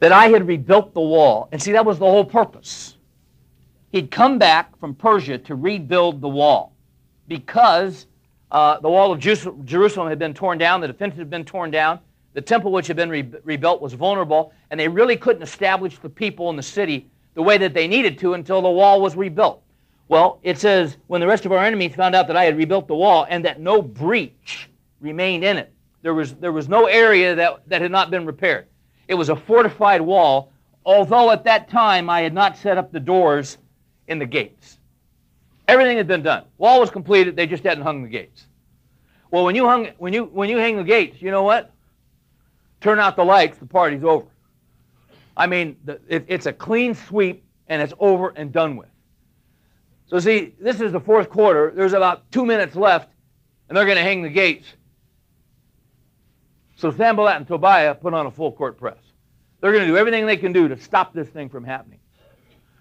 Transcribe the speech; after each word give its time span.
that 0.00 0.12
I 0.12 0.28
had 0.28 0.46
rebuilt 0.46 0.94
the 0.94 1.00
wall. 1.00 1.48
And 1.52 1.62
see, 1.62 1.72
that 1.72 1.84
was 1.84 1.98
the 1.98 2.04
whole 2.04 2.24
purpose. 2.24 2.96
He'd 3.90 4.10
come 4.10 4.38
back 4.38 4.78
from 4.78 4.94
Persia 4.94 5.38
to 5.38 5.54
rebuild 5.54 6.20
the 6.20 6.28
wall 6.28 6.72
because 7.26 8.06
uh, 8.50 8.80
the 8.80 8.88
wall 8.88 9.12
of 9.12 9.18
Jerusalem 9.18 10.08
had 10.08 10.18
been 10.18 10.34
torn 10.34 10.58
down, 10.58 10.80
the 10.80 10.86
defenses 10.86 11.18
had 11.18 11.30
been 11.30 11.44
torn 11.44 11.70
down, 11.70 12.00
the 12.34 12.40
temple 12.40 12.70
which 12.70 12.86
had 12.86 12.96
been 12.96 13.10
re- 13.10 13.30
rebuilt 13.44 13.80
was 13.80 13.94
vulnerable, 13.94 14.52
and 14.70 14.78
they 14.78 14.88
really 14.88 15.16
couldn't 15.16 15.42
establish 15.42 15.98
the 15.98 16.08
people 16.08 16.50
in 16.50 16.56
the 16.56 16.62
city 16.62 17.10
the 17.34 17.42
way 17.42 17.58
that 17.58 17.74
they 17.74 17.88
needed 17.88 18.18
to 18.18 18.34
until 18.34 18.62
the 18.62 18.70
wall 18.70 19.00
was 19.00 19.16
rebuilt. 19.16 19.62
Well, 20.08 20.38
it 20.42 20.58
says, 20.58 20.96
when 21.06 21.20
the 21.20 21.26
rest 21.26 21.44
of 21.46 21.52
our 21.52 21.64
enemies 21.64 21.94
found 21.94 22.14
out 22.14 22.26
that 22.28 22.36
I 22.36 22.44
had 22.44 22.56
rebuilt 22.56 22.88
the 22.88 22.94
wall 22.94 23.26
and 23.28 23.44
that 23.44 23.60
no 23.60 23.82
breach 23.82 24.70
remained 25.00 25.44
in 25.44 25.58
it, 25.58 25.72
there 26.02 26.14
was, 26.14 26.34
there 26.34 26.52
was 26.52 26.68
no 26.68 26.86
area 26.86 27.34
that, 27.34 27.68
that 27.68 27.82
had 27.82 27.90
not 27.90 28.10
been 28.10 28.24
repaired. 28.24 28.66
It 29.08 29.14
was 29.14 29.30
a 29.30 29.36
fortified 29.36 30.02
wall, 30.02 30.52
although 30.84 31.30
at 31.30 31.44
that 31.44 31.68
time 31.68 32.08
I 32.08 32.20
had 32.20 32.34
not 32.34 32.56
set 32.56 32.78
up 32.78 32.92
the 32.92 33.00
doors 33.00 33.58
in 34.06 34.18
the 34.18 34.26
gates. 34.26 34.78
Everything 35.66 35.96
had 35.96 36.06
been 36.06 36.22
done. 36.22 36.44
Wall 36.58 36.80
was 36.80 36.90
completed, 36.90 37.34
they 37.34 37.46
just 37.46 37.64
hadn't 37.64 37.84
hung 37.84 38.02
the 38.02 38.08
gates. 38.08 38.46
Well, 39.30 39.44
when 39.44 39.54
you, 39.54 39.66
hung, 39.66 39.88
when, 39.98 40.12
you, 40.12 40.24
when 40.24 40.48
you 40.48 40.58
hang 40.58 40.76
the 40.76 40.84
gates, 40.84 41.20
you 41.20 41.30
know 41.30 41.42
what? 41.42 41.72
Turn 42.80 42.98
out 42.98 43.16
the 43.16 43.24
lights, 43.24 43.58
the 43.58 43.66
party's 43.66 44.04
over. 44.04 44.26
I 45.36 45.46
mean, 45.46 45.76
the, 45.84 46.00
it, 46.08 46.24
it's 46.28 46.46
a 46.46 46.52
clean 46.52 46.94
sweep, 46.94 47.44
and 47.68 47.82
it's 47.82 47.92
over 47.98 48.30
and 48.30 48.50
done 48.50 48.76
with. 48.76 48.88
So 50.06 50.18
see, 50.18 50.54
this 50.58 50.80
is 50.80 50.92
the 50.92 51.00
fourth 51.00 51.28
quarter. 51.28 51.70
There's 51.74 51.92
about 51.92 52.30
two 52.32 52.46
minutes 52.46 52.74
left, 52.74 53.10
and 53.68 53.76
they're 53.76 53.84
going 53.84 53.98
to 53.98 54.02
hang 54.02 54.22
the 54.22 54.30
gates. 54.30 54.66
So 56.78 56.92
Sanballat 56.92 57.36
and 57.36 57.46
Tobiah 57.46 57.92
put 57.92 58.14
on 58.14 58.26
a 58.26 58.30
full 58.30 58.52
court 58.52 58.78
press. 58.78 58.98
They're 59.60 59.72
going 59.72 59.82
to 59.82 59.88
do 59.88 59.96
everything 59.96 60.26
they 60.26 60.36
can 60.36 60.52
do 60.52 60.68
to 60.68 60.78
stop 60.78 61.12
this 61.12 61.28
thing 61.28 61.48
from 61.48 61.64
happening. 61.64 61.98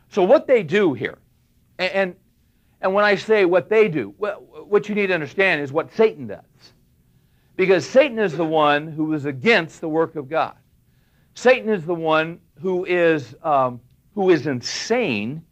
So 0.10 0.22
what 0.22 0.46
they 0.46 0.62
do 0.62 0.94
here, 0.94 1.18
and, 1.80 1.92
and, 1.92 2.16
and 2.80 2.94
when 2.94 3.04
I 3.04 3.16
say 3.16 3.46
what 3.46 3.70
they 3.70 3.88
do, 3.88 4.14
what 4.20 4.88
you 4.88 4.94
need 4.94 5.08
to 5.08 5.16
understand 5.16 5.62
is 5.62 5.72
what 5.72 5.92
Satan 5.96 6.28
does. 6.28 6.44
Because 7.56 7.90
Satan 7.90 8.20
is 8.20 8.38
the 8.38 8.46
one 8.46 8.88
who 8.88 9.14
is 9.14 9.26
against 9.26 9.82
the 9.82 9.90
work 9.90 10.16
of 10.16 10.30
God. 10.30 10.56
Satan 11.34 11.68
is 11.70 11.84
the 11.84 11.96
one 11.96 12.40
who 12.62 12.86
is, 12.86 13.36
um, 13.42 13.82
who 14.14 14.30
is 14.30 14.46
insane 14.46 15.44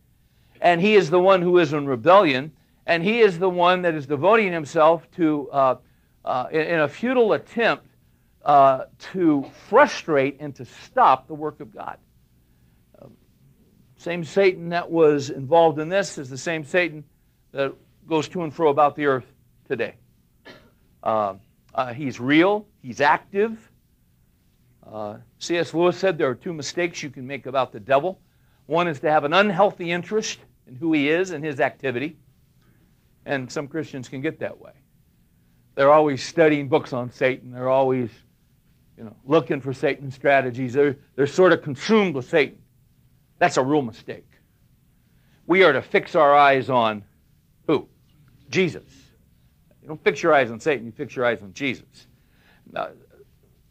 and 0.62 0.80
he 0.80 0.94
is 0.94 1.10
the 1.10 1.20
one 1.20 1.42
who 1.42 1.58
is 1.58 1.74
in 1.74 1.88
rebellion, 1.88 2.52
and 2.86 3.04
he 3.04 3.22
is 3.22 3.40
the 3.40 3.50
one 3.50 3.82
that 3.82 3.96
is 3.96 4.06
devoting 4.06 4.54
himself 4.54 5.10
to, 5.16 5.50
uh, 5.52 5.76
uh, 6.24 6.46
in, 6.52 6.62
in, 6.62 6.80
a 6.82 6.88
futile 6.88 7.34
attempt 7.34 7.88
uh, 8.46 8.86
to 9.14 9.46
frustrate 9.68 10.38
and 10.40 10.56
to 10.56 10.66
stop 10.66 11.28
the 11.28 11.34
work 11.34 11.60
of 11.60 11.74
God. 11.74 11.98
Um, 13.02 13.12
same 13.98 14.24
Satan 14.24 14.70
that 14.70 14.90
was 14.90 15.30
involved 15.30 15.80
in 15.80 15.90
this 15.90 16.18
is 16.18 16.30
the 16.30 16.38
same 16.38 16.64
Satan 16.64 17.04
that 17.52 17.74
goes 18.08 18.28
to 18.30 18.44
and 18.44 18.54
fro 18.54 18.70
about 18.70 18.96
the 18.96 19.08
earth 19.08 19.26
today. 19.68 19.96
Uh, 21.02 21.36
uh, 21.74 21.94
he's 21.94 22.20
real, 22.20 22.68
he's 22.82 23.02
active. 23.02 23.58
Uh, 24.86 25.18
C.S. 25.40 25.74
Lewis 25.74 25.98
said 25.98 26.18
there 26.18 26.30
are 26.30 26.36
two 26.36 26.54
mistakes 26.54 27.02
you 27.02 27.10
can 27.10 27.26
make 27.26 27.48
about 27.48 27.72
the 27.72 27.80
devil. 27.80 28.20
One 28.68 28.88
is 28.88 29.00
to 29.00 29.12
have 29.12 29.24
an 29.24 29.34
unhealthy 29.34 29.92
interest 29.92 30.40
in 30.68 30.76
who 30.76 30.94
he 30.94 31.10
is 31.10 31.32
and 31.32 31.44
his 31.44 31.60
activity. 31.60 32.18
And 33.26 33.52
some 33.52 33.68
Christians 33.68 34.08
can 34.08 34.22
get 34.22 34.40
that 34.40 34.60
way. 34.60 34.74
They're 35.74 35.92
always 35.92 36.24
studying 36.24 36.70
books 36.70 36.94
on 36.94 37.12
Satan. 37.12 37.52
They're 37.52 37.70
always, 37.70 38.10
you 38.98 39.04
know, 39.04 39.16
looking 39.26 39.62
for 39.62 39.74
Satan's 39.74 40.16
strategies. 40.16 40.74
They're, 40.74 40.98
they're 41.16 41.28
sort 41.28 41.52
of 41.52 41.62
consumed 41.62 42.16
with 42.16 42.30
Satan. 42.30 42.58
That's 43.40 43.58
a 43.58 43.64
real 43.64 43.82
mistake. 43.82 44.28
We 45.48 45.64
are 45.64 45.74
to 45.74 45.82
fix 45.82 46.16
our 46.16 46.36
eyes 46.36 46.70
on 46.70 47.04
who? 47.68 47.88
Jesus. 48.50 48.84
You 49.82 49.90
don't 49.90 50.04
fix 50.04 50.24
your 50.24 50.34
eyes 50.34 50.50
on 50.50 50.60
Satan, 50.60 50.86
you 50.86 50.92
fix 50.92 51.16
your 51.16 51.26
eyes 51.26 51.42
on 51.42 51.54
Jesus. 51.54 52.08
Now, 52.72 52.90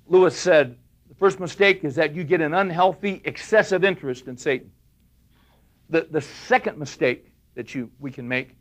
Lewis 0.06 0.36
said 0.36 0.76
the 1.08 1.14
first 1.14 1.40
mistake 1.40 1.84
is 1.84 1.94
that 1.96 2.14
you 2.14 2.22
get 2.22 2.40
an 2.40 2.54
unhealthy, 2.54 3.20
excessive 3.24 3.82
interest 3.82 4.28
in 4.28 4.36
Satan. 4.36 4.70
The, 5.90 6.06
the 6.10 6.20
second 6.20 6.78
mistake 6.78 7.32
that 7.54 7.74
you, 7.74 7.90
we 7.98 8.10
can 8.10 8.28
make 8.28 8.56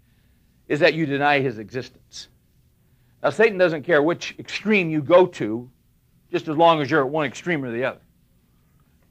is 0.68 0.80
that 0.80 0.94
you 0.94 1.06
deny 1.06 1.40
his 1.40 1.60
existence. 1.60 2.30
Now, 3.22 3.30
Satan 3.30 3.58
doesn't 3.58 3.84
care 3.84 4.02
which 4.02 4.36
extreme 4.40 4.90
you 4.90 5.02
go 5.02 5.26
to, 5.28 5.70
just 6.34 6.50
as 6.50 6.58
long 6.58 6.82
as 6.82 6.92
you're 6.92 7.06
at 7.06 7.10
one 7.10 7.26
extreme 7.26 7.64
or 7.64 7.72
the 7.72 7.86
other. 7.86 8.02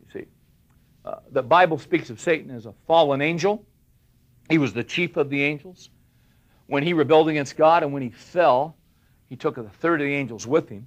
You 0.00 0.20
see, 0.20 0.26
uh, 1.06 1.20
the 1.30 1.42
Bible 1.42 1.78
speaks 1.78 2.10
of 2.10 2.20
Satan 2.20 2.50
as 2.50 2.66
a 2.66 2.74
fallen 2.86 3.22
angel. 3.22 3.64
He 4.50 4.58
was 4.58 4.74
the 4.74 4.84
chief 4.84 5.16
of 5.16 5.30
the 5.30 5.42
angels. 5.42 5.88
When 6.66 6.82
he 6.82 6.92
rebelled 6.92 7.30
against 7.30 7.56
God 7.56 7.82
and 7.82 7.94
when 7.94 8.02
he 8.02 8.10
fell, 8.10 8.76
he 9.30 9.36
took 9.36 9.56
a 9.56 9.62
third 9.62 10.02
of 10.02 10.06
the 10.06 10.14
angels 10.14 10.46
with 10.46 10.68
him. 10.68 10.86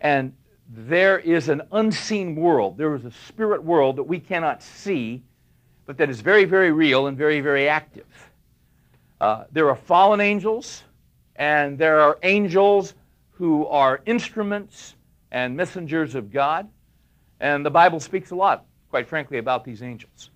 And 0.00 0.32
there 0.68 1.18
is 1.18 1.50
an 1.50 1.60
unseen 1.72 2.36
world. 2.36 2.78
There 2.78 2.94
is 2.94 3.04
a 3.04 3.10
spirit 3.10 3.62
world 3.62 3.96
that 3.96 4.04
we 4.04 4.18
cannot 4.18 4.62
see 4.62 5.22
but 5.86 5.98
that 5.98 6.08
is 6.08 6.20
very, 6.20 6.44
very 6.44 6.72
real 6.72 7.06
and 7.06 7.16
very, 7.16 7.40
very 7.40 7.68
active. 7.68 8.06
Uh, 9.20 9.44
there 9.52 9.68
are 9.68 9.76
fallen 9.76 10.20
angels, 10.20 10.82
and 11.36 11.78
there 11.78 12.00
are 12.00 12.18
angels 12.22 12.94
who 13.32 13.66
are 13.66 14.00
instruments 14.06 14.96
and 15.34 15.56
messengers 15.56 16.14
of 16.14 16.30
God. 16.32 16.68
And 17.40 17.66
the 17.66 17.70
Bible 17.70 17.98
speaks 17.98 18.30
a 18.30 18.36
lot, 18.36 18.66
quite 18.88 19.08
frankly, 19.08 19.38
about 19.38 19.64
these 19.64 19.82
angels. 19.82 20.30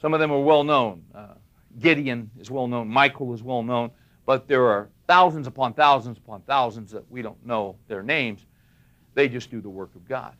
Some 0.00 0.14
of 0.14 0.18
them 0.18 0.32
are 0.32 0.40
well 0.40 0.64
known. 0.64 1.04
Uh, 1.14 1.34
Gideon 1.78 2.30
is 2.40 2.50
well 2.50 2.66
known, 2.66 2.88
Michael 2.88 3.34
is 3.34 3.42
well 3.42 3.62
known, 3.62 3.90
but 4.24 4.48
there 4.48 4.66
are 4.66 4.88
thousands 5.06 5.46
upon 5.46 5.74
thousands 5.74 6.16
upon 6.16 6.40
thousands 6.40 6.90
that 6.90 7.08
we 7.10 7.20
don't 7.20 7.44
know 7.44 7.76
their 7.86 8.02
names. 8.02 8.46
They 9.14 9.28
just 9.28 9.50
do 9.50 9.60
the 9.60 9.68
work 9.68 9.94
of 9.94 10.08
God. 10.08 10.34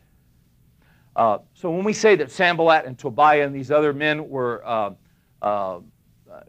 Uh, 1.15 1.37
so 1.53 1.69
when 1.69 1.83
we 1.83 1.93
say 1.93 2.15
that 2.15 2.31
Sanballat 2.31 2.85
and 2.85 2.97
Tobiah 2.97 3.45
and 3.45 3.53
these 3.53 3.69
other 3.69 3.93
men 3.93 4.27
were 4.29 4.63
uh, 4.65 4.91
uh, 5.41 5.79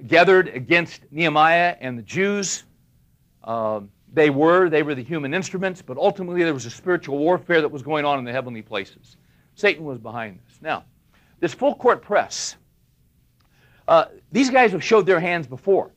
gathered 0.06 0.48
against 0.48 1.02
Nehemiah 1.10 1.76
and 1.80 1.98
the 1.98 2.02
Jews, 2.02 2.64
um, 3.44 3.90
they 4.12 4.30
were. 4.30 4.68
They 4.68 4.82
were 4.82 4.94
the 4.94 5.02
human 5.02 5.32
instruments, 5.34 5.82
but 5.82 5.96
ultimately 5.96 6.42
there 6.42 6.54
was 6.54 6.66
a 6.66 6.70
spiritual 6.70 7.18
warfare 7.18 7.60
that 7.60 7.68
was 7.68 7.82
going 7.82 8.04
on 8.04 8.18
in 8.18 8.24
the 8.24 8.32
heavenly 8.32 8.62
places. 8.62 9.16
Satan 9.54 9.84
was 9.84 9.98
behind 9.98 10.38
this. 10.46 10.58
Now, 10.60 10.84
this 11.40 11.54
full 11.54 11.74
court 11.74 12.02
press, 12.02 12.56
uh, 13.88 14.06
these 14.30 14.50
guys 14.50 14.72
have 14.72 14.84
showed 14.84 15.06
their 15.06 15.20
hands 15.20 15.46
before. 15.46 15.90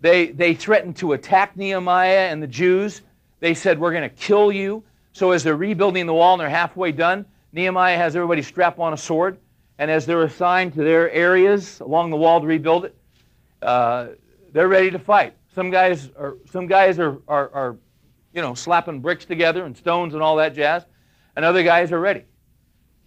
They, 0.00 0.28
they 0.28 0.54
threatened 0.54 0.96
to 0.96 1.12
attack 1.12 1.56
Nehemiah 1.56 2.28
and 2.30 2.42
the 2.42 2.46
Jews. 2.46 3.02
They 3.40 3.54
said, 3.54 3.78
We're 3.78 3.92
going 3.92 4.08
to 4.08 4.16
kill 4.16 4.50
you. 4.52 4.82
So 5.12 5.32
as 5.32 5.42
they're 5.42 5.56
rebuilding 5.56 6.06
the 6.06 6.14
wall 6.14 6.34
and 6.34 6.40
they're 6.40 6.48
halfway 6.48 6.92
done, 6.92 7.26
Nehemiah 7.52 7.96
has 7.96 8.14
everybody 8.14 8.42
strap 8.42 8.78
on 8.78 8.92
a 8.92 8.96
sword, 8.96 9.38
and 9.78 9.90
as 9.90 10.06
they're 10.06 10.22
assigned 10.22 10.74
to 10.74 10.84
their 10.84 11.10
areas 11.10 11.80
along 11.80 12.10
the 12.10 12.16
wall 12.16 12.40
to 12.40 12.46
rebuild 12.46 12.84
it, 12.84 12.94
uh, 13.62 14.08
they're 14.52 14.68
ready 14.68 14.90
to 14.90 14.98
fight. 14.98 15.34
Some 15.58 15.70
guys 15.70 16.10
are 16.16 16.36
some 16.52 16.68
guys 16.68 17.00
are, 17.00 17.18
are, 17.26 17.50
are, 17.52 17.76
you 18.32 18.40
know 18.40 18.54
slapping 18.54 19.00
bricks 19.00 19.24
together 19.24 19.64
and 19.64 19.76
stones 19.76 20.14
and 20.14 20.22
all 20.22 20.36
that 20.36 20.54
jazz, 20.54 20.86
and 21.34 21.44
other 21.44 21.64
guys 21.64 21.90
are 21.90 21.98
ready 21.98 22.22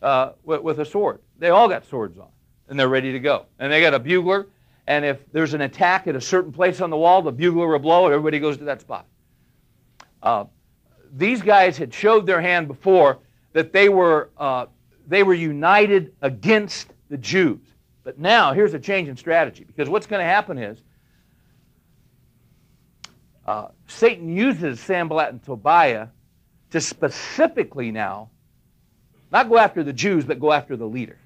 uh, 0.01 0.33
with, 0.43 0.61
with 0.61 0.79
a 0.81 0.85
sword. 0.85 1.21
They 1.37 1.47
all 1.47 1.69
got 1.69 1.85
swords 1.85 2.17
on, 2.17 2.27
and 2.67 2.77
they're 2.77 2.89
ready 2.89 3.13
to 3.13 3.19
go. 3.19 3.45
And 3.57 3.71
they 3.71 3.79
got 3.79 3.93
a 3.93 3.99
bugler, 3.99 4.47
and 4.85 5.05
if 5.05 5.31
there's 5.31 5.53
an 5.53 5.61
attack 5.61 6.07
at 6.07 6.17
a 6.17 6.19
certain 6.19 6.51
place 6.51 6.81
on 6.81 6.89
the 6.89 6.97
wall, 6.97 7.21
the 7.21 7.31
bugler 7.31 7.67
will 7.67 7.79
blow, 7.79 8.03
and 8.03 8.13
everybody 8.13 8.37
goes 8.37 8.57
to 8.57 8.65
that 8.65 8.81
spot. 8.81 9.05
Uh, 10.21 10.43
these 11.13 11.41
guys 11.41 11.77
had 11.77 11.93
showed 11.93 12.25
their 12.25 12.41
hand 12.41 12.67
before 12.67 13.19
that 13.53 13.71
they 13.71 13.87
were, 13.87 14.29
uh, 14.37 14.65
they 15.07 15.23
were 15.23 15.35
united 15.35 16.13
against 16.21 16.89
the 17.07 17.17
Jews. 17.17 17.65
But 18.03 18.19
now, 18.19 18.51
here's 18.51 18.73
a 18.73 18.79
change 18.79 19.07
in 19.07 19.15
strategy 19.15 19.63
because 19.63 19.87
what's 19.87 20.05
going 20.05 20.19
to 20.19 20.25
happen 20.25 20.57
is 20.57 20.83
uh, 23.51 23.67
Satan 23.85 24.33
uses 24.33 24.79
Sanballat 24.79 25.29
and 25.29 25.43
Tobiah 25.43 26.07
to 26.69 26.79
specifically 26.79 27.91
now 27.91 28.29
not 29.29 29.49
go 29.49 29.57
after 29.57 29.83
the 29.83 29.91
Jews, 29.91 30.23
but 30.23 30.39
go 30.39 30.53
after 30.53 30.77
the 30.77 30.85
leader. 30.85 31.17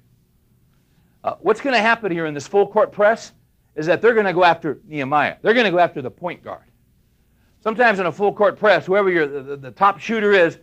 Uh, 1.22 1.34
what's 1.38 1.60
going 1.60 1.74
to 1.74 1.80
happen 1.80 2.10
here 2.10 2.26
in 2.26 2.34
this 2.34 2.48
full 2.48 2.66
court 2.66 2.90
press 2.90 3.30
is 3.76 3.86
that 3.86 4.02
they're 4.02 4.12
going 4.12 4.26
to 4.26 4.32
go 4.32 4.42
after 4.42 4.80
Nehemiah. 4.88 5.36
They're 5.40 5.54
going 5.54 5.66
to 5.66 5.70
go 5.70 5.78
after 5.78 6.02
the 6.02 6.10
point 6.10 6.42
guard. 6.42 6.64
Sometimes 7.62 8.00
in 8.00 8.06
a 8.06 8.12
full 8.12 8.32
court 8.32 8.58
press, 8.58 8.86
whoever 8.86 9.28
the, 9.28 9.42
the, 9.42 9.56
the 9.56 9.70
top 9.70 10.00
shooter 10.00 10.32
is, 10.32 10.58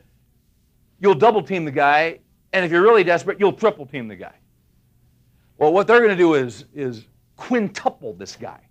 you'll 1.00 1.16
double 1.16 1.42
team 1.42 1.64
the 1.64 1.72
guy, 1.72 2.20
and 2.52 2.66
if 2.66 2.72
you're 2.72 2.82
really 2.82 3.06
desperate, 3.06 3.40
you'll 3.40 3.54
triple 3.54 3.86
team 3.86 4.10
the 4.10 4.18
guy. 4.18 4.36
Well, 5.58 5.72
what 5.72 5.88
they're 5.88 6.00
going 6.00 6.12
to 6.12 6.18
do 6.18 6.34
is, 6.34 6.66
is 6.76 7.06
quintuple 7.38 8.16
this 8.16 8.36
guy. 8.36 8.63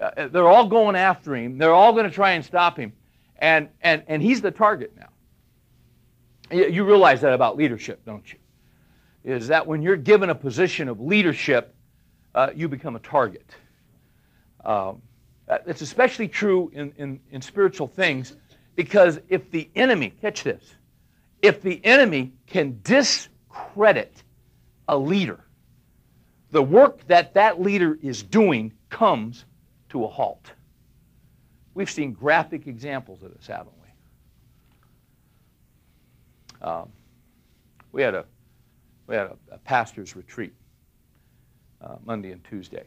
Uh, 0.00 0.28
they're 0.28 0.48
all 0.48 0.66
going 0.66 0.96
after 0.96 1.34
him. 1.36 1.58
They're 1.58 1.74
all 1.74 1.92
going 1.92 2.06
to 2.06 2.10
try 2.10 2.32
and 2.32 2.44
stop 2.44 2.78
him. 2.78 2.92
And, 3.36 3.68
and, 3.80 4.02
and 4.06 4.22
he's 4.22 4.40
the 4.40 4.50
target 4.50 4.94
now. 4.96 5.08
You, 6.50 6.68
you 6.68 6.84
realize 6.84 7.20
that 7.20 7.32
about 7.32 7.56
leadership, 7.56 8.04
don't 8.04 8.30
you? 8.32 8.38
is 9.24 9.48
that 9.48 9.66
when 9.66 9.82
you're 9.82 9.96
given 9.96 10.30
a 10.30 10.34
position 10.34 10.88
of 10.88 11.00
leadership, 11.00 11.74
uh, 12.34 12.50
you 12.54 12.68
become 12.68 12.96
a 12.96 13.00
target. 13.00 13.46
Um, 14.64 15.02
it's 15.66 15.82
especially 15.82 16.28
true 16.28 16.70
in, 16.72 16.92
in, 16.96 17.20
in 17.30 17.42
spiritual 17.42 17.88
things 17.88 18.36
because 18.76 19.20
if 19.28 19.50
the 19.50 19.68
enemy, 19.74 20.10
catch 20.20 20.44
this, 20.44 20.62
if 21.42 21.60
the 21.60 21.84
enemy 21.84 22.32
can 22.46 22.80
discredit 22.82 24.22
a 24.88 24.96
leader, 24.96 25.44
the 26.50 26.62
work 26.62 27.06
that 27.08 27.34
that 27.34 27.60
leader 27.60 27.98
is 28.00 28.22
doing 28.22 28.72
comes 28.88 29.44
to 29.90 30.04
a 30.04 30.08
halt. 30.08 30.52
We've 31.74 31.90
seen 31.90 32.12
graphic 32.12 32.66
examples 32.66 33.22
of 33.22 33.34
this, 33.34 33.46
haven't 33.46 33.74
we? 36.62 36.66
Um, 36.66 36.90
we 37.92 38.02
had 38.02 38.14
a 38.14 38.24
we 39.06 39.16
had 39.16 39.26
a, 39.26 39.36
a 39.52 39.58
pastor's 39.58 40.14
retreat 40.14 40.52
uh, 41.82 41.96
Monday 42.04 42.32
and 42.32 42.44
Tuesday, 42.44 42.84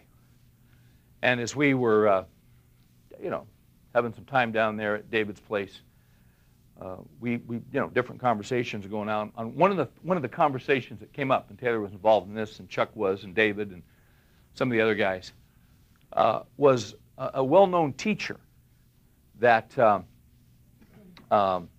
and 1.22 1.40
as 1.40 1.56
we 1.56 1.74
were, 1.74 2.08
uh, 2.08 2.24
you 3.22 3.30
know, 3.30 3.46
having 3.94 4.14
some 4.14 4.26
time 4.26 4.52
down 4.52 4.78
there 4.78 4.96
at 4.96 5.12
David's 5.12 5.40
place, 5.40 5.82
uh, 6.82 6.98
we, 7.20 7.38
we, 7.38 7.58
you 7.58 7.80
know, 7.80 7.90
different 7.90 8.22
conversations 8.22 8.86
are 8.86 8.90
going 8.90 9.10
on. 9.10 9.32
On 9.36 9.56
one 9.56 9.72
of 9.72 9.78
the 9.78 9.88
one 10.02 10.18
of 10.18 10.24
the 10.24 10.30
conversations 10.30 11.00
that 11.00 11.12
came 11.14 11.32
up, 11.32 11.50
and 11.50 11.60
Taylor 11.60 11.80
was 11.80 11.92
involved 11.92 12.28
in 12.28 12.36
this, 12.36 12.60
and 12.60 12.70
Chuck 12.70 12.96
was, 12.96 13.24
and 13.24 13.36
David, 13.36 13.72
and 13.72 13.84
some 14.54 14.70
of 14.70 14.74
the 14.74 14.82
other 14.82 14.96
guys, 14.96 15.34
uh, 16.14 16.44
was 16.58 16.96
a, 17.18 17.32
a 17.36 17.44
well-known 17.44 17.94
teacher 17.94 18.40
that 19.40 19.78
um, 19.80 20.06
um, 21.32 21.70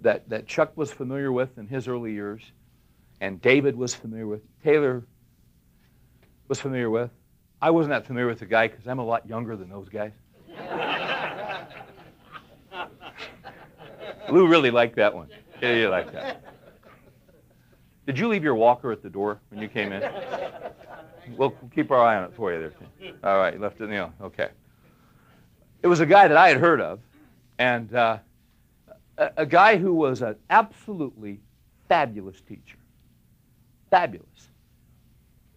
that 0.00 0.28
that 0.28 0.46
Chuck 0.46 0.76
was 0.76 0.92
familiar 0.92 1.32
with 1.32 1.56
in 1.58 1.66
his 1.66 1.88
early 1.88 2.12
years, 2.12 2.42
and 3.20 3.40
David 3.40 3.76
was 3.76 3.94
familiar 3.94 4.26
with. 4.26 4.42
Taylor 4.62 5.04
was 6.48 6.60
familiar 6.60 6.90
with. 6.90 7.10
I 7.60 7.70
wasn't 7.70 7.90
that 7.90 8.06
familiar 8.06 8.28
with 8.28 8.38
the 8.38 8.46
guy 8.46 8.68
because 8.68 8.86
I'm 8.86 9.00
a 9.00 9.04
lot 9.04 9.28
younger 9.28 9.56
than 9.56 9.68
those 9.68 9.88
guys. 9.88 10.12
Lou 14.30 14.46
really 14.46 14.70
liked 14.70 14.96
that 14.96 15.14
one. 15.14 15.28
Yeah, 15.60 15.74
you 15.74 15.88
liked 15.88 16.12
that. 16.12 16.44
Did 18.06 18.18
you 18.18 18.28
leave 18.28 18.44
your 18.44 18.54
walker 18.54 18.92
at 18.92 19.02
the 19.02 19.10
door 19.10 19.40
when 19.50 19.60
you 19.60 19.68
came 19.68 19.92
in? 19.92 20.02
We'll 21.36 21.54
keep 21.74 21.90
our 21.90 22.00
eye 22.00 22.16
on 22.16 22.24
it 22.24 22.34
for 22.34 22.52
you 22.52 22.60
there. 22.60 23.12
All 23.24 23.38
right, 23.38 23.60
left 23.60 23.80
it 23.80 23.84
in 23.84 23.90
the 23.90 24.10
okay. 24.22 24.48
It 25.82 25.86
was 25.86 26.00
a 26.00 26.06
guy 26.06 26.28
that 26.28 26.36
I 26.36 26.48
had 26.48 26.58
heard 26.58 26.80
of, 26.80 27.00
and 27.58 27.94
uh, 27.94 28.18
a, 29.16 29.30
a 29.38 29.46
guy 29.46 29.76
who 29.76 29.94
was 29.94 30.22
an 30.22 30.36
absolutely 30.50 31.40
fabulous 31.88 32.40
teacher. 32.40 32.78
Fabulous. 33.90 34.48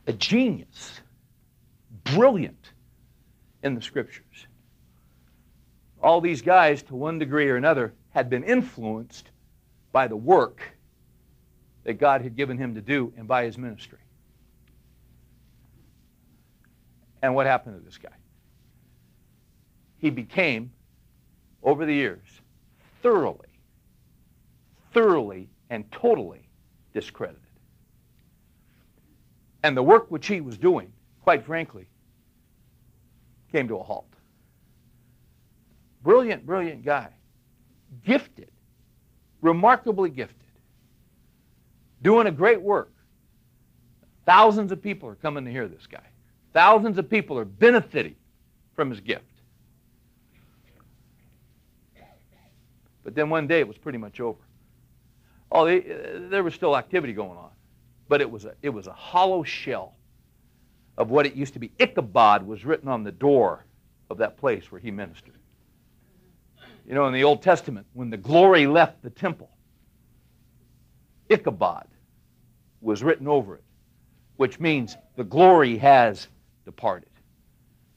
A 0.08 0.14
genius. 0.14 1.02
Brilliant 2.04 2.74
in 3.64 3.76
the 3.76 3.82
scriptures. 3.82 4.48
All 6.02 6.22
these 6.22 6.42
guys, 6.42 6.82
to 6.84 6.96
one 6.96 7.20
degree 7.20 7.50
or 7.50 7.58
another, 7.58 7.94
had 8.10 8.30
been 8.30 8.44
influenced 8.44 9.30
by 9.92 10.08
the 10.08 10.16
work 10.16 10.62
that 11.84 11.94
God 11.94 12.22
had 12.22 12.36
given 12.36 12.58
him 12.58 12.76
to 12.76 12.82
do 12.82 13.14
and 13.18 13.28
by 13.28 13.46
his 13.46 13.58
ministry. 13.58 14.00
And 17.22 17.36
what 17.36 17.46
happened 17.46 17.80
to 17.80 17.86
this 17.86 17.98
guy? 17.98 18.10
He 19.98 20.10
became, 20.10 20.72
over 21.64 21.86
the 21.86 21.94
years, 21.94 22.42
thoroughly, 23.04 23.50
thoroughly, 24.94 25.50
and 25.70 25.90
totally 25.92 26.50
discredited. 26.94 27.42
And 29.64 29.78
the 29.78 29.84
work 29.84 30.10
which 30.10 30.28
he 30.28 30.42
was 30.42 30.58
doing, 30.58 30.92
quite 31.22 31.46
frankly, 31.46 31.88
came 33.52 33.68
to 33.68 33.76
a 33.76 33.84
halt. 33.84 34.08
Brilliant, 36.02 36.46
brilliant 36.46 36.84
guy 36.84 37.10
gifted, 38.06 38.50
remarkably 39.42 40.10
gifted, 40.10 40.38
doing 42.02 42.28
a 42.28 42.32
great 42.32 42.62
work. 42.62 42.94
Thousands 44.26 44.72
of 44.72 44.82
people 44.82 45.10
are 45.10 45.16
coming 45.16 45.46
to 45.46 45.52
hear 45.52 45.68
this 45.68 45.88
guy. 45.88 46.00
Thousands 46.54 46.98
of 46.98 47.10
people 47.10 47.38
are 47.38 47.46
benefiting 47.46 48.16
from 48.76 48.90
his 48.90 49.00
gift. 49.00 49.24
But 53.04 53.16
then 53.16 53.30
one 53.30 53.48
day 53.48 53.60
it 53.60 53.68
was 53.68 53.78
pretty 53.78 53.98
much 53.98 54.20
over. 54.20 54.40
Oh, 55.52 55.66
they, 55.66 55.80
uh, 55.80 56.30
there 56.30 56.44
was 56.44 56.54
still 56.54 56.78
activity 56.78 57.14
going 57.14 57.38
on, 57.38 57.50
but 58.08 58.22
it 58.22 58.30
was 58.30 58.46
a, 58.46 58.54
it 58.62 58.70
was 58.70 58.88
a 58.88 58.94
hollow 58.94 59.44
shell 59.44 59.96
of 60.98 61.10
what 61.10 61.26
it 61.26 61.34
used 61.34 61.54
to 61.54 61.60
be. 61.60 61.72
Ichabod 61.80 62.46
was 62.46 62.64
written 62.64 62.88
on 62.88 63.04
the 63.04 63.12
door 63.12 63.66
of 64.10 64.18
that 64.20 64.38
place 64.38 64.72
where 64.72 64.80
he 64.80 64.92
ministered. 64.92 65.36
You 66.88 66.96
know, 66.96 67.08
in 67.08 67.14
the 67.14 67.24
Old 67.24 67.42
Testament, 67.42 67.88
when 67.94 68.10
the 68.10 68.18
glory 68.18 68.68
left 68.68 69.02
the 69.02 69.10
temple, 69.10 69.50
Ichabod 71.30 71.88
was 72.82 73.04
written 73.04 73.28
over 73.28 73.56
it, 73.56 73.64
which 74.38 74.60
means 74.60 74.96
the 75.16 75.24
glory 75.24 75.78
has 75.78 76.28
departed. 76.66 77.10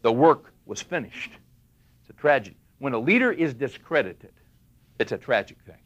The 0.03 0.13
work 0.13 0.53
was 0.67 0.83
finished. 0.83 1.33
It's 2.01 2.11
a 2.11 2.13
tragedy. 2.13 2.57
When 2.79 2.93
a 2.93 2.99
leader 2.99 3.33
is 3.33 3.55
discredited, 3.55 4.33
it's 4.99 5.13
a 5.13 5.19
tragic 5.19 5.59
thing. 5.67 5.81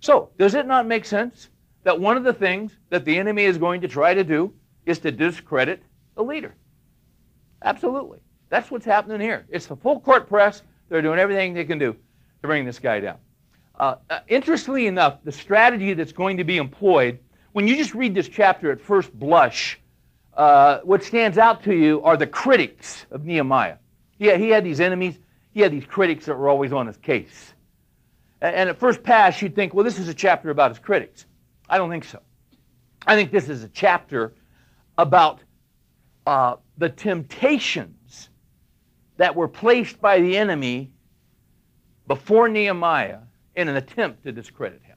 So, 0.00 0.30
does 0.38 0.54
it 0.54 0.66
not 0.66 0.86
make 0.86 1.04
sense 1.04 1.50
that 1.82 1.98
one 1.98 2.16
of 2.16 2.24
the 2.24 2.32
things 2.32 2.76
that 2.90 3.04
the 3.04 3.18
enemy 3.18 3.44
is 3.44 3.58
going 3.58 3.80
to 3.80 3.88
try 3.88 4.14
to 4.14 4.22
do 4.24 4.52
is 4.86 4.98
to 5.00 5.10
discredit 5.10 5.82
the 6.14 6.22
leader? 6.22 6.54
Absolutely. 7.62 8.20
That's 8.48 8.70
what's 8.70 8.84
happening 8.84 9.20
here. 9.20 9.46
It's 9.48 9.66
the 9.66 9.76
full 9.76 10.00
court 10.00 10.28
press. 10.28 10.62
They're 10.88 11.02
doing 11.02 11.18
everything 11.18 11.54
they 11.54 11.64
can 11.64 11.78
do 11.78 11.92
to 11.92 12.46
bring 12.46 12.64
this 12.64 12.78
guy 12.78 13.00
down. 13.00 13.18
Uh, 13.78 13.96
uh, 14.10 14.20
interestingly 14.28 14.86
enough, 14.86 15.18
the 15.24 15.32
strategy 15.32 15.94
that's 15.94 16.12
going 16.12 16.36
to 16.36 16.44
be 16.44 16.56
employed, 16.56 17.18
when 17.52 17.68
you 17.68 17.76
just 17.76 17.94
read 17.94 18.14
this 18.14 18.28
chapter 18.28 18.72
at 18.72 18.80
first 18.80 19.16
blush, 19.18 19.80
uh, 20.38 20.80
what 20.84 21.02
stands 21.02 21.36
out 21.36 21.64
to 21.64 21.74
you 21.74 22.00
are 22.02 22.16
the 22.16 22.26
critics 22.26 23.04
of 23.10 23.24
Nehemiah. 23.24 23.76
Yeah, 24.18 24.36
he 24.36 24.48
had 24.48 24.64
these 24.64 24.80
enemies. 24.80 25.18
He 25.52 25.60
had 25.60 25.72
these 25.72 25.84
critics 25.84 26.26
that 26.26 26.38
were 26.38 26.48
always 26.48 26.72
on 26.72 26.86
his 26.86 26.96
case. 26.96 27.54
And, 28.40 28.70
at 28.70 28.78
first 28.78 29.02
pass, 29.02 29.42
you'd 29.42 29.56
think, 29.56 29.74
well, 29.74 29.84
this 29.84 29.98
is 29.98 30.06
a 30.06 30.14
chapter 30.14 30.50
about 30.50 30.70
his 30.70 30.78
critics. 30.78 31.26
I 31.68 31.76
don't 31.76 31.90
think 31.90 32.04
so. 32.04 32.20
I 33.04 33.16
think 33.16 33.32
this 33.32 33.48
is 33.48 33.64
a 33.64 33.68
chapter 33.68 34.32
about 34.96 35.40
uh, 36.24 36.56
the 36.76 36.88
temptations 36.88 38.28
that 39.16 39.34
were 39.34 39.48
placed 39.48 40.00
by 40.00 40.20
the 40.20 40.36
enemy 40.36 40.92
before 42.06 42.48
Nehemiah 42.48 43.18
in 43.56 43.66
an 43.66 43.74
attempt 43.74 44.22
to 44.22 44.30
discredit 44.30 44.82
him. 44.84 44.96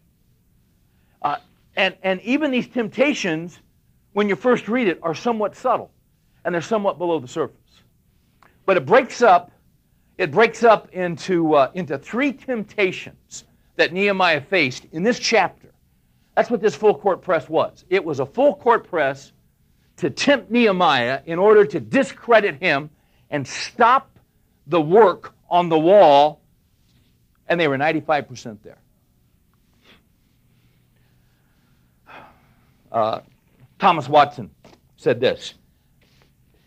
Uh, 1.23 1.37
and, 1.75 1.95
and 2.03 2.21
even 2.21 2.51
these 2.51 2.67
temptations, 2.67 3.59
when 4.13 4.29
you 4.29 4.35
first 4.35 4.67
read 4.67 4.87
it, 4.87 4.99
are 5.01 5.15
somewhat 5.15 5.55
subtle 5.55 5.91
and 6.43 6.53
they're 6.53 6.61
somewhat 6.61 6.97
below 6.97 7.19
the 7.19 7.27
surface. 7.27 7.57
But 8.65 8.77
it 8.77 8.85
breaks 8.85 9.21
up, 9.21 9.51
it 10.17 10.31
breaks 10.31 10.63
up 10.63 10.89
into, 10.91 11.55
uh, 11.55 11.71
into 11.73 11.97
three 11.97 12.33
temptations 12.33 13.45
that 13.75 13.93
Nehemiah 13.93 14.41
faced 14.41 14.85
in 14.91 15.03
this 15.03 15.19
chapter. 15.19 15.71
That's 16.35 16.49
what 16.49 16.61
this 16.61 16.75
full 16.75 16.95
court 16.95 17.21
press 17.21 17.49
was. 17.49 17.85
It 17.89 18.03
was 18.03 18.19
a 18.19 18.25
full 18.25 18.55
court 18.55 18.87
press 18.87 19.31
to 19.97 20.09
tempt 20.09 20.49
Nehemiah 20.51 21.21
in 21.25 21.39
order 21.39 21.65
to 21.65 21.79
discredit 21.79 22.61
him 22.61 22.89
and 23.29 23.47
stop 23.47 24.17
the 24.67 24.81
work 24.81 25.33
on 25.49 25.69
the 25.69 25.79
wall 25.79 26.41
and 27.47 27.59
they 27.59 27.67
were 27.67 27.77
95% 27.77 28.57
there. 28.63 28.77
Uh, 32.91 33.19
Thomas 33.81 34.07
Watson 34.07 34.51
said 34.95 35.19
this. 35.19 35.55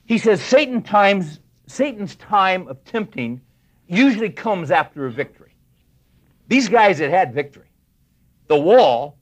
He 0.05 0.19
says 0.19 0.43
Satan 0.43 0.83
times, 0.83 1.39
Satan's 1.69 2.17
time 2.17 2.67
of 2.67 2.85
tempting 2.85 3.41
usually 3.87 4.31
comes 4.31 4.73
after 4.73 5.07
a 5.07 5.13
victory. 5.13 5.55
These 6.49 6.69
guys 6.69 6.99
had 6.99 7.11
had 7.11 7.33
victory. 7.33 7.69
The 8.49 8.59
wall 8.59 9.17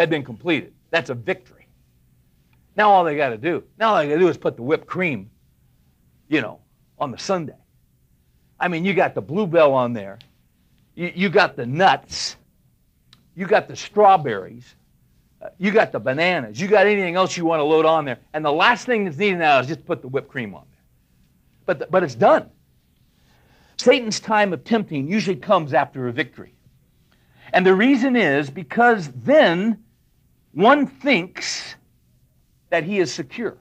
had 0.00 0.10
been 0.10 0.24
completed. 0.24 0.74
That's 0.90 1.08
a 1.08 1.14
victory. 1.14 1.68
Now 2.74 2.90
all 2.90 3.04
they 3.04 3.16
got 3.16 3.28
to 3.28 3.38
do, 3.38 3.62
now 3.78 3.94
all 3.94 3.98
they 3.98 4.08
got 4.08 4.14
to 4.14 4.20
do 4.20 4.28
is 4.28 4.36
put 4.36 4.56
the 4.56 4.62
whipped 4.62 4.88
cream, 4.88 5.30
you 6.26 6.40
know, 6.40 6.58
on 6.98 7.12
the 7.12 7.18
sundae. 7.18 7.52
I 8.58 8.66
mean, 8.66 8.84
you 8.84 8.94
got 8.94 9.14
the 9.14 9.22
Blue 9.22 9.46
Bell 9.46 9.72
on 9.74 9.92
there. 9.92 10.18
You, 10.96 11.12
you 11.14 11.28
got 11.28 11.54
the 11.54 11.66
nuts. 11.66 12.34
You 13.36 13.46
got 13.46 13.68
the 13.68 13.76
strawberries. 13.76 14.74
You 15.58 15.70
got 15.70 15.92
the 15.92 16.00
bananas. 16.00 16.60
You 16.60 16.68
got 16.68 16.86
anything 16.86 17.14
else 17.14 17.36
you 17.36 17.44
want 17.44 17.60
to 17.60 17.64
load 17.64 17.84
on 17.84 18.04
there. 18.04 18.18
And 18.32 18.44
the 18.44 18.52
last 18.52 18.86
thing 18.86 19.04
that's 19.04 19.16
needed 19.16 19.38
now 19.38 19.58
is 19.60 19.66
just 19.66 19.84
put 19.84 20.02
the 20.02 20.08
whipped 20.08 20.28
cream 20.28 20.54
on 20.54 20.64
there. 20.70 20.80
But, 21.66 21.78
the, 21.78 21.86
but 21.90 22.02
it's 22.02 22.14
done. 22.14 22.50
Satan's 23.76 24.20
time 24.20 24.52
of 24.52 24.64
tempting 24.64 25.08
usually 25.08 25.36
comes 25.36 25.74
after 25.74 26.08
a 26.08 26.12
victory. 26.12 26.54
And 27.52 27.64
the 27.64 27.74
reason 27.74 28.16
is 28.16 28.50
because 28.50 29.10
then 29.10 29.84
one 30.52 30.86
thinks 30.86 31.76
that 32.70 32.84
he 32.84 32.98
is 32.98 33.12
secure. 33.12 33.58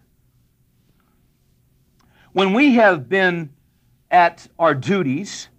When 2.31 2.53
we 2.53 2.75
have 2.75 3.07
been 3.07 3.51
at 4.09 4.47
our 4.57 4.73
duties, 4.73 5.49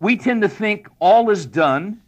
we 0.00 0.16
tend 0.16 0.42
to 0.42 0.48
think 0.48 0.88
all 0.98 1.30
is 1.30 1.46
done, 1.46 2.02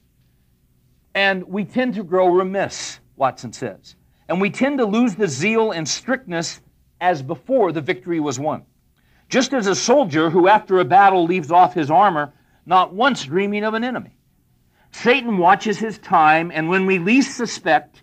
and 1.14 1.45
we 1.45 1.64
tend 1.64 1.95
to 1.95 2.04
grow 2.04 2.28
remiss, 2.28 3.00
Watson 3.18 3.52
says. 3.52 3.96
And 4.28 4.40
we 4.40 4.50
tend 4.50 4.78
to 4.78 4.84
lose 4.84 5.14
the 5.14 5.28
zeal 5.28 5.72
and 5.72 5.88
strictness 5.88 6.60
as 7.00 7.22
before 7.22 7.72
the 7.72 7.80
victory 7.80 8.20
was 8.20 8.38
won. 8.38 8.64
Just 9.28 9.52
as 9.52 9.66
a 9.66 9.75
soldier 9.75 10.30
who, 10.30 10.48
after 10.48 10.78
a 10.78 10.84
battle, 10.84 11.25
leaves 11.25 11.50
off 11.50 11.75
his 11.75 11.90
armor, 11.90 12.32
not 12.66 12.94
once 12.94 13.25
dreaming 13.25 13.64
of 13.64 13.75
an 13.75 13.84
enemy. 13.84 14.16
Satan 14.90 15.38
watches 15.38 15.78
his 15.78 15.98
time, 15.98 16.50
and 16.52 16.68
when 16.68 16.87
we 16.87 16.98
least 16.98 17.37
suspect, 17.37 18.02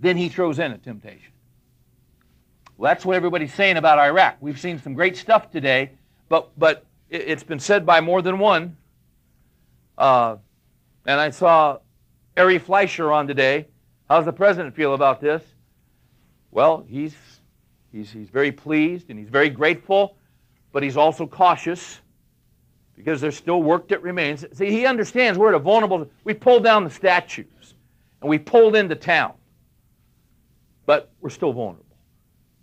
then 0.00 0.16
he 0.16 0.28
throws 0.28 0.58
in 0.58 0.72
a 0.72 0.78
temptation. 0.78 1.32
Well, 2.76 2.90
that's 2.90 3.04
what 3.04 3.16
everybody's 3.16 3.54
saying 3.54 3.76
about 3.76 3.98
Iraq. 3.98 4.36
We've 4.40 4.60
seen 4.60 4.78
some 4.78 4.94
great 4.94 5.16
stuff 5.16 5.50
today, 5.50 5.92
but, 6.28 6.58
but 6.58 6.84
it's 7.08 7.44
been 7.44 7.60
said 7.60 7.86
by 7.86 8.00
more 8.00 8.20
than 8.20 8.38
one. 8.38 8.76
Uh, 9.96 10.36
and 11.06 11.20
I 11.20 11.30
saw 11.30 11.78
Ari 12.36 12.58
Fleischer 12.58 13.12
on 13.12 13.26
today. 13.28 13.68
How's 14.08 14.24
the 14.24 14.32
president 14.32 14.74
feel 14.74 14.94
about 14.94 15.20
this? 15.20 15.42
Well, 16.50 16.84
he's, 16.88 17.14
he's, 17.90 18.10
he's 18.10 18.28
very 18.28 18.52
pleased 18.52 19.10
and 19.10 19.18
he's 19.18 19.28
very 19.28 19.48
grateful, 19.48 20.16
but 20.72 20.82
he's 20.82 20.96
also 20.96 21.26
cautious 21.26 22.00
because 22.96 23.20
there's 23.20 23.36
still 23.36 23.62
work 23.62 23.88
that 23.88 24.02
remains. 24.02 24.44
See, 24.52 24.70
he 24.70 24.86
understands 24.86 25.38
we're 25.38 25.48
at 25.48 25.54
a 25.54 25.58
vulnerable. 25.58 26.08
We 26.22 26.34
pulled 26.34 26.64
down 26.64 26.84
the 26.84 26.90
statues 26.90 27.74
and 28.20 28.30
we 28.30 28.38
pulled 28.38 28.76
into 28.76 28.94
town, 28.94 29.34
but 30.86 31.10
we're 31.20 31.30
still 31.30 31.52
vulnerable. 31.52 31.84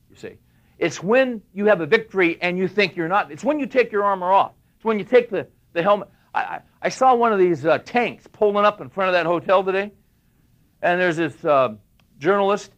You 0.10 0.16
see, 0.16 0.38
it's 0.78 1.02
when 1.04 1.42
you 1.54 1.66
have 1.66 1.82
a 1.82 1.86
victory 1.86 2.38
and 2.42 2.58
you 2.58 2.68
think 2.68 2.96
you're 2.96 3.08
not. 3.08 3.32
It's 3.32 3.44
when 3.44 3.60
you 3.60 3.66
take 3.66 3.92
your 3.92 4.04
armor 4.04 4.32
off. 4.32 4.54
It's 4.76 4.86
when 4.86 5.00
you 5.00 5.06
take 5.06 5.30
the, 5.30 5.48
the 5.74 5.84
helmet. 5.84 6.10
I, 6.34 6.40
I, 6.40 6.62
I 6.84 6.90
saw 6.90 7.14
one 7.14 7.34
of 7.34 7.40
these 7.40 7.66
uh, 7.66 7.80
tanks 7.80 8.26
pulling 8.32 8.66
up 8.66 8.80
in 8.80 8.90
front 8.90 9.10
of 9.10 9.14
that 9.14 9.26
hotel 9.26 9.64
today, 9.64 9.92
and 10.82 11.00
there's 11.00 11.18
this 11.18 11.44
uh, 11.46 11.76
journalist, 12.18 12.72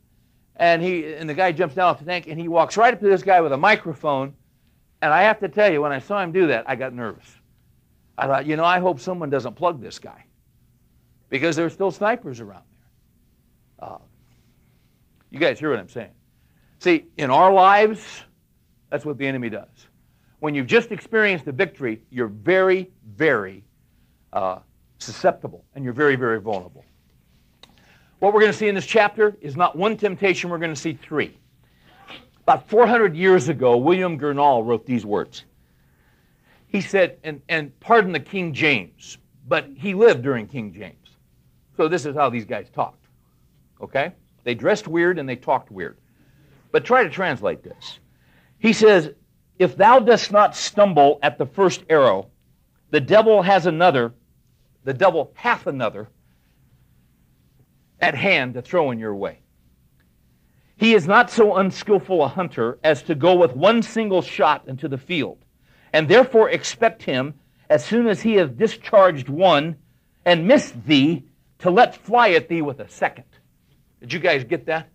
and 0.56 0.82
he 0.82 1.14
and 1.14 1.30
the 1.30 1.34
guy 1.34 1.52
jumps 1.52 1.76
down 1.76 1.90
off 1.90 2.00
the 2.00 2.06
tank 2.06 2.28
and 2.28 2.40
he 2.40 2.48
walks 2.48 2.78
right 2.78 2.94
up 2.94 3.00
to 3.00 3.08
this 3.08 3.24
guy 3.24 3.42
with 3.42 3.52
a 3.52 3.58
microphone. 3.58 4.34
And 5.02 5.14
I 5.14 5.24
have 5.24 5.40
to 5.40 5.50
tell 5.50 5.72
you, 5.72 5.82
when 5.82 5.92
I 5.92 6.00
saw 6.00 6.22
him 6.22 6.32
do 6.32 6.48
that, 6.48 6.64
I 6.68 6.76
got 6.76 6.94
nervous. 6.94 7.26
I 8.18 8.28
thought, 8.28 8.46
you 8.46 8.56
know, 8.56 8.64
I 8.64 8.80
hope 8.80 9.00
someone 9.00 9.30
doesn't 9.30 9.56
plug 9.56 9.82
this 9.82 10.00
guy 10.00 10.24
because 11.30 11.56
there's 11.56 11.74
still 11.74 11.92
snipers 11.92 12.40
around 12.40 12.64
there. 12.72 13.90
Uh, 13.90 13.98
you 15.30 15.40
guys 15.40 15.60
hear 15.60 15.72
what 15.72 15.80
I'm 15.80 15.90
saying? 15.90 16.12
See, 16.80 17.06
in 17.18 17.32
our 17.32 17.52
lives, 17.52 18.24
that's 18.90 19.04
what 19.04 19.18
the 19.18 19.26
enemy 19.26 19.50
does. 19.50 19.88
When 20.40 20.54
you've 20.54 20.68
just 20.68 20.92
experienced 20.92 21.48
a 21.48 21.52
victory, 21.52 22.02
you're 22.12 22.28
very, 22.28 22.92
very 23.16 23.64
uh, 24.32 24.60
susceptible 25.00 25.66
and 25.74 25.84
you're 25.84 25.94
very, 25.94 26.16
very 26.16 26.40
vulnerable. 26.40 26.86
What 28.24 28.34
we're 28.34 28.40
going 28.40 28.54
to 28.54 28.58
see 28.58 28.70
in 28.70 28.76
this 28.76 28.86
chapter 28.86 29.36
is 29.42 29.58
not 29.58 29.76
one 29.76 29.98
temptation, 29.98 30.50
we're 30.50 30.58
going 30.58 30.74
to 30.74 30.80
see 30.80 30.94
three. 30.94 31.38
About 32.44 32.70
400 32.70 33.18
years 33.18 33.50
ago, 33.50 33.76
William 33.76 34.18
Gurnall 34.18 34.66
wrote 34.66 34.86
these 34.86 35.06
words 35.06 35.44
he 36.68 36.80
said, 36.80 37.18
and, 37.26 37.42
and 37.50 37.78
pardon 37.82 38.14
the 38.14 38.22
King 38.22 38.54
James, 38.54 39.18
but 39.50 39.68
he 39.76 39.94
lived 39.94 40.24
during 40.24 40.48
King 40.48 40.72
James. 40.72 41.18
So 41.76 41.90
this 41.90 42.06
is 42.06 42.16
how 42.16 42.30
these 42.30 42.46
guys 42.46 42.70
talked. 42.70 43.08
Okay? 43.82 44.14
They 44.46 44.56
dressed 44.56 44.88
weird 44.88 45.20
and 45.20 45.28
they 45.28 45.36
talked 45.36 45.70
weird. 45.70 45.98
But 46.72 46.86
try 46.86 47.04
to 47.04 47.10
translate 47.10 47.62
this. 47.62 48.00
He 48.58 48.72
says, 48.72 49.12
If 49.60 49.76
thou 49.76 50.00
dost 50.00 50.32
not 50.32 50.56
stumble 50.56 51.20
at 51.22 51.38
the 51.38 51.46
first 51.46 51.84
arrow, 51.90 52.30
the 52.90 53.02
devil 53.02 53.42
has 53.42 53.66
another, 53.66 54.14
the 54.86 54.94
devil 54.94 55.34
hath 55.36 55.68
another 55.68 56.08
at 58.04 58.16
hand 58.16 58.54
to 58.56 58.62
throw 58.62 58.92
in 58.92 59.00
your 59.00 59.16
way. 59.16 59.40
He 60.76 60.94
is 60.94 61.08
not 61.08 61.32
so 61.32 61.56
unskillful 61.56 62.22
a 62.22 62.28
hunter 62.28 62.78
as 62.84 63.02
to 63.04 63.16
go 63.16 63.36
with 63.36 63.56
one 63.56 63.82
single 63.82 64.22
shot 64.22 64.68
into 64.68 64.90
the 64.90 64.98
field 64.98 65.38
and 65.94 66.10
therefore 66.10 66.50
expect 66.50 67.04
him, 67.04 67.36
as 67.70 67.86
soon 67.86 68.08
as 68.08 68.22
he 68.22 68.34
has 68.34 68.50
discharged 68.50 69.30
one 69.30 69.78
and 70.26 70.46
missed 70.46 70.86
thee, 70.86 71.24
to 71.60 71.72
let 71.72 71.96
fly 71.96 72.32
at 72.32 72.50
thee 72.50 72.62
with 72.62 72.82
a 72.82 72.90
second. 72.90 73.24
Did 74.02 74.12
you 74.12 74.20
guys 74.20 74.44
get 74.44 74.66
that? 74.66 74.90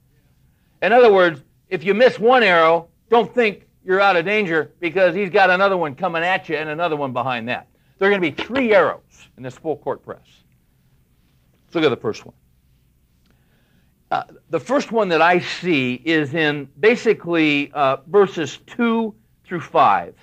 In 0.82 0.92
other 0.92 1.10
words, 1.10 1.42
if 1.70 1.84
you 1.84 1.94
miss 1.94 2.18
one 2.18 2.42
arrow, 2.42 2.88
don't 3.08 3.32
think 3.34 3.66
you're 3.82 4.02
out 4.02 4.16
of 4.16 4.26
danger 4.26 4.74
because 4.80 5.14
he's 5.14 5.30
got 5.30 5.48
another 5.48 5.78
one 5.78 5.94
coming 5.94 6.22
at 6.22 6.50
you 6.50 6.56
and 6.56 6.68
another 6.68 6.96
one 6.96 7.14
behind 7.14 7.48
that. 7.48 7.68
There 7.98 8.08
are 8.08 8.10
going 8.10 8.20
to 8.20 8.30
be 8.30 8.44
three 8.44 8.74
arrows 8.74 9.28
in 9.38 9.42
this 9.42 9.56
full 9.56 9.78
court 9.78 10.04
press. 10.04 10.20
Let's 11.64 11.74
look 11.76 11.84
at 11.84 11.90
the 11.90 11.96
first 11.96 12.26
one. 12.26 12.34
Uh, 14.10 14.22
the 14.48 14.60
first 14.60 14.90
one 14.90 15.08
that 15.10 15.20
I 15.20 15.38
see 15.38 15.94
is 16.04 16.32
in 16.32 16.68
basically 16.80 17.70
uh, 17.72 17.98
verses 18.06 18.58
2 18.66 19.14
through 19.44 19.60
5. 19.60 20.14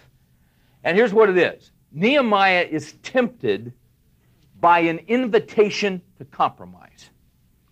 And 0.84 0.98
here's 0.98 1.14
what 1.14 1.30
it 1.30 1.38
is 1.38 1.72
Nehemiah 1.92 2.68
is 2.70 2.94
tempted 3.04 3.74
by 4.60 4.80
an 4.80 5.00
invitation 5.08 6.02
to 6.18 6.26
compromise. 6.26 7.10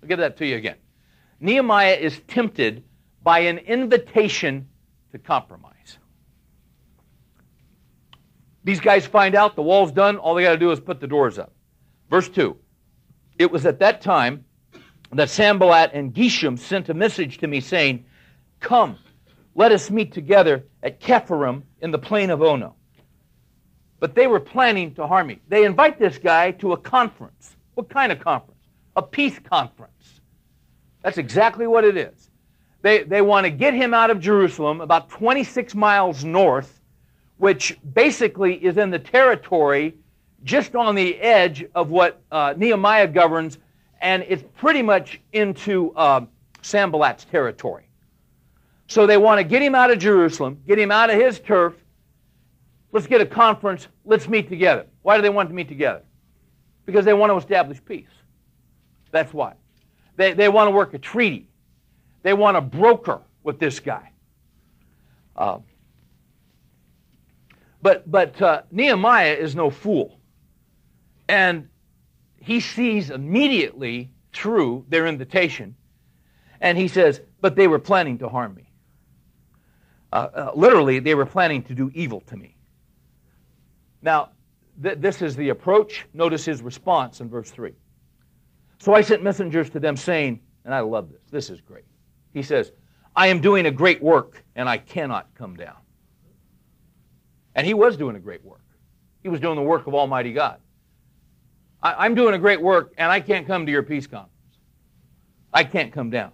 I'll 0.02 0.08
give 0.10 0.20
that 0.20 0.38
to 0.38 0.46
you 0.46 0.58
again. 0.58 0.76
Nehemiah 1.40 1.96
is 1.96 2.22
tempted 2.28 2.84
by 3.24 3.40
an 3.40 3.58
invitation 3.58 4.68
to 5.12 5.18
compromise. 5.18 5.98
These 8.64 8.80
guys 8.80 9.06
find 9.06 9.36
out 9.36 9.56
the 9.56 9.62
wall's 9.62 9.92
done, 9.92 10.18
all 10.18 10.36
they 10.36 10.44
got 10.44 10.54
to 10.54 10.58
do 10.58 10.72
is 10.72 10.80
put 10.80 11.00
the 11.00 11.08
doors 11.08 11.40
up. 11.40 11.54
Verse 12.10 12.30
2 12.30 12.56
It 13.40 13.52
was 13.52 13.66
at 13.66 13.80
that 13.80 14.02
time 14.02 14.46
that 15.16 15.30
Sanballat 15.30 15.92
and 15.94 16.14
Geshem 16.14 16.58
sent 16.58 16.90
a 16.90 16.94
message 16.94 17.40
to 17.40 17.48
me 17.48 17.60
saying, 17.60 18.06
Come, 18.60 18.98
let 19.56 19.72
us 19.72 19.90
meet 19.90 20.14
together 20.14 20.66
at 20.82 21.00
Chephirim 21.00 21.64
in 21.82 21.92
the 21.92 22.00
plain 22.00 22.30
of 22.30 22.42
Ono 22.42 22.76
but 24.04 24.16
they 24.16 24.28
were 24.28 24.42
planning 24.42 24.94
to 24.94 25.08
harm 25.08 25.28
me. 25.28 25.40
They 25.48 25.64
invite 25.64 25.98
this 25.98 26.18
guy 26.18 26.52
to 26.52 26.74
a 26.74 26.78
conference. 26.78 27.56
What 27.76 27.88
kind 27.88 28.12
of 28.12 28.20
conference? 28.20 28.60
A 28.98 29.02
peace 29.02 29.40
conference. 29.40 30.20
That's 31.02 31.18
exactly 31.18 31.68
what 31.68 31.86
it 31.86 31.96
is. 31.96 32.30
They, 32.82 33.04
they 33.04 33.22
want 33.22 33.46
to 33.46 33.50
get 33.50 33.74
him 33.74 33.94
out 33.94 34.10
of 34.10 34.20
Jerusalem, 34.20 34.82
about 34.82 35.10
26 35.10 35.74
miles 35.74 36.26
north, 36.26 36.82
which 37.38 37.78
basically 37.94 38.56
is 38.56 38.76
in 38.76 38.90
the 38.90 39.00
territory 39.00 39.94
just 40.44 40.76
on 40.76 40.96
the 40.96 41.18
edge 41.22 41.64
of 41.74 41.90
what 41.90 42.22
uh, 42.30 42.56
Nehemiah 42.58 43.08
governs, 43.08 43.58
and 44.04 44.24
it's 44.28 44.44
pretty 44.58 44.84
much 44.84 45.20
into 45.32 45.92
uh, 45.96 46.22
Sanballat's 46.62 47.26
territory. 47.26 47.88
So 48.88 49.08
they 49.08 49.18
want 49.18 49.40
to 49.40 49.44
get 49.44 49.64
him 49.64 49.74
out 49.74 49.90
of 49.90 49.98
Jerusalem, 49.98 50.62
get 50.68 50.78
him 50.78 50.92
out 50.92 51.10
of 51.10 51.20
his 51.20 51.40
turf, 51.40 51.74
Let's 52.94 53.08
get 53.08 53.22
a 53.22 53.26
conference. 53.26 53.88
Let's 54.06 54.30
meet 54.30 54.48
together. 54.48 54.86
Why 55.02 55.18
do 55.18 55.24
they 55.24 55.30
want 55.30 55.50
to 55.50 55.56
meet 55.56 55.68
together? 55.68 56.04
Because 56.86 57.04
they 57.06 57.14
want 57.14 57.32
to 57.32 57.38
establish 57.38 57.84
peace. 57.84 58.08
That's 59.12 59.34
why. 59.34 59.56
They, 60.16 60.34
they 60.34 60.48
want 60.48 60.68
to 60.68 60.72
work 60.72 60.94
a 60.94 61.00
treaty. 61.00 61.50
They 62.22 62.34
want 62.34 62.56
to 62.56 62.62
broker 62.62 63.20
with 63.42 63.60
this 63.60 63.80
guy. 63.80 64.12
Uh, 65.36 65.58
but 67.82 68.10
but 68.10 68.40
uh, 68.42 68.62
Nehemiah 68.70 69.34
is 69.34 69.56
no 69.56 69.72
fool. 69.72 70.20
And 71.28 71.68
he 72.44 72.60
sees 72.60 73.10
immediately 73.10 74.12
through 74.34 74.86
their 74.90 75.08
invitation. 75.08 75.76
And 76.60 76.78
he 76.78 76.90
says, 76.90 77.22
But 77.40 77.56
they 77.56 77.68
were 77.68 77.80
planning 77.80 78.18
to 78.20 78.28
harm 78.28 78.56
me. 78.56 78.70
Uh, 80.12 80.28
uh 80.36 80.52
literally, 80.54 81.00
they 81.00 81.16
were 81.16 81.26
planning 81.26 81.64
to 81.64 81.74
do 81.74 81.90
evil 81.94 82.22
to 82.28 82.36
me. 82.36 82.58
Now, 84.02 84.32
th- 84.82 84.98
this 85.00 85.22
is 85.22 85.38
the 85.38 85.50
approach. 85.50 86.06
Notice 86.14 86.44
his 86.44 86.62
response 86.62 87.22
in 87.22 87.30
verse 87.30 87.50
3. 87.50 87.72
So 88.80 88.94
I 88.94 89.02
sent 89.02 89.24
messengers 89.24 89.70
to 89.70 89.80
them 89.80 89.96
saying, 89.96 90.42
and 90.66 90.74
I 90.74 90.82
love 90.82 91.10
this, 91.10 91.22
this 91.32 91.50
is 91.50 91.62
great. 91.62 91.86
He 92.34 92.44
says, 92.44 92.74
I 93.16 93.28
am 93.28 93.40
doing 93.40 93.68
a 93.68 93.72
great 93.72 94.04
work 94.04 94.44
and 94.56 94.68
I 94.68 94.80
cannot 94.80 95.34
come 95.36 95.56
down. 95.56 95.78
And 97.56 97.66
he 97.66 97.74
was 97.74 97.96
doing 97.96 98.18
a 98.18 98.20
great 98.20 98.44
work. 98.44 98.60
He 99.22 99.30
was 99.30 99.40
doing 99.40 99.56
the 99.56 99.62
work 99.62 99.88
of 99.88 99.94
Almighty 99.94 100.34
God. 100.34 100.60
I, 101.84 102.06
am 102.06 102.16
doing 102.16 102.34
a 102.34 102.40
great 102.40 102.62
work 102.62 102.94
and 102.98 103.12
I 103.12 103.20
can't 103.20 103.46
come 103.46 103.66
to 103.66 103.72
your 103.72 103.84
peace 103.84 104.08
conference. 104.08 104.32
I 105.54 105.66
can't 105.66 105.92
come 105.92 106.10
down. 106.10 106.32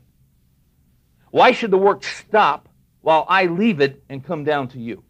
Why 1.32 1.52
should 1.52 1.72
the 1.72 1.78
work 1.78 2.04
stop 2.04 2.70
while 3.02 3.26
I 3.28 3.48
leave 3.48 3.82
it 3.82 4.04
and 4.10 4.24
come 4.24 4.44
down 4.44 4.68
to 4.70 4.80
you? 4.80 5.04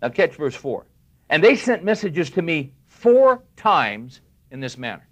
Now, 0.00 0.08
catch 0.10 0.36
verse 0.36 0.54
4. 0.54 0.86
And 1.28 1.42
they 1.42 1.56
sent 1.56 1.84
messages 1.84 2.30
to 2.30 2.42
me 2.42 2.72
four 2.86 3.42
times 3.56 4.20
in 4.50 4.60
this 4.60 4.78
manner. 4.78 5.06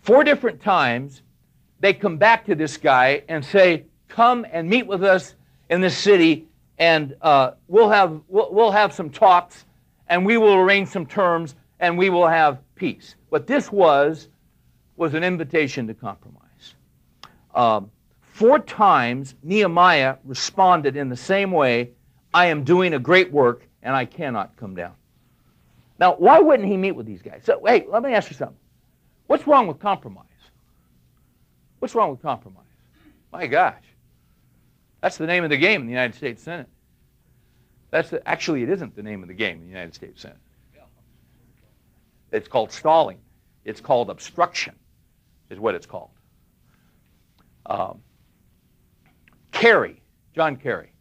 Four 0.00 0.24
different 0.24 0.62
times, 0.62 1.22
they 1.80 1.92
come 1.92 2.16
back 2.16 2.46
to 2.46 2.54
this 2.54 2.76
guy 2.76 3.22
and 3.28 3.44
say, 3.44 3.84
Come 4.08 4.46
and 4.50 4.68
meet 4.68 4.86
with 4.86 5.02
us 5.02 5.34
in 5.68 5.80
this 5.80 5.98
city, 5.98 6.46
and 6.78 7.16
uh, 7.20 7.52
we'll, 7.66 7.90
have, 7.90 8.20
we'll, 8.28 8.52
we'll 8.52 8.70
have 8.70 8.94
some 8.94 9.10
talks, 9.10 9.64
and 10.08 10.24
we 10.24 10.38
will 10.38 10.54
arrange 10.54 10.88
some 10.88 11.04
terms, 11.04 11.56
and 11.80 11.96
we 11.98 12.10
will 12.10 12.26
have 12.26 12.58
peace. 12.74 13.14
What 13.28 13.46
this 13.46 13.70
was, 13.70 14.28
was 14.96 15.14
an 15.14 15.24
invitation 15.24 15.86
to 15.86 15.94
compromise. 15.94 16.74
Um, 17.54 17.90
four 18.20 18.58
times, 18.58 19.34
Nehemiah 19.42 20.16
responded 20.24 20.96
in 20.96 21.08
the 21.08 21.16
same 21.16 21.50
way 21.50 21.90
I 22.32 22.46
am 22.46 22.64
doing 22.64 22.94
a 22.94 22.98
great 22.98 23.32
work, 23.32 23.66
and 23.82 23.94
I 23.94 24.04
cannot 24.04 24.56
come 24.56 24.74
down. 24.74 24.94
Now, 25.98 26.14
why 26.16 26.38
wouldn't 26.38 26.68
he 26.68 26.76
meet 26.76 26.92
with 26.92 27.06
these 27.06 27.22
guys? 27.22 27.42
So, 27.44 27.62
hey, 27.64 27.86
let 27.88 28.02
me 28.02 28.12
ask 28.12 28.30
you 28.30 28.36
something. 28.36 28.58
What's 29.26 29.46
wrong 29.46 29.66
with 29.66 29.78
compromise? 29.78 30.24
What's 31.78 31.94
wrong 31.94 32.10
with 32.10 32.20
compromise? 32.20 32.64
My 33.32 33.46
gosh. 33.46 33.82
That's 35.00 35.16
the 35.16 35.26
name 35.26 35.44
of 35.44 35.50
the 35.50 35.56
game 35.56 35.82
in 35.82 35.86
the 35.86 35.92
United 35.92 36.14
States 36.14 36.42
Senate. 36.42 36.68
That's 37.90 38.10
the, 38.10 38.26
actually, 38.28 38.62
it 38.62 38.68
isn't 38.70 38.96
the 38.96 39.02
name 39.02 39.22
of 39.22 39.28
the 39.28 39.34
game 39.34 39.58
in 39.58 39.62
the 39.62 39.70
United 39.70 39.94
States 39.94 40.20
Senate. 40.20 40.36
It's 42.32 42.48
called 42.48 42.72
stalling. 42.72 43.18
It's 43.64 43.80
called 43.80 44.10
obstruction, 44.10 44.74
is 45.50 45.58
what 45.58 45.74
it's 45.74 45.86
called. 45.86 46.10
Um, 47.66 48.00
Kerry, 49.52 50.02
John 50.34 50.56
Kerry, 50.56 50.92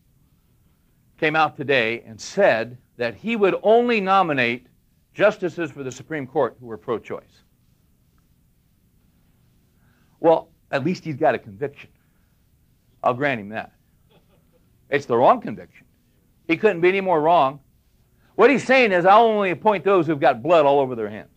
came 1.19 1.35
out 1.35 1.55
today 1.55 2.01
and 2.05 2.19
said 2.19 2.77
that 2.97 3.15
he 3.15 3.35
would 3.35 3.55
only 3.63 4.01
nominate 4.01 4.67
justices 5.13 5.71
for 5.71 5.83
the 5.83 5.91
Supreme 5.91 6.25
Court 6.25 6.57
who 6.59 6.65
were 6.65 6.77
pro 6.77 6.99
choice. 6.99 7.43
Well, 10.19 10.49
at 10.71 10.83
least 10.83 11.03
he's 11.03 11.15
got 11.15 11.35
a 11.35 11.39
conviction. 11.39 11.89
I'll 13.03 13.13
grant 13.13 13.39
him 13.39 13.49
that. 13.49 13.71
It's 14.89 15.05
the 15.05 15.15
wrong 15.15 15.41
conviction. 15.41 15.85
He 16.47 16.57
couldn't 16.57 16.81
be 16.81 16.89
any 16.89 17.01
more 17.01 17.21
wrong. 17.21 17.59
What 18.35 18.49
he's 18.49 18.65
saying 18.65 18.91
is, 18.91 19.05
I'll 19.05 19.23
only 19.23 19.51
appoint 19.51 19.83
those 19.83 20.07
who've 20.07 20.19
got 20.19 20.43
blood 20.43 20.65
all 20.65 20.79
over 20.79 20.95
their 20.95 21.09
hands. 21.09 21.29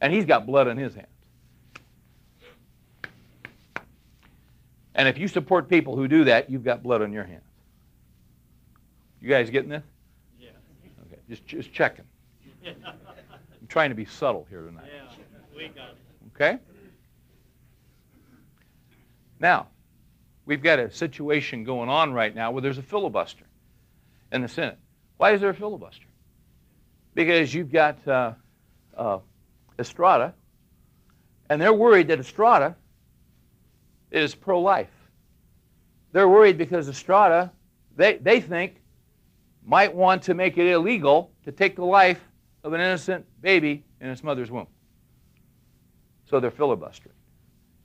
And 0.00 0.12
he's 0.12 0.24
got 0.24 0.46
blood 0.46 0.68
on 0.68 0.76
his 0.76 0.94
hands. 0.94 1.08
And 4.94 5.08
if 5.08 5.18
you 5.18 5.28
support 5.28 5.68
people 5.68 5.96
who 5.96 6.08
do 6.08 6.24
that, 6.24 6.48
you've 6.48 6.64
got 6.64 6.82
blood 6.82 7.02
on 7.02 7.12
your 7.12 7.24
hands. 7.24 7.42
You 9.20 9.28
guys 9.28 9.50
getting 9.50 9.70
this? 9.70 9.82
Yeah. 10.38 10.50
Okay, 11.06 11.20
just, 11.28 11.46
just 11.46 11.72
checking. 11.72 12.04
I'm 12.66 13.66
trying 13.68 13.90
to 13.90 13.94
be 13.94 14.04
subtle 14.04 14.46
here 14.48 14.62
tonight. 14.62 14.86
Yeah, 14.94 15.08
we 15.56 15.68
got 15.68 15.90
it. 15.90 15.96
Okay? 16.34 16.58
Now, 19.40 19.68
we've 20.46 20.62
got 20.62 20.78
a 20.78 20.90
situation 20.90 21.64
going 21.64 21.88
on 21.88 22.12
right 22.12 22.34
now 22.34 22.50
where 22.52 22.62
there's 22.62 22.78
a 22.78 22.82
filibuster 22.82 23.44
in 24.32 24.42
the 24.42 24.48
Senate. 24.48 24.78
Why 25.24 25.32
is 25.32 25.40
there 25.40 25.48
a 25.48 25.54
filibuster? 25.54 26.04
Because 27.14 27.54
you've 27.54 27.72
got 27.72 28.06
uh, 28.06 28.34
uh, 28.94 29.20
Estrada, 29.78 30.34
and 31.48 31.58
they're 31.58 31.72
worried 31.72 32.08
that 32.08 32.20
Estrada 32.20 32.76
is 34.10 34.34
pro 34.34 34.60
life. 34.60 34.90
They're 36.12 36.28
worried 36.28 36.58
because 36.58 36.90
Estrada, 36.90 37.50
they, 37.96 38.18
they 38.18 38.38
think, 38.38 38.82
might 39.64 39.94
want 39.94 40.22
to 40.24 40.34
make 40.34 40.58
it 40.58 40.66
illegal 40.66 41.30
to 41.46 41.52
take 41.52 41.74
the 41.74 41.86
life 41.86 42.20
of 42.62 42.74
an 42.74 42.82
innocent 42.82 43.24
baby 43.40 43.82
in 44.02 44.10
its 44.10 44.22
mother's 44.22 44.50
womb. 44.50 44.66
So 46.26 46.38
they're 46.38 46.50
filibustering. 46.50 47.16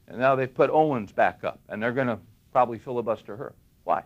And 0.09 0.19
now 0.19 0.35
they've 0.35 0.53
put 0.53 0.69
Owens 0.71 1.13
back 1.13 1.45
up, 1.45 1.61
and 1.69 1.81
they're 1.81 1.93
going 1.93 2.07
to 2.07 2.19
probably 2.51 2.79
filibuster 2.79 3.37
her. 3.37 3.55
Why? 3.85 4.03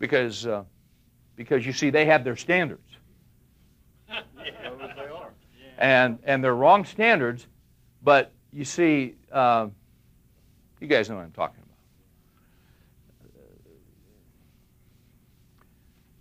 Because, 0.00 0.48
uh, 0.48 0.64
because 1.36 1.64
you 1.64 1.72
see, 1.72 1.90
they 1.90 2.06
have 2.06 2.24
their 2.24 2.36
standards. 2.36 2.82
And, 5.78 6.18
and 6.24 6.42
they're 6.42 6.54
wrong 6.54 6.84
standards, 6.84 7.46
but 8.02 8.32
you 8.52 8.64
see, 8.64 9.14
uh, 9.30 9.68
you 10.80 10.86
guys 10.86 11.08
know 11.10 11.16
what 11.16 11.24
I'm 11.24 11.32
talking 11.32 11.62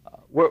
about. 0.03 0.13
Uh, 0.13 0.23
we're, 0.29 0.49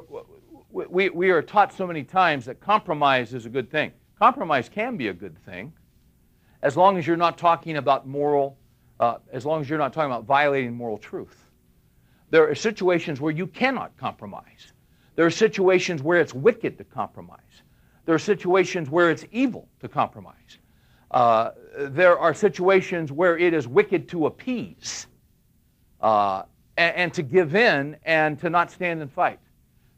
we, 0.71 1.11
we 1.11 1.31
are 1.31 1.43
taught 1.43 1.73
so 1.73 1.87
many 1.87 2.03
times 2.03 2.47
that 2.47 2.61
compromise 2.61 3.35
is 3.35 3.45
a 3.47 3.51
good 3.51 3.71
thing. 3.71 3.93
Compromise 4.19 4.69
can 4.69 4.97
be 4.97 5.09
a 5.09 5.13
good 5.13 5.37
thing 5.45 5.73
as 6.63 6.79
long 6.79 6.97
as 6.97 7.07
you're 7.07 7.17
not 7.17 7.37
talking 7.37 7.77
about 7.77 8.09
moral, 8.09 8.57
uh, 8.99 9.19
as 9.31 9.45
long 9.45 9.61
as 9.61 9.69
you're 9.69 9.79
not 9.79 9.93
talking 9.93 10.11
about 10.11 10.25
violating 10.25 10.75
moral 10.75 10.97
truth. 10.97 11.44
There 12.35 12.51
are 12.51 12.55
situations 12.57 13.21
where 13.21 13.31
you 13.31 13.47
cannot 13.47 13.97
compromise. 13.97 14.73
There 15.15 15.25
are 15.25 15.31
situations 15.31 16.03
where 16.03 16.19
it's 16.19 16.35
wicked 16.35 16.77
to 16.79 16.83
compromise. 16.83 17.63
There 18.07 18.15
are 18.17 18.19
situations 18.19 18.91
where 18.91 19.09
it's 19.09 19.25
evil 19.31 19.69
to 19.79 19.89
compromise. 19.89 20.59
Uh, 21.13 21.51
there 21.79 22.19
are 22.19 22.35
situations 22.35 23.13
where 23.13 23.39
it 23.39 23.55
is 23.55 23.69
wicked 23.69 24.09
to 24.09 24.27
appease 24.27 25.07
uh, 26.01 26.43
and, 26.77 26.97
and 26.97 27.15
to 27.15 27.23
give 27.23 27.55
in 27.55 27.97
and 28.03 28.37
to 28.41 28.51
not 28.51 28.73
stand 28.73 29.01
and 29.01 29.13
fight. 29.13 29.39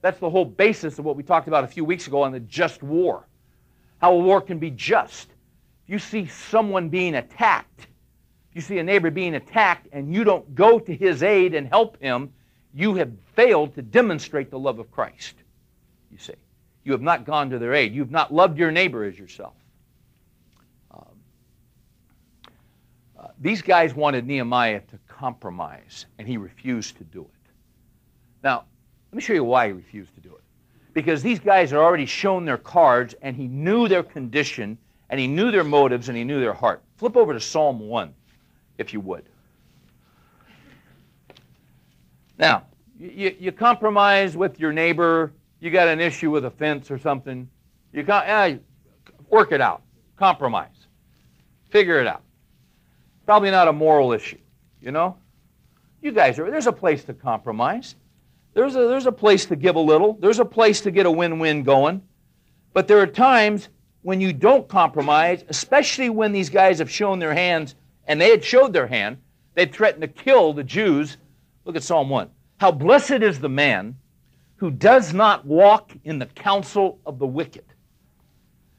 That's 0.02 0.20
the 0.20 0.28
whole 0.28 0.44
basis 0.44 0.98
of 0.98 1.06
what 1.06 1.16
we 1.16 1.22
talked 1.22 1.48
about 1.48 1.64
a 1.64 1.68
few 1.68 1.86
weeks 1.86 2.06
ago 2.06 2.20
on 2.20 2.32
the 2.32 2.40
just 2.40 2.82
war. 2.82 3.26
How 3.96 4.12
a 4.12 4.18
war 4.18 4.42
can 4.42 4.58
be 4.58 4.72
just. 4.72 5.30
If 5.84 5.88
you 5.88 5.98
see 5.98 6.26
someone 6.26 6.90
being 6.90 7.14
attacked, 7.14 7.86
you 8.56 8.62
see 8.62 8.78
a 8.78 8.82
neighbor 8.82 9.10
being 9.10 9.34
attacked 9.34 9.86
and 9.92 10.14
you 10.14 10.24
don't 10.24 10.54
go 10.54 10.78
to 10.78 10.96
his 10.96 11.22
aid 11.22 11.54
and 11.54 11.68
help 11.68 12.00
him, 12.00 12.32
you 12.72 12.94
have 12.94 13.12
failed 13.34 13.74
to 13.74 13.82
demonstrate 13.82 14.50
the 14.50 14.58
love 14.58 14.78
of 14.78 14.90
Christ. 14.90 15.34
You 16.10 16.16
see. 16.16 16.32
You 16.82 16.92
have 16.92 17.02
not 17.02 17.26
gone 17.26 17.50
to 17.50 17.58
their 17.58 17.74
aid. 17.74 17.92
You've 17.92 18.10
not 18.10 18.32
loved 18.32 18.58
your 18.58 18.70
neighbor 18.70 19.04
as 19.04 19.18
yourself. 19.18 19.52
Um, 20.90 21.04
uh, 23.20 23.26
these 23.40 23.60
guys 23.60 23.94
wanted 23.94 24.26
Nehemiah 24.26 24.80
to 24.80 24.98
compromise, 25.06 26.06
and 26.18 26.26
he 26.26 26.38
refused 26.38 26.96
to 26.96 27.04
do 27.04 27.20
it. 27.20 27.50
Now, 28.42 28.64
let 29.12 29.16
me 29.16 29.20
show 29.20 29.34
you 29.34 29.44
why 29.44 29.66
he 29.66 29.72
refused 29.74 30.14
to 30.14 30.20
do 30.22 30.34
it. 30.34 30.42
Because 30.94 31.22
these 31.22 31.40
guys 31.40 31.72
had 31.72 31.78
already 31.78 32.06
shown 32.06 32.46
their 32.46 32.56
cards, 32.56 33.14
and 33.20 33.36
he 33.36 33.48
knew 33.48 33.86
their 33.86 34.02
condition, 34.02 34.78
and 35.10 35.20
he 35.20 35.26
knew 35.26 35.50
their 35.50 35.64
motives, 35.64 36.08
and 36.08 36.16
he 36.16 36.24
knew 36.24 36.40
their 36.40 36.54
heart. 36.54 36.82
Flip 36.96 37.18
over 37.18 37.34
to 37.34 37.40
Psalm 37.40 37.80
1, 37.80 38.14
if 38.78 38.92
you 38.92 39.00
would. 39.00 39.28
Now, 42.38 42.66
you, 42.98 43.34
you 43.38 43.52
compromise 43.52 44.36
with 44.36 44.60
your 44.60 44.72
neighbor, 44.72 45.32
you 45.60 45.70
got 45.70 45.88
an 45.88 46.00
issue 46.00 46.30
with 46.30 46.44
a 46.44 46.50
fence 46.50 46.90
or 46.90 46.98
something, 46.98 47.48
you 47.92 48.02
got, 48.02 48.28
eh, 48.28 48.58
work 49.30 49.52
it 49.52 49.60
out. 49.60 49.82
Compromise. 50.16 50.86
Figure 51.70 52.00
it 52.00 52.06
out. 52.06 52.22
Probably 53.24 53.50
not 53.50 53.68
a 53.68 53.72
moral 53.72 54.12
issue, 54.12 54.38
you 54.80 54.90
know? 54.90 55.18
You 56.00 56.12
guys 56.12 56.38
are, 56.38 56.50
there's 56.50 56.66
a 56.66 56.72
place 56.72 57.04
to 57.04 57.14
compromise. 57.14 57.96
There's 58.54 58.76
a, 58.76 58.86
there's 58.86 59.06
a 59.06 59.12
place 59.12 59.44
to 59.46 59.56
give 59.56 59.76
a 59.76 59.80
little. 59.80 60.14
There's 60.14 60.38
a 60.38 60.44
place 60.44 60.80
to 60.82 60.90
get 60.90 61.06
a 61.06 61.10
win-win 61.10 61.62
going. 61.62 62.02
But 62.72 62.86
there 62.86 62.98
are 63.00 63.06
times 63.06 63.68
when 64.02 64.20
you 64.20 64.32
don't 64.32 64.68
compromise, 64.68 65.44
especially 65.48 66.10
when 66.10 66.32
these 66.32 66.48
guys 66.48 66.78
have 66.78 66.90
shown 66.90 67.18
their 67.18 67.34
hands, 67.34 67.74
and 68.06 68.20
they 68.20 68.30
had 68.30 68.44
showed 68.44 68.72
their 68.72 68.86
hand. 68.86 69.18
They 69.54 69.66
threatened 69.66 70.02
to 70.02 70.08
kill 70.08 70.52
the 70.52 70.64
Jews. 70.64 71.16
Look 71.64 71.76
at 71.76 71.82
Psalm 71.82 72.08
1. 72.08 72.30
How 72.58 72.70
blessed 72.70 73.22
is 73.22 73.40
the 73.40 73.48
man 73.48 73.96
who 74.56 74.70
does 74.70 75.12
not 75.12 75.44
walk 75.44 75.92
in 76.04 76.18
the 76.18 76.26
counsel 76.26 76.98
of 77.04 77.18
the 77.18 77.26
wicked, 77.26 77.64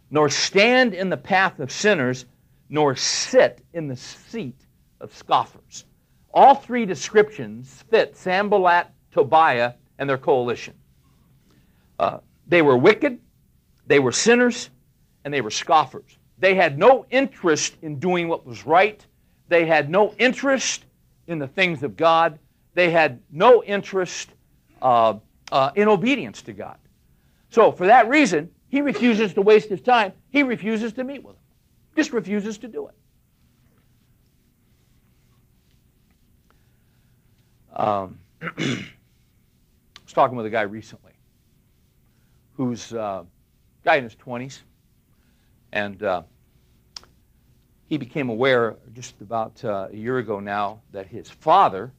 nor 0.10 0.30
stand 0.30 0.94
in 0.94 1.10
the 1.10 1.18
path 1.18 1.60
of 1.60 1.72
sinners, 1.72 2.26
nor 2.70 2.96
sit 2.96 3.64
in 3.74 3.88
the 3.88 3.96
seat 3.96 4.60
of 5.00 5.16
scoffers. 5.16 5.86
All 6.34 6.56
three 6.56 6.86
descriptions 6.86 7.84
fit 7.90 8.18
Sanballat, 8.18 8.88
Tobiah, 9.12 9.74
and 10.00 10.10
their 10.10 10.18
coalition. 10.18 10.74
Uh, 12.00 12.20
they 12.48 12.62
were 12.62 12.78
wicked, 12.78 13.20
they 13.86 14.00
were 14.00 14.12
sinners, 14.12 14.70
and 15.24 15.34
they 15.34 15.42
were 15.42 15.52
scoffers. 15.52 16.18
They 16.40 16.56
had 16.56 16.78
no 16.78 17.06
interest 17.10 17.76
in 17.82 18.00
doing 18.00 18.28
what 18.28 18.46
was 18.46 18.66
right. 18.66 19.06
They 19.50 19.66
had 19.66 19.90
no 19.90 20.14
interest 20.18 20.84
in 21.28 21.40
the 21.40 21.48
things 21.48 21.84
of 21.84 21.96
God. 21.96 22.40
They 22.74 22.92
had 22.92 23.20
no 23.32 23.64
interest 23.64 24.30
uh, 24.82 25.16
uh, 25.52 25.72
in 25.76 25.88
obedience 25.88 26.42
to 26.44 26.54
God. 26.54 26.78
So, 27.50 27.72
for 27.72 27.88
that 27.88 28.10
reason, 28.10 28.50
he 28.70 28.82
refuses 28.82 29.34
to 29.34 29.42
waste 29.42 29.70
his 29.70 29.82
time. 29.82 30.12
He 30.30 30.44
refuses 30.44 30.94
to 30.94 31.04
meet 31.04 31.24
with 31.24 31.36
them. 31.36 31.44
Just 31.96 32.12
refuses 32.12 32.58
to 32.60 32.68
do 32.68 32.88
it. 32.88 32.96
Um, 37.78 38.20
I 38.42 38.84
was 40.04 40.14
talking 40.14 40.36
with 40.36 40.46
a 40.46 40.50
guy 40.50 40.64
recently 40.64 41.14
who's 42.56 42.92
uh, 42.92 43.24
guy 43.86 43.96
in 43.96 44.04
his 44.04 44.16
20s, 44.16 44.62
and 45.72 46.02
uh, 46.04 46.24
he 47.88 47.98
became 47.98 48.30
aware 48.30 48.76
just 48.94 49.20
about 49.22 49.64
uh, 49.64 49.88
a 49.92 49.96
year 49.96 50.18
ago 50.18 50.40
now 50.40 50.82
that 50.92 51.08
his 51.08 51.30
father, 51.30 51.92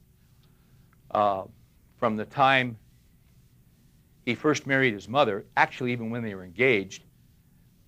uh, 1.11 1.45
from 1.99 2.17
the 2.17 2.27
time 2.27 2.77
he 4.27 4.35
first 4.35 4.67
married 4.67 4.93
his 4.93 5.09
mother, 5.09 5.47
actually, 5.57 5.93
even 5.93 6.11
when 6.11 6.23
they 6.23 6.35
were 6.35 6.45
engaged, 6.45 7.03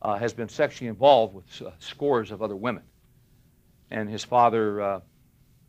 uh, 0.00 0.16
has 0.16 0.32
been 0.32 0.48
sexually 0.48 0.88
involved 0.88 1.34
with 1.34 1.62
uh, 1.62 1.70
scores 1.78 2.30
of 2.30 2.40
other 2.40 2.56
women. 2.56 2.82
And 3.90 4.08
his 4.08 4.24
father 4.24 4.80
uh, 4.80 5.00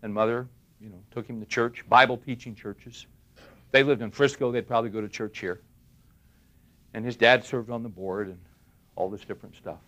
and 0.02 0.13
mother, 0.13 0.48
you 0.80 0.89
know, 0.89 1.04
took 1.12 1.28
him 1.28 1.41
to 1.41 1.46
church, 1.46 1.84
Bible 1.89 2.17
teaching 2.17 2.56
churches. 2.56 3.06
They 3.72 3.84
lived 3.84 4.02
in 4.02 4.12
Frisco, 4.12 4.52
they'd 4.52 4.67
probably 4.67 4.89
go 4.89 5.02
to 5.02 5.10
church 5.10 5.39
here. 5.39 5.60
And 6.94 7.04
his 7.04 7.17
dad 7.17 7.44
served 7.44 7.70
on 7.70 7.84
the 7.84 7.89
board 7.89 8.28
and 8.28 8.39
all 8.96 9.10
this 9.10 9.26
different 9.26 9.56
stuff. 9.56 9.80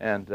And 0.00 0.30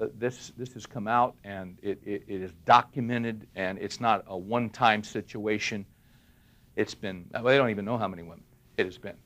uh, 0.00 0.06
this, 0.18 0.52
this 0.56 0.72
has 0.74 0.86
come 0.86 1.08
out 1.08 1.36
and 1.44 1.78
it, 1.82 2.00
it, 2.04 2.24
it 2.26 2.42
is 2.42 2.52
documented 2.64 3.46
and 3.54 3.78
it's 3.78 4.00
not 4.00 4.24
a 4.26 4.36
one 4.36 4.70
time 4.70 5.02
situation. 5.04 5.86
It's 6.76 6.94
been, 6.94 7.26
well, 7.32 7.44
they 7.44 7.56
don't 7.56 7.70
even 7.70 7.84
know 7.84 7.98
how 7.98 8.08
many 8.08 8.22
women 8.22 8.44
it 8.76 8.86
has 8.86 8.98
been. 8.98 9.16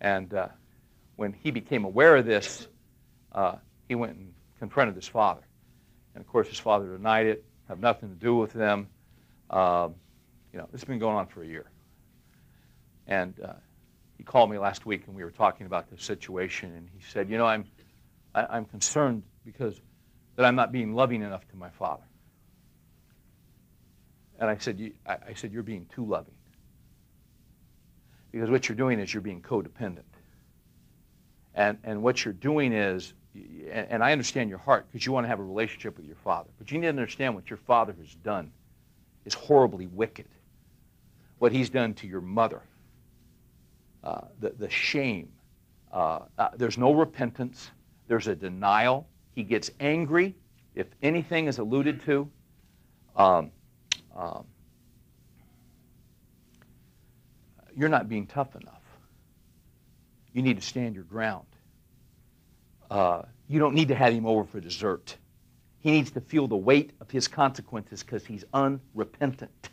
And 0.00 0.32
uh, 0.34 0.48
when 1.16 1.32
he 1.32 1.50
became 1.50 1.84
aware 1.84 2.16
of 2.16 2.26
this, 2.26 2.68
uh, 3.32 3.56
he 3.88 3.94
went 3.94 4.16
and 4.16 4.34
confronted 4.58 4.94
his 4.94 5.08
father. 5.08 5.42
And 6.14 6.22
of 6.22 6.28
course, 6.30 6.48
his 6.48 6.58
father 6.58 6.96
denied 6.96 7.26
it, 7.26 7.44
have 7.68 7.80
nothing 7.80 8.08
to 8.10 8.14
do 8.14 8.36
with 8.36 8.52
them. 8.52 8.88
Um, 9.50 9.94
you 10.52 10.58
know, 10.58 10.68
has 10.72 10.84
been 10.84 10.98
going 10.98 11.16
on 11.16 11.26
for 11.26 11.42
a 11.42 11.46
year. 11.46 11.70
And 13.06 13.38
uh, 13.40 13.52
he 14.16 14.24
called 14.24 14.50
me 14.50 14.58
last 14.58 14.86
week 14.86 15.04
and 15.06 15.14
we 15.14 15.22
were 15.22 15.30
talking 15.30 15.66
about 15.66 15.90
this 15.90 16.02
situation. 16.02 16.74
And 16.74 16.88
he 16.92 17.04
said, 17.10 17.30
You 17.30 17.38
know, 17.38 17.46
I'm, 17.46 17.64
I, 18.34 18.40
am 18.40 18.46
i 18.50 18.56
am 18.56 18.64
concerned 18.64 19.22
because 19.46 19.80
that 20.34 20.44
I'm 20.44 20.56
not 20.56 20.72
being 20.72 20.94
loving 20.94 21.22
enough 21.22 21.48
to 21.48 21.56
my 21.56 21.70
father. 21.70 22.02
And 24.38 24.50
I 24.50 24.58
said, 24.58 24.92
I, 25.06 25.32
said, 25.34 25.52
You're 25.52 25.62
being 25.62 25.86
too 25.94 26.04
loving. 26.04 26.34
Because 28.32 28.50
what 28.50 28.68
you're 28.68 28.76
doing 28.76 29.00
is 29.00 29.14
you're 29.14 29.22
being 29.22 29.40
codependent. 29.40 30.02
And, 31.54 31.78
and 31.84 32.02
what 32.02 32.22
you're 32.22 32.34
doing 32.34 32.74
is, 32.74 33.14
and 33.70 34.04
I 34.04 34.12
understand 34.12 34.50
your 34.50 34.58
heart 34.58 34.86
because 34.90 35.06
you 35.06 35.12
want 35.12 35.24
to 35.24 35.28
have 35.28 35.40
a 35.40 35.44
relationship 35.44 35.96
with 35.96 36.04
your 36.04 36.16
father, 36.16 36.50
but 36.58 36.70
you 36.70 36.78
need 36.78 36.84
to 36.84 36.88
understand 36.90 37.34
what 37.34 37.48
your 37.48 37.56
father 37.56 37.94
has 37.98 38.14
done 38.16 38.52
is 39.24 39.32
horribly 39.32 39.86
wicked. 39.86 40.26
What 41.38 41.52
he's 41.52 41.70
done 41.70 41.94
to 41.94 42.06
your 42.06 42.20
mother, 42.20 42.62
uh, 44.04 44.22
the, 44.40 44.50
the 44.58 44.68
shame. 44.68 45.30
Uh, 45.90 46.20
uh, 46.36 46.48
there's 46.56 46.76
no 46.76 46.92
repentance, 46.92 47.70
there's 48.06 48.26
a 48.26 48.34
denial. 48.34 49.06
He 49.36 49.42
gets 49.42 49.70
angry 49.80 50.34
if 50.74 50.86
anything 51.02 51.46
is 51.46 51.58
alluded 51.58 52.02
to. 52.06 52.28
Um, 53.14 53.52
um, 54.16 54.46
you're 57.76 57.90
not 57.90 58.08
being 58.08 58.26
tough 58.26 58.56
enough. 58.56 58.82
You 60.32 60.40
need 60.40 60.56
to 60.56 60.66
stand 60.66 60.94
your 60.94 61.04
ground. 61.04 61.46
Uh, 62.90 63.22
you 63.46 63.58
don't 63.58 63.74
need 63.74 63.88
to 63.88 63.94
have 63.94 64.14
him 64.14 64.24
over 64.24 64.44
for 64.44 64.58
dessert. 64.58 65.14
He 65.80 65.90
needs 65.90 66.10
to 66.12 66.20
feel 66.22 66.48
the 66.48 66.56
weight 66.56 66.92
of 67.02 67.10
his 67.10 67.28
consequences 67.28 68.02
because 68.02 68.24
he's 68.24 68.44
unrepentant. 68.54 69.68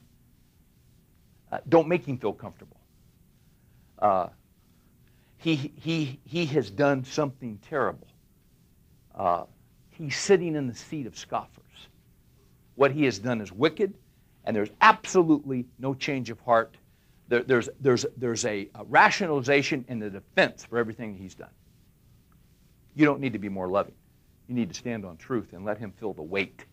Uh, 1.50 1.60
don't 1.70 1.88
make 1.88 2.06
him 2.06 2.18
feel 2.18 2.34
comfortable. 2.34 2.82
Uh, 3.98 4.28
he, 5.38 5.56
he, 5.56 6.20
he 6.26 6.46
has 6.48 6.70
done 6.70 7.06
something 7.06 7.60
terrible. 7.70 8.08
Uh, 9.16 9.44
he's 9.90 10.18
sitting 10.18 10.56
in 10.56 10.68
the 10.68 10.76
seat 10.76 11.06
of 11.06 11.18
scoffers. 11.18 11.88
What 12.76 12.92
he 12.92 13.06
has 13.06 13.20
done 13.20 13.42
is 13.42 13.52
wicked, 13.52 13.94
and 14.46 14.56
there's 14.56 14.72
absolutely 14.82 15.66
no 15.80 15.94
change 15.94 16.30
of 16.30 16.40
heart 16.42 16.76
there, 17.28 17.44
there's, 17.44 17.70
there's, 17.80 18.06
there's 18.18 18.46
a, 18.46 18.70
a 18.76 18.84
rationalization 18.86 19.86
and 19.88 20.04
a 20.04 20.10
defense 20.10 20.66
for 20.66 20.78
everything 20.78 21.16
he's 21.16 21.36
done. 21.36 21.50
You 22.96 23.06
don't 23.06 23.20
need 23.20 23.34
to 23.34 23.40
be 23.40 23.50
more 23.50 23.68
loving. 23.68 23.96
You 24.48 24.56
need 24.56 24.70
to 24.70 24.76
stand 24.76 25.06
on 25.06 25.18
truth 25.18 25.54
and 25.54 25.66
let 25.66 25.78
him 25.78 25.94
feel 26.00 26.14
the 26.14 26.22
weight. 26.22 26.66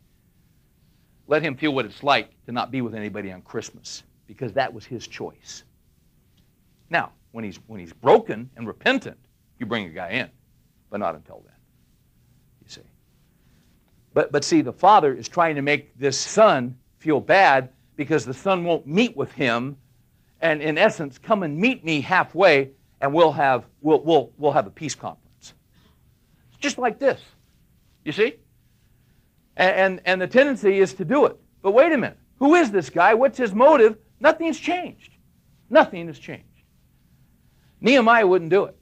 Let 1.28 1.42
him 1.42 1.56
feel 1.56 1.72
what 1.72 1.86
it's 1.86 2.02
like 2.02 2.30
to 2.46 2.52
not 2.52 2.70
be 2.70 2.82
with 2.82 2.94
anybody 2.94 3.32
on 3.32 3.42
Christmas 3.42 4.02
because 4.26 4.52
that 4.54 4.72
was 4.72 4.84
his 4.84 5.06
choice. 5.06 5.64
Now, 6.90 7.12
when 7.32 7.44
he's, 7.44 7.58
when 7.66 7.80
he's 7.80 7.92
broken 7.92 8.50
and 8.56 8.66
repentant, 8.66 9.18
you 9.58 9.66
bring 9.66 9.86
a 9.86 9.90
guy 9.90 10.10
in, 10.10 10.30
but 10.90 10.98
not 10.98 11.14
until 11.14 11.42
then. 11.46 11.54
But, 14.12 14.32
but 14.32 14.44
see, 14.44 14.60
the 14.60 14.72
father 14.72 15.14
is 15.14 15.28
trying 15.28 15.56
to 15.56 15.62
make 15.62 15.96
this 15.98 16.18
son 16.18 16.76
feel 16.98 17.20
bad 17.20 17.70
because 17.96 18.24
the 18.24 18.34
son 18.34 18.64
won't 18.64 18.86
meet 18.86 19.16
with 19.16 19.32
him 19.32 19.76
and 20.40 20.62
in 20.62 20.78
essence, 20.78 21.18
come 21.18 21.42
and 21.42 21.56
meet 21.56 21.84
me 21.84 22.00
halfway, 22.00 22.70
and 23.00 23.12
we'll 23.12 23.32
have, 23.32 23.66
we'll, 23.82 24.02
we'll, 24.02 24.32
we'll 24.38 24.52
have 24.52 24.66
a 24.66 24.70
peace 24.70 24.94
conference. 24.94 25.54
Just 26.60 26.78
like 26.78 26.98
this. 26.98 27.20
You 28.04 28.12
see? 28.12 28.36
And, 29.56 29.76
and, 29.76 30.00
and 30.06 30.20
the 30.20 30.26
tendency 30.26 30.78
is 30.78 30.94
to 30.94 31.04
do 31.04 31.26
it. 31.26 31.36
But 31.62 31.72
wait 31.72 31.92
a 31.92 31.98
minute. 31.98 32.18
Who 32.38 32.54
is 32.54 32.70
this 32.70 32.88
guy? 32.88 33.12
What's 33.14 33.36
his 33.36 33.54
motive? 33.54 33.98
Nothing's 34.18 34.58
changed. 34.58 35.12
Nothing 35.68 36.06
has 36.06 36.18
changed. 36.18 36.44
Nehemiah 37.80 38.26
wouldn't 38.26 38.50
do 38.50 38.64
it. 38.64 38.76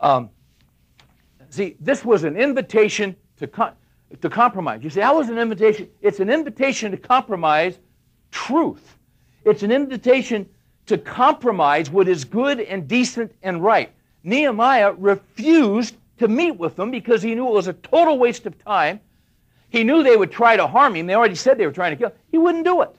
Um, 0.00 0.30
see, 1.50 1.76
this 1.78 2.04
was 2.04 2.24
an 2.24 2.36
invitation 2.36 3.16
to, 3.36 3.46
com- 3.46 3.74
to 4.20 4.30
compromise. 4.30 4.82
You 4.82 4.90
say, 4.90 5.00
how 5.00 5.18
was 5.18 5.28
an 5.28 5.38
invitation? 5.38 5.88
It's 6.00 6.20
an 6.20 6.30
invitation 6.30 6.90
to 6.90 6.96
compromise 6.96 7.78
truth. 8.30 8.96
It's 9.44 9.62
an 9.62 9.72
invitation 9.72 10.48
to 10.86 10.98
compromise 10.98 11.90
what 11.90 12.08
is 12.08 12.24
good 12.24 12.60
and 12.60 12.88
decent 12.88 13.32
and 13.42 13.62
right. 13.62 13.92
Nehemiah 14.24 14.92
refused 14.92 15.96
to 16.18 16.28
meet 16.28 16.56
with 16.56 16.76
them 16.76 16.90
because 16.90 17.22
he 17.22 17.34
knew 17.34 17.48
it 17.48 17.52
was 17.52 17.68
a 17.68 17.72
total 17.72 18.18
waste 18.18 18.46
of 18.46 18.62
time. 18.62 19.00
He 19.70 19.84
knew 19.84 20.02
they 20.02 20.16
would 20.16 20.32
try 20.32 20.56
to 20.56 20.66
harm 20.66 20.96
him. 20.96 21.06
They 21.06 21.14
already 21.14 21.36
said 21.36 21.56
they 21.56 21.66
were 21.66 21.72
trying 21.72 21.92
to 21.92 21.96
kill 21.96 22.08
him. 22.08 22.16
He 22.30 22.38
wouldn't 22.38 22.64
do 22.64 22.82
it. 22.82 22.94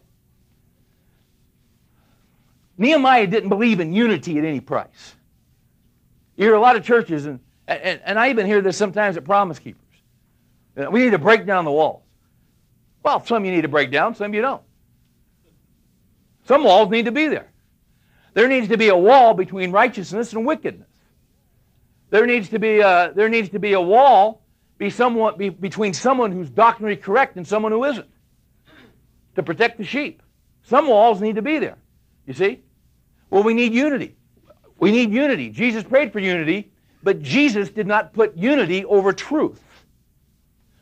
Nehemiah 2.77 3.27
didn't 3.27 3.49
believe 3.49 3.79
in 3.79 3.93
unity 3.93 4.39
at 4.39 4.45
any 4.45 4.59
price. 4.59 5.15
You 6.35 6.45
hear 6.45 6.55
a 6.55 6.59
lot 6.59 6.75
of 6.75 6.83
churches, 6.83 7.25
and, 7.27 7.39
and, 7.67 8.01
and 8.03 8.17
I 8.17 8.29
even 8.29 8.47
hear 8.47 8.61
this 8.61 8.77
sometimes 8.77 9.17
at 9.17 9.25
Promise 9.25 9.59
Keepers. 9.59 9.80
Uh, 10.81 10.89
we 10.89 11.03
need 11.03 11.11
to 11.11 11.19
break 11.19 11.45
down 11.45 11.65
the 11.65 11.71
walls. 11.71 12.03
Well, 13.03 13.25
some 13.25 13.45
you 13.45 13.51
need 13.51 13.61
to 13.61 13.67
break 13.67 13.91
down, 13.91 14.15
some 14.15 14.33
you 14.33 14.41
don't. 14.41 14.61
Some 16.47 16.63
walls 16.63 16.89
need 16.89 17.05
to 17.05 17.11
be 17.11 17.27
there. 17.27 17.51
There 18.33 18.47
needs 18.47 18.69
to 18.69 18.77
be 18.77 18.89
a 18.89 18.97
wall 18.97 19.33
between 19.33 19.71
righteousness 19.71 20.33
and 20.33 20.45
wickedness. 20.45 20.87
There 22.09 22.25
needs 22.25 22.49
to 22.49 22.59
be 22.59 22.79
a, 22.79 23.11
there 23.15 23.29
needs 23.29 23.49
to 23.49 23.59
be 23.59 23.73
a 23.73 23.81
wall 23.81 24.41
be 24.81 24.89
somewhat, 24.89 25.37
be, 25.37 25.49
between 25.49 25.93
someone 25.93 26.31
who's 26.31 26.49
doctrinally 26.49 26.95
correct 26.95 27.37
and 27.37 27.47
someone 27.47 27.71
who 27.71 27.83
isn't 27.83 28.07
to 29.35 29.43
protect 29.43 29.77
the 29.77 29.83
sheep. 29.83 30.23
Some 30.63 30.87
walls 30.87 31.21
need 31.21 31.35
to 31.35 31.43
be 31.43 31.59
there. 31.59 31.77
You 32.25 32.33
see? 32.33 32.61
Well, 33.29 33.43
we 33.43 33.53
need 33.53 33.73
unity. 33.73 34.15
We 34.79 34.91
need 34.91 35.11
unity. 35.11 35.51
Jesus 35.51 35.83
prayed 35.83 36.11
for 36.11 36.17
unity, 36.17 36.71
but 37.03 37.21
Jesus 37.21 37.69
did 37.69 37.85
not 37.85 38.11
put 38.11 38.35
unity 38.35 38.83
over 38.85 39.13
truth. 39.13 39.61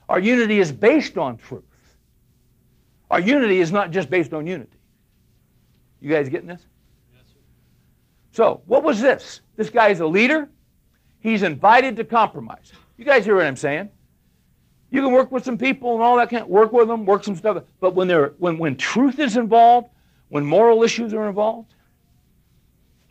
Our 0.09 0.19
unity 0.19 0.59
is 0.59 0.71
based 0.71 1.17
on 1.17 1.37
truth. 1.37 1.63
Our 3.11 3.19
unity 3.19 3.59
is 3.59 3.71
not 3.71 3.91
just 3.91 4.09
based 4.09 4.33
on 4.33 4.47
unity. 4.47 4.77
You 6.01 6.09
guys 6.09 6.27
getting 6.29 6.47
this? 6.47 6.65
So, 8.31 8.61
what 8.65 8.83
was 8.83 8.99
this? 8.99 9.41
This 9.55 9.69
guy 9.69 9.89
is 9.89 9.99
a 9.99 10.07
leader. 10.07 10.49
He's 11.19 11.43
invited 11.43 11.95
to 11.97 12.03
compromise. 12.03 12.71
You 12.97 13.05
guys 13.05 13.25
hear 13.25 13.35
what 13.35 13.45
I'm 13.45 13.55
saying? 13.55 13.89
You 14.91 15.01
can 15.01 15.11
work 15.11 15.31
with 15.31 15.43
some 15.43 15.57
people 15.57 15.93
and 15.93 16.01
all 16.01 16.17
that 16.17 16.29
kind 16.29 16.43
of 16.43 16.49
work 16.49 16.71
with 16.71 16.87
them, 16.87 17.05
work 17.05 17.23
some 17.23 17.35
stuff. 17.35 17.63
But 17.79 17.93
when 17.93 18.07
there 18.07 18.33
when 18.39 18.57
when 18.57 18.75
truth 18.75 19.19
is 19.19 19.37
involved, 19.37 19.89
when 20.29 20.43
moral 20.45 20.83
issues 20.83 21.13
are 21.13 21.27
involved, 21.27 21.73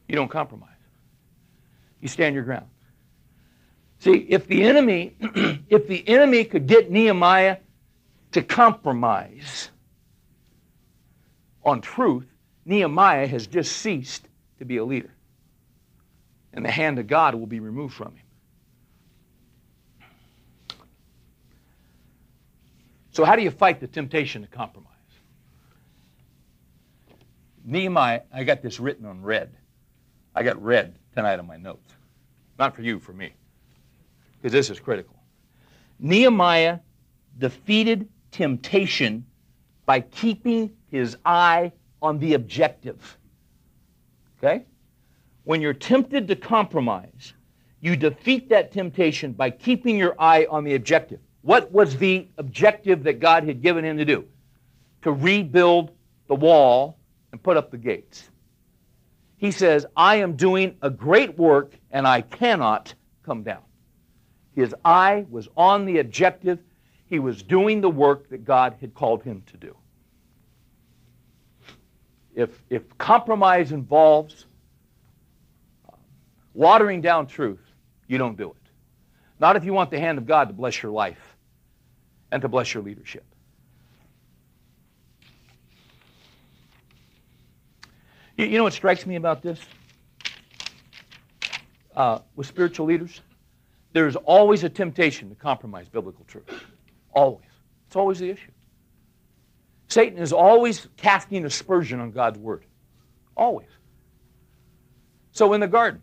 you 0.09 0.17
don't 0.17 0.31
compromise. 0.31 0.71
You 2.01 2.09
stand 2.09 2.35
your 2.35 2.45
ground. 2.45 2.67
See, 4.01 4.27
if 4.29 4.47
the 4.47 4.63
enemy, 4.63 5.17
if 5.69 5.89
the 5.89 6.07
enemy 6.09 6.45
could 6.45 6.67
get 6.67 6.91
Nehemiah 6.91 7.59
to 8.33 8.43
compromise 8.43 9.71
on 11.65 11.81
truth, 11.81 12.27
Nehemiah 12.65 13.27
has 13.27 13.47
just 13.47 13.73
ceased 13.79 14.29
to 14.59 14.65
be 14.65 14.77
a 14.77 14.85
leader. 14.85 15.13
And 16.53 16.65
the 16.65 16.71
hand 16.71 16.99
of 16.99 17.07
God 17.07 17.35
will 17.35 17.47
be 17.47 17.61
removed 17.61 17.95
from 17.95 18.15
him. 18.15 18.25
So, 23.13 23.25
how 23.25 23.35
do 23.35 23.43
you 23.43 23.51
fight 23.51 23.81
the 23.81 23.89
temptation 23.89 24.43
to 24.43 24.49
compromise? 24.49 24.93
Nehemiah, 27.65 28.23
I 28.33 28.45
got 28.45 28.63
this 28.63 28.79
written 28.79 29.05
on 29.07 29.23
red. 29.23 29.51
I 30.35 30.43
got 30.43 30.63
red 30.63 30.95
tonight 31.15 31.39
on 31.39 31.47
my 31.47 31.57
notes. 31.57 31.93
Not 32.59 32.77
for 32.77 32.83
you, 32.83 33.01
for 33.01 33.13
me. 33.13 33.33
Because 34.41 34.53
this 34.53 34.71
is 34.71 34.81
critical. 34.81 35.17
Nehemiah 35.99 36.79
defeated 37.39 38.09
temptation 38.31 39.25
by 39.87 40.01
keeping 40.01 40.71
his 40.91 41.17
eye 41.25 41.73
on 42.01 42.19
the 42.19 42.35
objective. 42.35 43.19
Okay? 44.39 44.65
When 45.45 45.61
you're 45.61 45.73
tempted 45.73 46.29
to 46.29 46.37
compromise, 46.37 47.33
you 47.81 47.97
defeat 47.97 48.49
that 48.51 48.73
temptation 48.73 49.33
by 49.33 49.51
keeping 49.51 49.97
your 49.97 50.15
eye 50.21 50.47
on 50.51 50.65
the 50.65 50.75
objective. 50.75 51.21
What 51.43 51.73
was 51.73 51.97
the 51.97 52.29
objective 52.37 53.03
that 53.05 53.21
God 53.21 53.45
had 53.45 53.63
given 53.63 53.85
him 53.85 53.97
to 53.99 54.05
do? 54.05 54.27
To 55.03 55.13
rebuild 55.13 55.93
the 56.27 56.35
wall 56.35 56.99
and 57.33 57.43
put 57.43 57.57
up 57.57 57.71
the 57.71 57.79
gates. 57.79 58.31
He 59.37 59.53
says, 59.53 59.87
I 59.97 60.17
am 60.17 60.35
doing 60.35 60.77
a 60.83 60.91
great 60.91 61.39
work 61.39 61.73
and 61.91 62.07
I 62.07 62.21
cannot 62.23 62.95
come 63.25 63.43
down. 63.43 63.63
His 64.59 64.75
eye 64.85 65.25
was 65.31 65.49
on 65.57 65.85
the 65.85 66.01
objective. 66.01 66.59
He 67.07 67.21
was 67.21 67.45
doing 67.45 67.81
the 67.81 67.89
work 67.89 68.29
that 68.31 68.45
God 68.45 68.75
had 68.81 68.93
called 68.93 69.23
him 69.23 69.45
to 69.53 69.57
do. 69.57 69.77
If, 72.35 72.61
if 72.69 72.99
compromise 72.99 73.71
involves 73.71 74.47
watering 76.55 77.01
down 77.01 77.29
truth, 77.29 77.61
you 78.09 78.19
don't 78.19 78.37
do 78.37 78.51
it. 78.51 78.57
Not 79.39 79.55
if 79.55 79.65
you 79.65 79.73
want 79.73 79.93
the 79.93 80.01
hand 80.01 80.19
of 80.19 80.27
God 80.27 80.49
to 80.49 80.55
bless 80.55 80.83
your 80.83 80.91
life 80.91 81.37
and 82.33 82.43
to 82.43 82.49
bless 82.49 82.75
your 82.75 82.83
leadership. 82.83 83.25
You, 88.37 88.47
you 88.47 88.59
know 88.59 88.65
what 88.65 88.73
strikes 88.73 89.07
me 89.07 89.15
about 89.15 89.41
this? 89.41 89.61
Uh, 91.95 92.19
with 92.35 92.49
spiritual 92.49 92.87
leaders, 92.87 93.21
there's 93.99 94.15
always 94.15 94.63
a 94.63 94.69
temptation 94.69 95.29
to 95.29 95.35
compromise 95.35 95.89
biblical 95.89 96.25
truth. 96.27 96.45
Always. 97.13 97.49
It's 97.89 97.97
always 97.97 98.21
the 98.21 98.31
issue. 98.31 98.53
Satan 99.89 100.21
is 100.21 100.33
always 100.33 100.87
casting 100.97 101.45
aspersion 101.45 101.99
on 101.99 102.13
God's 102.13 102.39
word. 102.39 102.65
Always. 103.37 103.67
So 105.33 105.53
in 105.53 105.61
the 105.61 105.67
garden, 105.67 106.01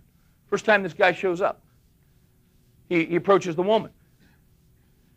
first 0.50 0.66
time 0.66 0.84
this 0.84 0.94
guy 0.94 1.14
shows 1.14 1.40
up, 1.40 1.64
he, 2.90 3.06
he 3.06 3.16
approaches 3.16 3.56
the 3.56 3.64
woman. 3.64 3.92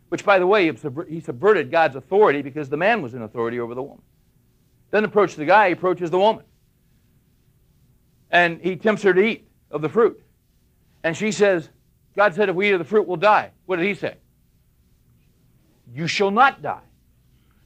Which, 0.07 0.23
by 0.23 0.39
the 0.39 0.47
way, 0.47 0.71
he 1.09 1.19
subverted 1.19 1.69
God's 1.69 1.97
authority 1.97 2.41
because 2.41 2.69
the 2.69 2.77
man 2.77 3.01
was 3.01 3.13
in 3.13 3.23
authority 3.23 3.59
over 3.59 3.75
the 3.75 3.83
woman. 3.83 4.03
Then 4.89 5.03
approach 5.03 5.35
the 5.35 5.45
guy, 5.45 5.67
he 5.67 5.73
approaches 5.73 6.11
the 6.11 6.17
woman. 6.17 6.45
And 8.31 8.61
he 8.61 8.77
tempts 8.77 9.03
her 9.03 9.13
to 9.13 9.21
eat 9.21 9.49
of 9.69 9.81
the 9.81 9.89
fruit. 9.89 10.23
And 11.03 11.17
she 11.17 11.33
says, 11.33 11.69
God 12.19 12.35
said 12.35 12.49
if 12.49 12.55
we 12.57 12.67
eat 12.67 12.73
of 12.73 12.79
the 12.79 12.83
fruit, 12.83 13.07
we'll 13.07 13.15
die. 13.15 13.49
What 13.65 13.77
did 13.77 13.85
he 13.85 13.93
say? 13.93 14.17
You 15.95 16.05
shall 16.05 16.31
not 16.31 16.61
die. 16.61 16.83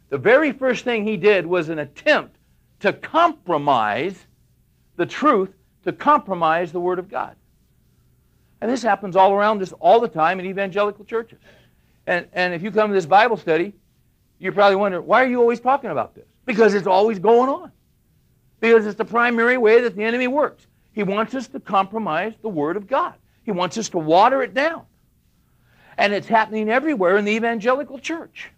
The 0.09 0.19
very 0.19 0.51
first 0.51 0.83
thing 0.83 1.07
he 1.07 1.17
did 1.17 1.47
was 1.47 1.69
an 1.69 1.79
attempt 1.79 2.35
to 2.81 2.93
compromise 2.93 4.27
the 4.95 5.07
truth, 5.07 5.49
to 5.85 5.91
compromise 5.91 6.71
the 6.71 6.79
Word 6.79 6.99
of 6.99 7.09
God. 7.09 7.35
And 8.61 8.69
this 8.69 8.83
happens 8.83 9.15
all 9.15 9.33
around 9.33 9.59
us 9.63 9.73
all 9.79 9.99
the 9.99 10.07
time 10.07 10.39
in 10.39 10.45
evangelical 10.45 11.03
churches. 11.03 11.39
And, 12.05 12.27
and 12.33 12.53
if 12.53 12.61
you 12.61 12.69
come 12.69 12.91
to 12.91 12.93
this 12.93 13.07
Bible 13.07 13.37
study, 13.37 13.73
you're 14.37 14.53
probably 14.53 14.75
wondering, 14.75 15.07
why 15.07 15.23
are 15.23 15.27
you 15.27 15.41
always 15.41 15.61
talking 15.61 15.89
about 15.89 16.13
this? 16.13 16.27
Because 16.45 16.75
it's 16.75 16.85
always 16.85 17.17
going 17.17 17.49
on. 17.49 17.71
Because 18.59 18.85
it's 18.85 18.99
the 18.99 19.03
primary 19.03 19.57
way 19.57 19.81
that 19.81 19.95
the 19.95 20.03
enemy 20.03 20.27
works. 20.27 20.67
He 20.91 21.01
wants 21.01 21.33
us 21.33 21.47
to 21.47 21.59
compromise 21.59 22.33
the 22.43 22.49
Word 22.49 22.77
of 22.77 22.85
God. 22.85 23.15
He 23.43 23.51
wants 23.51 23.77
us 23.77 23.89
to 23.89 23.97
water 23.97 24.41
it 24.41 24.53
down. 24.53 24.83
And 25.97 26.13
it's 26.13 26.27
happening 26.27 26.69
everywhere 26.69 27.17
in 27.17 27.25
the 27.25 27.31
evangelical 27.31 27.99
church. 27.99 28.49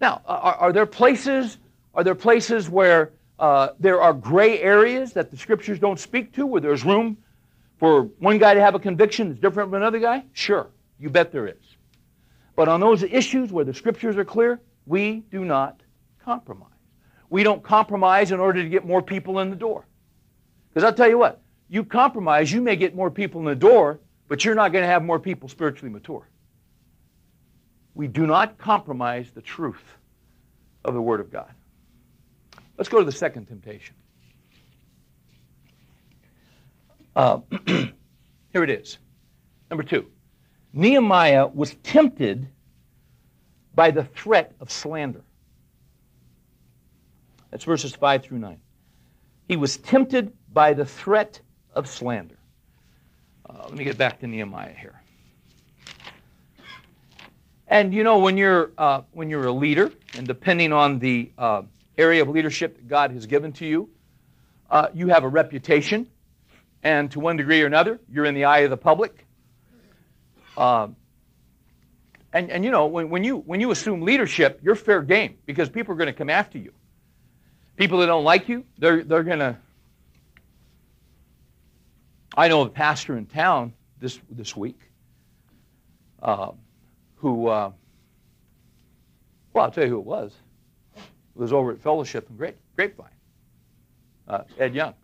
Now, 0.00 0.20
are, 0.26 0.54
are 0.54 0.72
there 0.72 0.86
places, 0.86 1.58
are 1.94 2.04
there 2.04 2.14
places 2.14 2.68
where 2.68 3.12
uh, 3.38 3.68
there 3.80 4.00
are 4.00 4.12
gray 4.12 4.60
areas 4.60 5.12
that 5.14 5.30
the 5.30 5.36
scriptures 5.36 5.78
don't 5.78 5.98
speak 5.98 6.32
to, 6.34 6.46
where 6.46 6.60
there's 6.60 6.84
room 6.84 7.16
for 7.78 8.04
one 8.18 8.38
guy 8.38 8.54
to 8.54 8.60
have 8.60 8.74
a 8.74 8.78
conviction 8.78 9.28
that's 9.28 9.40
different 9.40 9.70
from 9.70 9.76
another 9.76 9.98
guy? 9.98 10.24
Sure, 10.32 10.66
you 10.98 11.08
bet 11.08 11.32
there 11.32 11.46
is. 11.46 11.54
But 12.56 12.68
on 12.68 12.80
those 12.80 13.02
issues 13.02 13.52
where 13.52 13.64
the 13.64 13.74
scriptures 13.74 14.16
are 14.16 14.24
clear, 14.24 14.60
we 14.86 15.24
do 15.30 15.44
not 15.44 15.80
compromise. 16.24 16.68
We 17.30 17.42
don't 17.42 17.62
compromise 17.62 18.30
in 18.32 18.38
order 18.38 18.62
to 18.62 18.68
get 18.68 18.86
more 18.86 19.02
people 19.02 19.40
in 19.40 19.50
the 19.50 19.56
door. 19.56 19.86
Because 20.68 20.84
I'll 20.84 20.94
tell 20.94 21.08
you 21.08 21.18
what, 21.18 21.40
you 21.68 21.84
compromise, 21.84 22.52
you 22.52 22.60
may 22.60 22.76
get 22.76 22.94
more 22.94 23.10
people 23.10 23.40
in 23.40 23.46
the 23.46 23.54
door, 23.54 24.00
but 24.28 24.44
you're 24.44 24.54
not 24.54 24.72
going 24.72 24.82
to 24.82 24.88
have 24.88 25.02
more 25.02 25.18
people 25.18 25.48
spiritually 25.48 25.90
mature. 25.90 26.28
We 27.94 28.08
do 28.08 28.26
not 28.26 28.58
compromise 28.58 29.30
the 29.30 29.42
truth 29.42 29.82
of 30.84 30.94
the 30.94 31.00
Word 31.00 31.20
of 31.20 31.30
God. 31.30 31.50
Let's 32.76 32.88
go 32.88 32.98
to 32.98 33.04
the 33.04 33.12
second 33.12 33.46
temptation. 33.46 33.94
Uh, 37.14 37.38
here 37.66 38.64
it 38.64 38.70
is. 38.70 38.98
Number 39.70 39.84
two. 39.84 40.06
Nehemiah 40.72 41.46
was 41.46 41.74
tempted 41.84 42.48
by 43.74 43.92
the 43.92 44.04
threat 44.04 44.52
of 44.60 44.72
slander. 44.72 45.22
That's 47.50 47.62
verses 47.62 47.94
5 47.94 48.24
through 48.24 48.38
9. 48.38 48.58
He 49.46 49.56
was 49.56 49.76
tempted 49.76 50.32
by 50.52 50.74
the 50.74 50.84
threat 50.84 51.40
of 51.74 51.88
slander. 51.88 52.36
Uh, 53.48 53.64
let 53.64 53.74
me 53.74 53.84
get 53.84 53.98
back 53.98 54.20
to 54.20 54.26
Nehemiah 54.26 54.74
here. 54.74 55.00
And 57.68 57.94
you 57.94 58.04
know, 58.04 58.18
when 58.18 58.36
you're 58.36 58.72
uh, 58.78 59.02
when 59.12 59.28
you're 59.28 59.46
a 59.46 59.52
leader, 59.52 59.90
and 60.16 60.26
depending 60.26 60.72
on 60.72 60.98
the 60.98 61.30
uh, 61.38 61.62
area 61.98 62.22
of 62.22 62.28
leadership 62.28 62.76
that 62.76 62.88
God 62.88 63.10
has 63.12 63.26
given 63.26 63.52
to 63.54 63.66
you, 63.66 63.90
uh, 64.70 64.88
you 64.94 65.08
have 65.08 65.24
a 65.24 65.28
reputation, 65.28 66.06
and 66.82 67.10
to 67.12 67.20
one 67.20 67.36
degree 67.36 67.62
or 67.62 67.66
another, 67.66 68.00
you're 68.10 68.26
in 68.26 68.34
the 68.34 68.44
eye 68.44 68.60
of 68.60 68.70
the 68.70 68.76
public. 68.76 69.26
Um, 70.56 70.96
and 72.32 72.50
and 72.50 72.64
you 72.64 72.70
know, 72.70 72.86
when, 72.86 73.10
when 73.10 73.24
you 73.24 73.38
when 73.38 73.60
you 73.60 73.70
assume 73.70 74.02
leadership, 74.02 74.60
you're 74.62 74.74
fair 74.74 75.02
game 75.02 75.38
because 75.46 75.68
people 75.68 75.94
are 75.94 75.96
going 75.96 76.06
to 76.06 76.12
come 76.12 76.30
after 76.30 76.58
you. 76.58 76.72
People 77.76 77.98
that 78.00 78.06
don't 78.06 78.24
like 78.24 78.48
you, 78.48 78.64
they're 78.78 79.02
they're 79.02 79.24
going 79.24 79.38
to. 79.38 79.56
I 82.36 82.48
know 82.48 82.62
a 82.62 82.68
pastor 82.68 83.16
in 83.16 83.26
town 83.26 83.72
this 84.00 84.18
this 84.30 84.56
week. 84.56 84.80
Uh, 86.20 86.52
who, 87.16 87.48
uh, 87.48 87.70
well, 89.52 89.64
I'll 89.64 89.70
tell 89.70 89.84
you 89.84 89.90
who 89.90 89.98
it 89.98 90.04
was. 90.04 90.32
It 90.96 91.02
was 91.34 91.52
over 91.52 91.72
at 91.72 91.80
Fellowship 91.80 92.28
and 92.28 92.36
Grape, 92.36 92.56
Grapevine, 92.76 93.08
uh, 94.28 94.42
Ed 94.58 94.74
Young. 94.74 94.94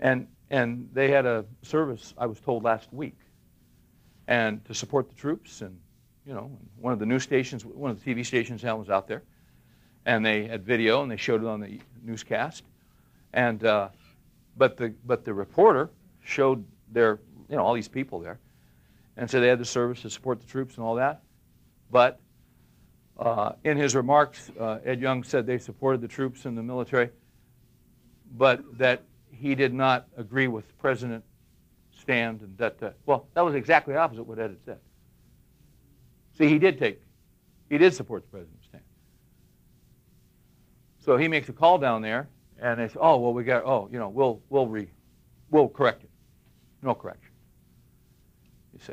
And, 0.00 0.28
and 0.50 0.88
they 0.92 1.10
had 1.10 1.24
a 1.24 1.44
service, 1.62 2.14
I 2.18 2.26
was 2.26 2.40
told, 2.40 2.62
last 2.62 2.92
week, 2.92 3.16
and 4.28 4.64
to 4.66 4.74
support 4.74 5.08
the 5.08 5.14
troops. 5.14 5.62
And, 5.62 5.78
you 6.26 6.34
know, 6.34 6.50
one 6.78 6.92
of 6.92 6.98
the 6.98 7.06
news 7.06 7.22
stations, 7.22 7.64
one 7.64 7.90
of 7.90 8.02
the 8.02 8.14
TV 8.14 8.24
stations 8.24 8.62
was 8.62 8.90
out 8.90 9.08
there. 9.08 9.22
And 10.04 10.24
they 10.24 10.46
had 10.46 10.64
video, 10.64 11.02
and 11.02 11.10
they 11.10 11.16
showed 11.16 11.42
it 11.42 11.46
on 11.46 11.60
the 11.60 11.80
newscast. 12.02 12.64
And, 13.32 13.64
uh, 13.64 13.88
but, 14.56 14.76
the, 14.76 14.94
but 15.04 15.24
the 15.24 15.34
reporter 15.34 15.90
showed 16.22 16.64
their, 16.92 17.20
you 17.48 17.56
know, 17.56 17.62
all 17.62 17.74
these 17.74 17.88
people 17.88 18.20
there 18.20 18.38
and 19.16 19.30
so 19.30 19.40
they 19.40 19.48
had 19.48 19.58
the 19.58 19.64
service 19.64 20.02
to 20.02 20.10
support 20.10 20.40
the 20.40 20.46
troops 20.46 20.76
and 20.76 20.84
all 20.84 20.96
that. 20.96 21.22
But 21.90 22.20
uh, 23.18 23.52
in 23.64 23.76
his 23.76 23.94
remarks, 23.94 24.50
uh, 24.60 24.78
Ed 24.84 25.00
Young 25.00 25.22
said 25.24 25.46
they 25.46 25.58
supported 25.58 26.00
the 26.00 26.08
troops 26.08 26.44
and 26.44 26.56
the 26.56 26.62
military, 26.62 27.10
but 28.36 28.62
that 28.78 29.04
he 29.30 29.54
did 29.54 29.72
not 29.72 30.06
agree 30.16 30.48
with 30.48 30.76
President 30.78 31.24
stand 31.98 32.42
and 32.42 32.58
that. 32.58 32.82
Uh, 32.82 32.90
well, 33.06 33.26
that 33.34 33.42
was 33.42 33.54
exactly 33.54 33.94
opposite 33.94 34.24
what 34.24 34.38
Ed 34.38 34.50
had 34.50 34.64
said. 34.64 34.78
See, 36.36 36.48
he 36.48 36.58
did 36.58 36.78
take, 36.78 37.00
he 37.70 37.78
did 37.78 37.94
support 37.94 38.22
the 38.24 38.28
president's 38.28 38.66
stand. 38.66 38.84
So 40.98 41.16
he 41.16 41.28
makes 41.28 41.48
a 41.48 41.54
call 41.54 41.78
down 41.78 42.02
there, 42.02 42.28
and 42.60 42.80
they 42.80 42.88
say, 42.88 42.98
"Oh, 43.00 43.18
well, 43.18 43.32
we 43.32 43.44
got. 43.44 43.64
Oh, 43.64 43.88
you 43.92 43.98
know, 43.98 44.08
we'll 44.08 44.40
we'll 44.48 44.66
re, 44.66 44.88
we'll 45.50 45.68
correct 45.68 46.04
it. 46.04 46.10
No 46.82 46.94
correction." 46.94 47.32
You 48.72 48.80
see. 48.84 48.92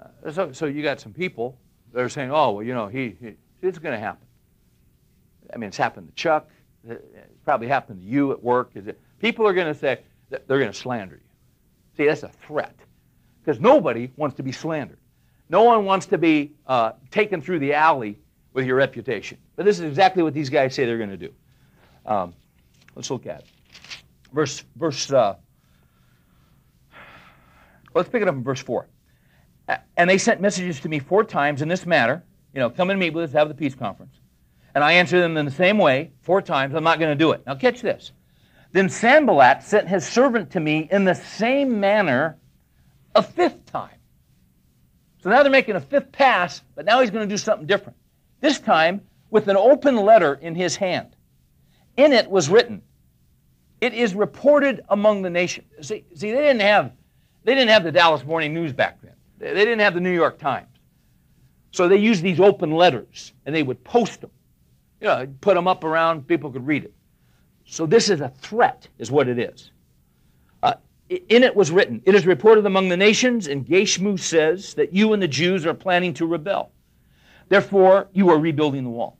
Uh, 0.00 0.32
so, 0.32 0.52
so 0.52 0.66
you 0.66 0.82
got 0.82 1.00
some 1.00 1.12
people 1.12 1.58
that 1.92 2.02
are 2.02 2.08
saying, 2.08 2.30
oh, 2.30 2.52
well, 2.52 2.62
you 2.62 2.74
know, 2.74 2.88
he, 2.88 3.16
he 3.20 3.34
it's 3.62 3.78
going 3.78 3.94
to 3.94 3.98
happen. 3.98 4.26
I 5.52 5.56
mean, 5.56 5.68
it's 5.68 5.76
happened 5.76 6.08
to 6.08 6.14
Chuck. 6.14 6.48
It's 6.86 7.00
probably 7.44 7.68
happened 7.68 8.00
to 8.00 8.06
you 8.06 8.32
at 8.32 8.42
work. 8.42 8.70
Is 8.74 8.86
it? 8.86 9.00
People 9.20 9.46
are 9.46 9.54
going 9.54 9.72
to 9.72 9.78
say, 9.78 10.00
they're 10.28 10.58
going 10.58 10.70
to 10.70 10.76
slander 10.76 11.16
you. 11.16 11.20
See, 11.96 12.06
that's 12.06 12.24
a 12.24 12.30
threat. 12.46 12.74
Because 13.42 13.60
nobody 13.60 14.10
wants 14.16 14.36
to 14.36 14.42
be 14.42 14.52
slandered. 14.52 14.98
No 15.48 15.62
one 15.62 15.84
wants 15.84 16.06
to 16.06 16.18
be 16.18 16.52
uh, 16.66 16.92
taken 17.10 17.40
through 17.40 17.60
the 17.60 17.74
alley 17.74 18.18
with 18.52 18.66
your 18.66 18.76
reputation. 18.76 19.38
But 19.56 19.64
this 19.64 19.78
is 19.78 19.84
exactly 19.84 20.22
what 20.22 20.34
these 20.34 20.50
guys 20.50 20.74
say 20.74 20.84
they're 20.84 20.98
going 20.98 21.10
to 21.10 21.16
do. 21.16 21.32
Um, 22.06 22.34
let's 22.94 23.10
look 23.10 23.26
at 23.26 23.40
it. 23.40 23.46
Verse, 24.32 24.64
verse 24.76 25.12
uh, 25.12 25.36
let's 27.94 28.08
pick 28.08 28.22
it 28.22 28.28
up 28.28 28.34
in 28.34 28.42
verse 28.42 28.60
4. 28.60 28.88
And 29.96 30.10
they 30.10 30.18
sent 30.18 30.40
messages 30.40 30.80
to 30.80 30.88
me 30.88 30.98
four 30.98 31.24
times 31.24 31.62
in 31.62 31.68
this 31.68 31.86
matter. 31.86 32.22
You 32.52 32.60
know, 32.60 32.68
come 32.68 32.90
and 32.90 33.00
meet 33.00 33.14
with 33.14 33.24
us, 33.24 33.32
have 33.32 33.48
the 33.48 33.54
peace 33.54 33.74
conference. 33.74 34.18
And 34.74 34.82
I 34.82 34.92
answered 34.92 35.20
them 35.20 35.36
in 35.36 35.44
the 35.44 35.50
same 35.50 35.78
way, 35.78 36.10
four 36.20 36.42
times. 36.42 36.74
I'm 36.74 36.84
not 36.84 36.98
going 36.98 37.10
to 37.10 37.16
do 37.16 37.32
it. 37.32 37.46
Now, 37.46 37.54
catch 37.54 37.80
this. 37.80 38.12
Then 38.72 38.88
Sanballat 38.88 39.62
sent 39.62 39.88
his 39.88 40.04
servant 40.06 40.50
to 40.50 40.60
me 40.60 40.88
in 40.90 41.04
the 41.04 41.14
same 41.14 41.78
manner 41.78 42.38
a 43.14 43.22
fifth 43.22 43.64
time. 43.66 43.96
So 45.22 45.30
now 45.30 45.42
they're 45.42 45.52
making 45.52 45.76
a 45.76 45.80
fifth 45.80 46.12
pass, 46.12 46.60
but 46.74 46.84
now 46.84 47.00
he's 47.00 47.10
going 47.10 47.26
to 47.26 47.32
do 47.32 47.38
something 47.38 47.66
different. 47.66 47.96
This 48.40 48.58
time 48.58 49.00
with 49.30 49.48
an 49.48 49.56
open 49.56 49.96
letter 49.96 50.34
in 50.34 50.54
his 50.54 50.76
hand. 50.76 51.14
In 51.96 52.12
it 52.12 52.28
was 52.28 52.48
written, 52.48 52.82
It 53.80 53.94
is 53.94 54.14
reported 54.14 54.82
among 54.88 55.22
the 55.22 55.30
nations. 55.30 55.66
See, 55.80 56.04
see 56.14 56.30
they 56.30 56.42
didn't 56.42 56.62
have 56.62 56.92
they 57.44 57.54
didn't 57.54 57.70
have 57.70 57.84
the 57.84 57.92
Dallas 57.92 58.24
Morning 58.24 58.54
News 58.54 58.72
back 58.72 59.00
then. 59.02 59.14
They 59.38 59.52
didn't 59.52 59.80
have 59.80 59.94
the 59.94 60.00
New 60.00 60.14
York 60.14 60.38
Times. 60.38 60.68
So 61.70 61.88
they 61.88 61.96
used 61.96 62.22
these 62.22 62.40
open 62.40 62.70
letters 62.70 63.32
and 63.44 63.54
they 63.54 63.62
would 63.62 63.82
post 63.84 64.20
them. 64.20 64.30
You 65.00 65.08
know, 65.08 65.26
put 65.40 65.54
them 65.54 65.68
up 65.68 65.84
around, 65.84 66.26
people 66.26 66.50
could 66.50 66.66
read 66.66 66.84
it. 66.84 66.94
So 67.66 67.84
this 67.84 68.08
is 68.08 68.20
a 68.20 68.28
threat, 68.28 68.88
is 68.98 69.10
what 69.10 69.28
it 69.28 69.38
is. 69.38 69.70
Uh, 70.62 70.74
in 71.08 71.42
it 71.42 71.54
was 71.54 71.70
written, 71.70 72.00
It 72.04 72.14
is 72.14 72.26
reported 72.26 72.64
among 72.64 72.88
the 72.88 72.96
nations, 72.96 73.48
and 73.48 73.66
Gashmu 73.66 74.18
says 74.18 74.74
that 74.74 74.94
you 74.94 75.12
and 75.12 75.22
the 75.22 75.28
Jews 75.28 75.66
are 75.66 75.74
planning 75.74 76.14
to 76.14 76.26
rebel. 76.26 76.70
Therefore, 77.48 78.08
you 78.12 78.30
are 78.30 78.38
rebuilding 78.38 78.84
the 78.84 78.90
wall. 78.90 79.18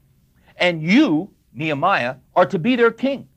And 0.56 0.82
you, 0.82 1.30
Nehemiah, 1.54 2.16
are 2.34 2.46
to 2.46 2.58
be 2.58 2.76
their 2.76 2.90
king, 2.90 3.28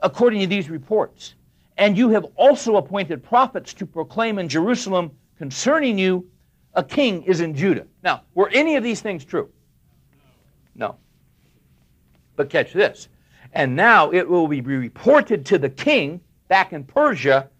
according 0.00 0.40
to 0.40 0.46
these 0.46 0.68
reports. 0.70 1.34
And 1.78 1.96
you 1.96 2.10
have 2.10 2.26
also 2.36 2.76
appointed 2.76 3.22
prophets 3.22 3.72
to 3.74 3.86
proclaim 3.86 4.38
in 4.38 4.48
Jerusalem 4.48 5.10
concerning 5.38 5.98
you, 5.98 6.28
a 6.74 6.84
king 6.84 7.22
is 7.24 7.40
in 7.40 7.54
Judah. 7.54 7.86
Now, 8.02 8.22
were 8.34 8.48
any 8.50 8.76
of 8.76 8.84
these 8.84 9.00
things 9.00 9.24
true? 9.24 9.50
No. 10.74 10.96
But 12.36 12.50
catch 12.50 12.72
this. 12.72 13.08
And 13.52 13.76
now 13.76 14.10
it 14.10 14.28
will 14.28 14.48
be 14.48 14.60
reported 14.60 15.44
to 15.46 15.58
the 15.58 15.68
king 15.68 16.20
back 16.48 16.72
in 16.72 16.84
Persia 16.84 17.50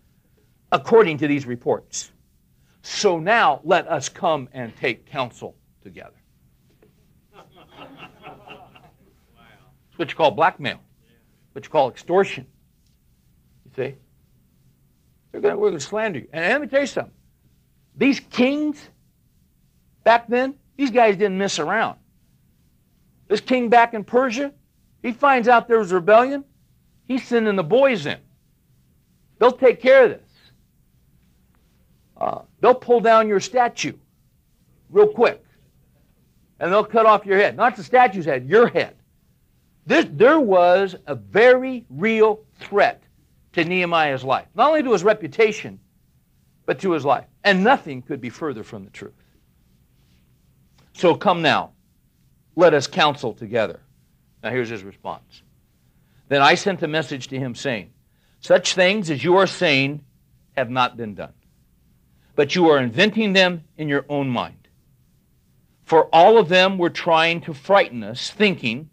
according 0.70 1.18
to 1.18 1.26
these 1.26 1.46
reports. 1.46 2.12
So 2.82 3.18
now 3.18 3.60
let 3.64 3.86
us 3.88 4.08
come 4.08 4.48
and 4.52 4.74
take 4.76 5.06
counsel 5.06 5.56
together. 5.82 6.21
It's 9.92 9.98
what 9.98 10.08
you 10.08 10.16
call 10.16 10.30
blackmail, 10.30 10.80
what 11.52 11.66
you 11.66 11.70
call 11.70 11.90
extortion. 11.90 12.46
You 13.66 13.70
see? 13.76 13.94
They're 15.30 15.42
gonna, 15.42 15.58
we're 15.58 15.68
going 15.68 15.80
to 15.80 15.84
slander 15.84 16.20
you. 16.20 16.28
And 16.32 16.50
let 16.50 16.60
me 16.62 16.66
tell 16.66 16.80
you 16.80 16.86
something. 16.86 17.12
These 17.94 18.20
kings 18.30 18.88
back 20.02 20.28
then, 20.28 20.54
these 20.78 20.90
guys 20.90 21.18
didn't 21.18 21.36
miss 21.36 21.58
around. 21.58 21.98
This 23.28 23.42
king 23.42 23.68
back 23.68 23.92
in 23.92 24.02
Persia, 24.02 24.54
he 25.02 25.12
finds 25.12 25.46
out 25.46 25.68
there 25.68 25.78
was 25.78 25.92
a 25.92 25.96
rebellion, 25.96 26.44
he's 27.06 27.26
sending 27.28 27.54
the 27.54 27.62
boys 27.62 28.06
in. 28.06 28.18
They'll 29.38 29.52
take 29.52 29.82
care 29.82 30.04
of 30.04 30.10
this. 30.10 30.30
Uh, 32.16 32.42
they'll 32.60 32.74
pull 32.74 33.00
down 33.00 33.28
your 33.28 33.40
statue 33.40 33.92
real 34.88 35.08
quick. 35.08 35.44
And 36.60 36.72
they'll 36.72 36.84
cut 36.84 37.04
off 37.04 37.26
your 37.26 37.36
head. 37.36 37.56
Not 37.56 37.76
the 37.76 37.82
statue's 37.82 38.24
head, 38.24 38.48
your 38.48 38.68
head. 38.68 38.94
This, 39.86 40.06
there 40.10 40.38
was 40.38 40.94
a 41.06 41.14
very 41.14 41.84
real 41.90 42.40
threat 42.60 43.02
to 43.52 43.64
Nehemiah's 43.64 44.24
life, 44.24 44.46
not 44.54 44.68
only 44.68 44.82
to 44.82 44.92
his 44.92 45.02
reputation, 45.02 45.80
but 46.66 46.80
to 46.80 46.92
his 46.92 47.04
life. 47.04 47.26
And 47.44 47.64
nothing 47.64 48.02
could 48.02 48.20
be 48.20 48.30
further 48.30 48.62
from 48.62 48.84
the 48.84 48.90
truth. 48.90 49.12
So 50.94 51.14
come 51.14 51.42
now, 51.42 51.72
let 52.54 52.74
us 52.74 52.86
counsel 52.86 53.32
together. 53.32 53.80
Now 54.42 54.50
here's 54.50 54.68
his 54.68 54.84
response. 54.84 55.42
Then 56.28 56.42
I 56.42 56.54
sent 56.54 56.82
a 56.82 56.88
message 56.88 57.28
to 57.28 57.38
him 57.38 57.54
saying, 57.54 57.90
Such 58.40 58.74
things 58.74 59.10
as 59.10 59.24
you 59.24 59.36
are 59.36 59.46
saying 59.46 60.04
have 60.56 60.70
not 60.70 60.96
been 60.96 61.14
done, 61.14 61.32
but 62.36 62.54
you 62.54 62.68
are 62.68 62.78
inventing 62.78 63.32
them 63.32 63.64
in 63.76 63.88
your 63.88 64.04
own 64.08 64.28
mind. 64.28 64.68
For 65.84 66.06
all 66.06 66.38
of 66.38 66.48
them 66.48 66.78
were 66.78 66.90
trying 66.90 67.40
to 67.42 67.54
frighten 67.54 68.02
us, 68.04 68.30
thinking 68.30 68.90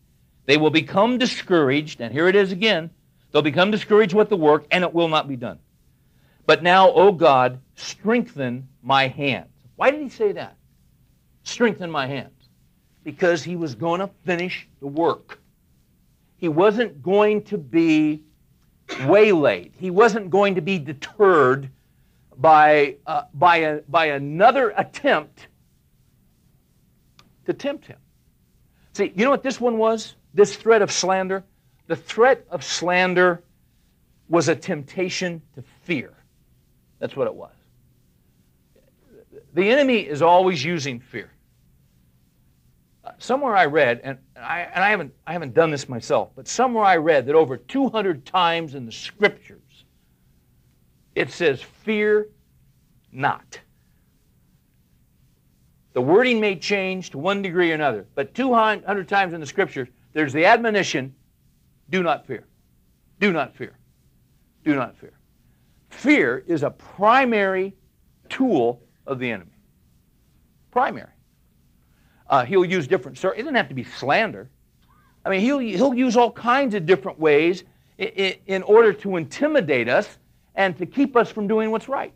they 0.49 0.57
will 0.57 0.71
become 0.71 1.19
discouraged, 1.19 2.01
and 2.01 2.11
here 2.11 2.27
it 2.27 2.35
is 2.35 2.51
again 2.51 2.89
they'll 3.31 3.43
become 3.43 3.69
discouraged 3.69 4.15
with 4.15 4.29
the 4.29 4.35
work, 4.35 4.65
and 4.71 4.83
it 4.83 4.91
will 4.91 5.07
not 5.07 5.27
be 5.27 5.35
done. 5.35 5.59
But 6.47 6.63
now, 6.63 6.89
O 6.89 7.11
God, 7.11 7.59
strengthen 7.75 8.67
my 8.81 9.09
hands. 9.09 9.51
Why 9.75 9.91
did 9.91 10.01
he 10.01 10.09
say 10.09 10.31
that? 10.31 10.55
Strengthen 11.43 11.91
my 11.91 12.07
hands. 12.07 12.49
Because 13.03 13.43
he 13.43 13.55
was 13.55 13.75
going 13.75 13.99
to 13.99 14.09
finish 14.25 14.67
the 14.79 14.87
work. 14.87 15.39
He 16.37 16.47
wasn't 16.47 17.03
going 17.03 17.43
to 17.43 17.59
be 17.59 18.23
waylaid. 19.05 19.73
He 19.77 19.91
wasn't 19.91 20.31
going 20.31 20.55
to 20.55 20.61
be 20.61 20.79
deterred 20.79 21.69
by, 22.37 22.95
uh, 23.05 23.25
by, 23.35 23.57
a, 23.57 23.81
by 23.87 24.07
another 24.07 24.73
attempt 24.75 25.45
to 27.45 27.53
tempt 27.53 27.85
him. 27.85 27.99
See, 28.93 29.13
you 29.15 29.25
know 29.25 29.29
what 29.29 29.43
this 29.43 29.61
one 29.61 29.77
was? 29.77 30.15
This 30.33 30.55
threat 30.55 30.81
of 30.81 30.91
slander? 30.91 31.43
The 31.87 31.95
threat 31.95 32.45
of 32.49 32.63
slander 32.63 33.43
was 34.27 34.47
a 34.47 34.55
temptation 34.55 35.41
to 35.55 35.63
fear. 35.83 36.13
That's 36.99 37.15
what 37.15 37.27
it 37.27 37.33
was. 37.33 37.51
The 39.53 39.69
enemy 39.69 39.99
is 39.99 40.21
always 40.21 40.63
using 40.63 40.99
fear. 40.99 41.31
Uh, 43.03 43.11
somewhere 43.17 43.55
I 43.55 43.65
read, 43.65 44.01
and 44.03 44.19
I, 44.35 44.61
and 44.61 44.83
I, 44.83 44.89
haven't, 44.89 45.13
I 45.25 45.33
haven't 45.33 45.55
done 45.55 45.71
this 45.71 45.89
myself, 45.89 46.29
but 46.35 46.47
somewhere 46.47 46.83
I 46.83 46.97
read 46.97 47.25
that 47.25 47.35
over 47.35 47.57
200 47.57 48.25
times 48.25 48.75
in 48.75 48.85
the 48.85 48.91
scriptures 48.91 49.59
it 51.19 51.31
says, 51.31 51.61
Fear 51.61 52.29
not. 53.11 53.59
The 55.91 56.01
wording 56.01 56.39
may 56.39 56.55
change 56.55 57.09
to 57.09 57.17
one 57.17 57.41
degree 57.41 57.71
or 57.71 57.75
another, 57.75 58.05
but 58.15 58.33
200 58.33 59.07
times 59.07 59.33
in 59.33 59.41
the 59.41 59.45
scriptures, 59.45 59.89
there's 60.19 60.33
the 60.33 60.43
admonition 60.43 61.15
do 61.89 62.03
not 62.03 62.27
fear. 62.27 62.45
Do 63.21 63.31
not 63.31 63.55
fear. 63.55 63.77
Do 64.65 64.75
not 64.75 64.97
fear. 64.97 65.13
Fear 65.91 66.43
is 66.45 66.63
a 66.63 66.71
primary 66.71 67.73
tool 68.27 68.83
of 69.07 69.19
the 69.19 69.31
enemy. 69.31 69.53
Primary. 70.71 71.13
Uh, 72.29 72.43
he'll 72.43 72.65
use 72.65 72.85
different. 72.85 73.17
It 73.23 73.37
doesn't 73.37 73.55
have 73.55 73.69
to 73.69 73.73
be 73.73 73.85
slander. 73.85 74.49
I 75.23 75.29
mean, 75.29 75.39
he'll, 75.39 75.59
he'll 75.59 75.93
use 75.93 76.17
all 76.17 76.33
kinds 76.33 76.75
of 76.75 76.85
different 76.85 77.17
ways 77.17 77.63
in, 77.97 78.35
in 78.45 78.63
order 78.63 78.91
to 78.91 79.15
intimidate 79.15 79.87
us 79.87 80.17
and 80.53 80.77
to 80.79 80.85
keep 80.85 81.15
us 81.15 81.31
from 81.31 81.47
doing 81.47 81.71
what's 81.71 81.87
right. 81.87 82.13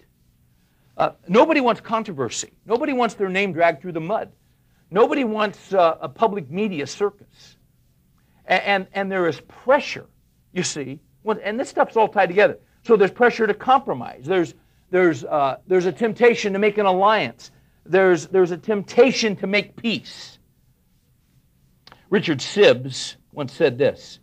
Uh, 0.97 1.11
nobody 1.29 1.61
wants 1.61 1.79
controversy. 1.79 2.51
Nobody 2.65 2.91
wants 2.91 3.15
their 3.15 3.29
name 3.29 3.53
dragged 3.53 3.81
through 3.81 3.93
the 3.93 4.01
mud. 4.01 4.29
Nobody 4.91 5.23
wants 5.23 5.73
uh, 5.73 5.99
a 6.01 6.09
public 6.09 6.51
media 6.51 6.85
circus. 6.85 7.55
And, 8.45 8.63
and, 8.63 8.87
and, 8.93 9.11
there 9.11 9.27
is 9.27 9.39
pressure, 9.41 10.05
you 10.51 10.63
see, 10.63 10.99
and 11.43 11.59
this 11.59 11.69
stuff's 11.69 11.95
all 11.95 12.07
tied 12.07 12.27
together. 12.27 12.59
So 12.83 12.97
there's 12.97 13.11
pressure 13.11 13.47
to 13.47 13.53
compromise. 13.53 14.25
There's, 14.25 14.53
there's, 14.89 15.23
uh, 15.23 15.57
there's 15.67 15.85
a 15.85 15.91
temptation 15.91 16.53
to 16.53 16.59
make 16.59 16.77
an 16.77 16.85
alliance. 16.85 17.51
There's, 17.85 18.27
there's 18.27 18.51
a 18.51 18.57
temptation 18.57 19.35
to 19.37 19.47
make 19.47 19.75
peace. 19.75 20.37
Richard 22.09 22.39
Sibbes 22.39 23.15
once 23.31 23.53
said 23.53 23.77
this. 23.77 24.19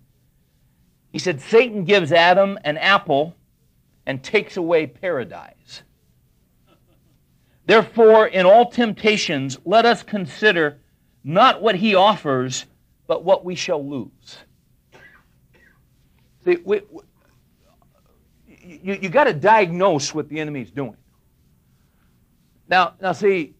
He 1.12 1.18
said, 1.18 1.40
Satan 1.40 1.84
gives 1.84 2.12
Adam 2.12 2.58
an 2.64 2.78
apple 2.78 3.34
and 4.06 4.22
takes 4.22 4.56
away 4.56 4.86
paradise. 4.86 5.82
Therefore, 7.66 8.26
in 8.26 8.46
all 8.46 8.70
temptations, 8.70 9.58
let 9.64 9.86
us 9.86 10.02
consider 10.02 10.78
not 11.22 11.62
what 11.62 11.76
he 11.76 11.94
offers, 11.94 12.66
but 13.10 13.24
what 13.24 13.44
we 13.44 13.56
shall 13.56 13.84
lose. 13.84 14.36
See, 16.44 16.58
we, 16.64 16.80
we, 16.88 17.02
you, 18.46 18.98
you 19.02 19.08
got 19.08 19.24
to 19.24 19.32
diagnose 19.32 20.14
what 20.14 20.28
the 20.28 20.38
enemy's 20.38 20.70
doing. 20.70 20.96
Now, 22.68 22.94
now 23.00 23.10
see, 23.10 23.56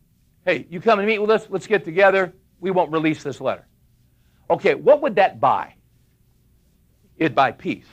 hey, 0.47 0.69
you 0.71 0.81
come 0.81 1.01
and 1.01 1.09
meet 1.09 1.19
with 1.19 1.31
us, 1.31 1.49
let's 1.51 1.67
get 1.67 1.85
together. 1.85 2.33
We 2.61 2.71
won't 2.71 2.93
release 2.93 3.25
this 3.25 3.41
letter. 3.41 3.67
Okay, 4.51 4.77
what 4.77 5.03
would 5.03 5.17
that 5.17 5.41
buy? 5.41 5.75
It'd 7.17 7.35
buy 7.35 7.51
peace. 7.51 7.91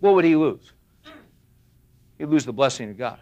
What 0.00 0.14
would 0.14 0.24
he 0.24 0.36
lose? 0.36 0.72
He'd 2.16 2.30
lose 2.30 2.46
the 2.46 2.52
blessing 2.54 2.88
of 2.88 2.96
God. 2.96 3.20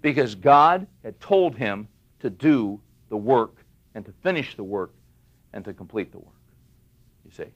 Because 0.00 0.34
God 0.34 0.86
had 1.04 1.20
told 1.20 1.54
him 1.54 1.86
to 2.20 2.30
do 2.30 2.80
the 3.10 3.16
work 3.18 3.56
and 3.94 4.06
to 4.06 4.12
finish 4.22 4.56
the 4.56 4.64
work 4.64 4.94
and 5.52 5.64
to 5.64 5.72
complete 5.72 6.12
the 6.12 6.18
work. 6.18 6.34
You 7.24 7.30
see? 7.30 7.50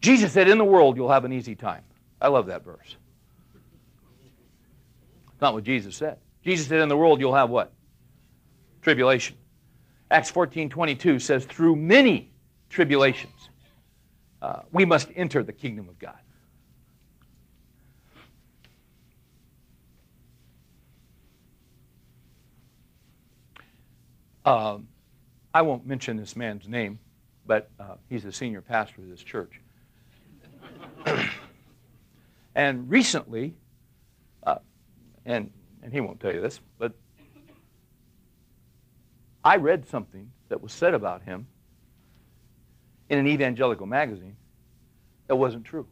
Jesus 0.00 0.32
said, 0.32 0.48
In 0.48 0.58
the 0.58 0.64
world 0.64 0.96
you'll 0.96 1.10
have 1.10 1.24
an 1.24 1.32
easy 1.32 1.54
time. 1.54 1.82
I 2.20 2.28
love 2.28 2.46
that 2.46 2.64
verse. 2.64 2.96
It's 5.32 5.40
not 5.40 5.54
what 5.54 5.64
Jesus 5.64 5.96
said. 5.96 6.18
Jesus 6.42 6.66
said, 6.68 6.80
In 6.80 6.88
the 6.88 6.96
world 6.96 7.20
you'll 7.20 7.34
have 7.34 7.50
what? 7.50 7.72
Tribulation. 8.82 9.36
Acts 10.10 10.30
14 10.30 10.70
22 10.70 11.18
says, 11.18 11.44
through 11.44 11.76
many 11.76 12.30
tribulations, 12.70 13.50
uh, 14.40 14.60
we 14.70 14.84
must 14.84 15.08
enter 15.16 15.42
the 15.42 15.52
kingdom 15.52 15.88
of 15.88 15.98
God. 15.98 16.18
Um, 24.44 24.86
I 25.56 25.62
won't 25.62 25.86
mention 25.86 26.18
this 26.18 26.36
man's 26.36 26.68
name, 26.68 26.98
but 27.46 27.70
uh, 27.80 27.94
he's 28.10 28.22
the 28.22 28.30
senior 28.30 28.60
pastor 28.60 29.00
of 29.00 29.08
this 29.08 29.22
church. 29.22 29.58
and 32.54 32.90
recently, 32.90 33.54
uh, 34.42 34.56
and, 35.24 35.50
and 35.82 35.94
he 35.94 36.02
won't 36.02 36.20
tell 36.20 36.34
you 36.34 36.42
this, 36.42 36.60
but 36.78 36.92
I 39.42 39.56
read 39.56 39.88
something 39.88 40.30
that 40.50 40.60
was 40.60 40.74
said 40.74 40.92
about 40.92 41.22
him 41.22 41.46
in 43.08 43.18
an 43.18 43.26
evangelical 43.26 43.86
magazine 43.86 44.36
that 45.26 45.36
wasn't 45.36 45.64
true. 45.64 45.86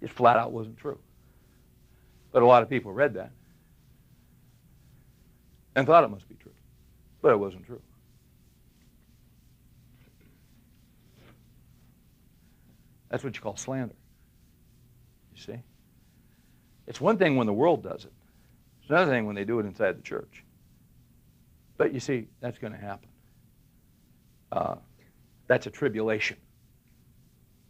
It 0.00 0.10
flat 0.10 0.36
out 0.36 0.50
wasn't 0.50 0.76
true. 0.76 0.98
But 2.32 2.42
a 2.42 2.46
lot 2.46 2.64
of 2.64 2.68
people 2.68 2.92
read 2.92 3.14
that 3.14 3.30
and 5.76 5.86
thought 5.86 6.02
it 6.02 6.08
must 6.08 6.28
be. 6.28 6.39
But 7.22 7.32
it 7.32 7.38
wasn't 7.38 7.66
true. 7.66 7.82
That's 13.10 13.24
what 13.24 13.34
you 13.34 13.42
call 13.42 13.56
slander. 13.56 13.94
You 15.34 15.42
see? 15.42 15.62
It's 16.86 17.00
one 17.00 17.18
thing 17.18 17.36
when 17.36 17.46
the 17.46 17.52
world 17.52 17.82
does 17.82 18.04
it. 18.04 18.12
It's 18.80 18.90
another 18.90 19.10
thing 19.10 19.26
when 19.26 19.36
they 19.36 19.44
do 19.44 19.58
it 19.58 19.66
inside 19.66 19.98
the 19.98 20.02
church. 20.02 20.44
But 21.76 21.92
you 21.92 22.00
see, 22.00 22.28
that's 22.40 22.58
going 22.58 22.72
to 22.72 22.78
happen. 22.78 23.08
Uh, 24.52 24.76
that's 25.46 25.66
a 25.66 25.70
tribulation. 25.70 26.36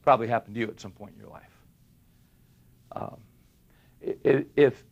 Probably 0.02 0.28
happened 0.28 0.54
to 0.54 0.60
you 0.60 0.68
at 0.68 0.80
some 0.80 0.92
point 0.92 1.12
in 1.14 1.20
your 1.20 1.30
life. 1.30 1.42
Um, 2.92 3.16
if 4.00 4.82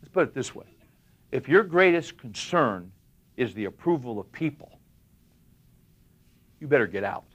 put 0.13 0.27
it 0.27 0.33
this 0.33 0.53
way. 0.53 0.65
If 1.31 1.47
your 1.47 1.63
greatest 1.63 2.17
concern 2.17 2.91
is 3.37 3.53
the 3.53 3.65
approval 3.65 4.19
of 4.19 4.31
people 4.31 4.79
you 6.59 6.67
better 6.67 6.85
get 6.85 7.03
out. 7.03 7.25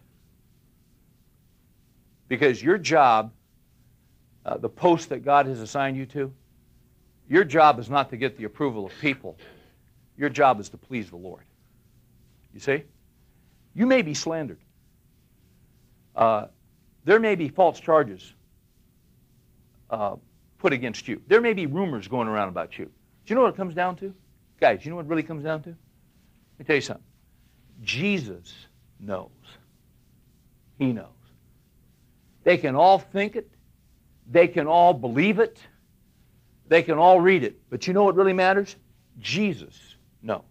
Because 2.29 2.62
your 2.62 2.79
job 2.79 3.33
uh, 4.45 4.57
the 4.57 4.68
post 4.68 5.09
that 5.09 5.24
god 5.24 5.47
has 5.47 5.61
assigned 5.61 5.97
you 5.97 6.07
to 6.07 6.33
your 7.29 7.45
job 7.45 7.79
is 7.79 7.91
not 7.91 8.11
to 8.11 8.16
get 8.16 8.39
the 8.39 8.45
approval 8.45 8.87
of 8.87 8.93
people. 9.01 9.37
Your 10.16 10.29
job 10.29 10.61
is 10.61 10.68
to 10.70 10.77
please 10.77 11.11
the 11.11 11.16
lord. 11.16 11.43
You 12.55 12.61
see? 12.61 12.85
You 13.74 13.87
may 13.87 14.03
be 14.03 14.14
slandered. 14.14 14.61
Uh, 16.14 16.47
there 17.05 17.20
may 17.20 17.35
be 17.35 17.49
false 17.49 17.79
charges 17.79 18.33
uh, 19.91 20.16
put 20.67 20.73
against 20.73 21.07
you. 21.07 21.23
There 21.29 21.41
may 21.41 21.53
be 21.53 21.67
rumors 21.67 22.09
going 22.09 22.27
around 22.27 22.49
about 22.49 22.77
you. 22.77 22.87
Do 22.87 22.91
you 23.27 23.37
know 23.37 23.43
what 23.43 23.55
it 23.55 23.57
comes 23.57 23.73
down 23.73 23.95
to? 23.99 24.12
Guys, 24.61 24.85
you 24.85 24.91
know 24.91 24.97
what 24.97 25.05
it 25.05 25.09
really 25.09 25.23
comes 25.23 25.45
down 25.45 25.62
to? 25.62 25.69
Let 25.69 25.79
me 26.59 26.64
tell 26.64 26.75
you 26.75 26.83
something. 26.83 27.05
Jesus 27.85 28.53
knows. 28.99 29.31
He 30.77 30.93
knows. 30.93 31.07
They 32.43 32.57
can 32.57 32.75
all 32.75 32.99
think 32.99 33.37
it. 33.37 33.49
They 34.29 34.49
can 34.49 34.67
all 34.67 34.93
believe 34.93 35.39
it. 35.39 35.61
They 36.67 36.83
can 36.83 36.99
all 36.99 37.21
read 37.21 37.45
it. 37.45 37.61
But 37.71 37.87
you 37.87 37.93
know 37.93 38.03
what 38.03 38.17
really 38.17 38.33
matters? 38.33 38.75
Jesus 39.21 39.79
knows. 40.21 40.43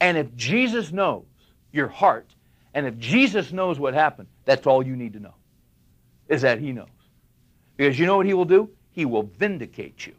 And 0.00 0.18
if 0.18 0.34
Jesus 0.34 0.90
knows 0.90 1.26
your 1.70 1.86
heart, 1.86 2.34
and 2.74 2.84
if 2.84 2.98
Jesus 2.98 3.52
knows 3.52 3.78
what 3.78 3.94
happened, 3.94 4.26
that's 4.44 4.66
all 4.66 4.84
you 4.84 4.96
need 4.96 5.12
to 5.12 5.20
know, 5.20 5.34
is 6.26 6.42
that 6.42 6.58
he 6.58 6.72
knows. 6.72 6.88
Because 7.76 7.98
you 7.98 8.06
know 8.06 8.16
what 8.16 8.26
he 8.26 8.34
will 8.34 8.44
do? 8.44 8.70
He 8.92 9.04
will 9.04 9.24
vindicate 9.38 10.06
you. 10.06 10.14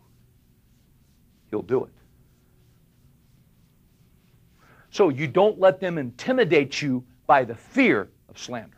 He'll 1.49 1.61
do 1.61 1.85
it. 1.85 1.91
So 4.89 5.09
you 5.09 5.27
don't 5.27 5.59
let 5.59 5.79
them 5.79 5.97
intimidate 5.97 6.81
you 6.81 7.03
by 7.25 7.43
the 7.45 7.55
fear 7.55 8.09
of 8.29 8.37
slander. 8.37 8.77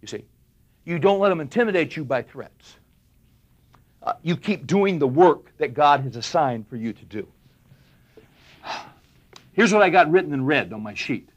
You 0.00 0.08
see, 0.08 0.24
you 0.84 0.98
don't 0.98 1.18
let 1.18 1.30
them 1.30 1.40
intimidate 1.40 1.96
you 1.96 2.04
by 2.04 2.22
threats. 2.22 2.76
Uh, 4.02 4.14
you 4.22 4.36
keep 4.36 4.66
doing 4.66 4.98
the 4.98 5.08
work 5.08 5.56
that 5.58 5.72
God 5.72 6.00
has 6.00 6.16
assigned 6.16 6.68
for 6.68 6.76
you 6.76 6.92
to 6.92 7.04
do. 7.06 7.26
Here's 9.52 9.72
what 9.72 9.82
I 9.82 9.88
got 9.90 10.10
written 10.10 10.32
in 10.32 10.44
red 10.44 10.72
on 10.72 10.82
my 10.82 10.94
sheet, 10.94 11.30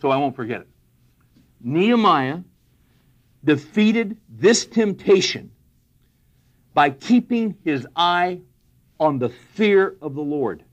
so 0.00 0.10
I 0.10 0.16
won't 0.16 0.34
forget 0.36 0.62
it. 0.62 0.68
Nehemiah 1.60 2.40
defeated 3.44 4.16
this 4.28 4.64
temptation 4.66 5.51
by 6.74 6.90
keeping 6.90 7.56
his 7.64 7.86
eye 7.94 8.40
on 8.98 9.18
the 9.18 9.28
fear 9.28 9.96
of 10.00 10.14
the 10.14 10.22
Lord. 10.22 10.64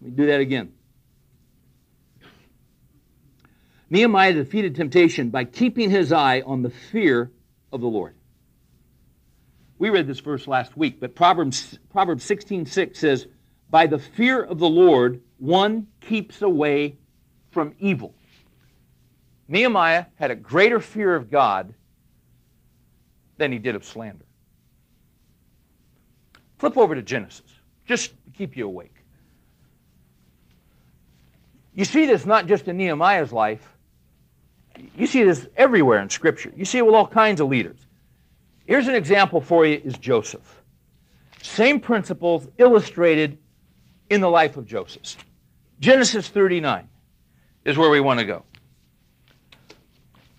Let 0.00 0.10
me 0.10 0.16
do 0.16 0.26
that 0.26 0.40
again. 0.40 0.72
Nehemiah 3.90 4.32
defeated 4.32 4.74
temptation 4.74 5.30
by 5.30 5.44
keeping 5.44 5.90
his 5.90 6.12
eye 6.12 6.40
on 6.40 6.62
the 6.62 6.70
fear 6.70 7.30
of 7.72 7.80
the 7.80 7.86
Lord. 7.86 8.16
We 9.78 9.90
read 9.90 10.06
this 10.06 10.20
verse 10.20 10.48
last 10.48 10.76
week, 10.76 11.00
but 11.00 11.14
Proverbs, 11.14 11.78
Proverbs 11.90 12.24
16 12.24 12.66
6 12.66 12.98
says, 12.98 13.26
By 13.70 13.86
the 13.86 13.98
fear 13.98 14.42
of 14.42 14.58
the 14.58 14.68
Lord, 14.68 15.20
one 15.38 15.88
keeps 16.00 16.42
away 16.42 16.96
from 17.50 17.74
evil. 17.78 18.14
Nehemiah 19.46 20.06
had 20.14 20.30
a 20.30 20.34
greater 20.34 20.80
fear 20.80 21.14
of 21.14 21.30
God 21.30 21.74
than 23.36 23.52
he 23.52 23.58
did 23.58 23.74
of 23.74 23.84
slander. 23.84 24.24
Flip 26.64 26.78
over 26.78 26.94
to 26.94 27.02
Genesis, 27.02 27.60
just 27.84 28.12
to 28.24 28.30
keep 28.34 28.56
you 28.56 28.64
awake. 28.64 28.94
You 31.74 31.84
see 31.84 32.06
this 32.06 32.24
not 32.24 32.46
just 32.46 32.68
in 32.68 32.78
Nehemiah's 32.78 33.34
life, 33.34 33.76
you 34.96 35.06
see 35.06 35.24
this 35.24 35.46
everywhere 35.58 36.00
in 36.00 36.08
Scripture. 36.08 36.54
You 36.56 36.64
see 36.64 36.78
it 36.78 36.86
with 36.86 36.94
all 36.94 37.06
kinds 37.06 37.42
of 37.42 37.48
leaders. 37.48 37.76
Here's 38.64 38.88
an 38.88 38.94
example 38.94 39.42
for 39.42 39.66
you 39.66 39.78
is 39.84 39.98
Joseph. 39.98 40.62
Same 41.42 41.80
principles 41.80 42.48
illustrated 42.56 43.36
in 44.08 44.22
the 44.22 44.30
life 44.30 44.56
of 44.56 44.64
Joseph. 44.64 45.22
Genesis 45.80 46.28
39 46.28 46.88
is 47.66 47.76
where 47.76 47.90
we 47.90 48.00
want 48.00 48.20
to 48.20 48.24
go. 48.24 48.42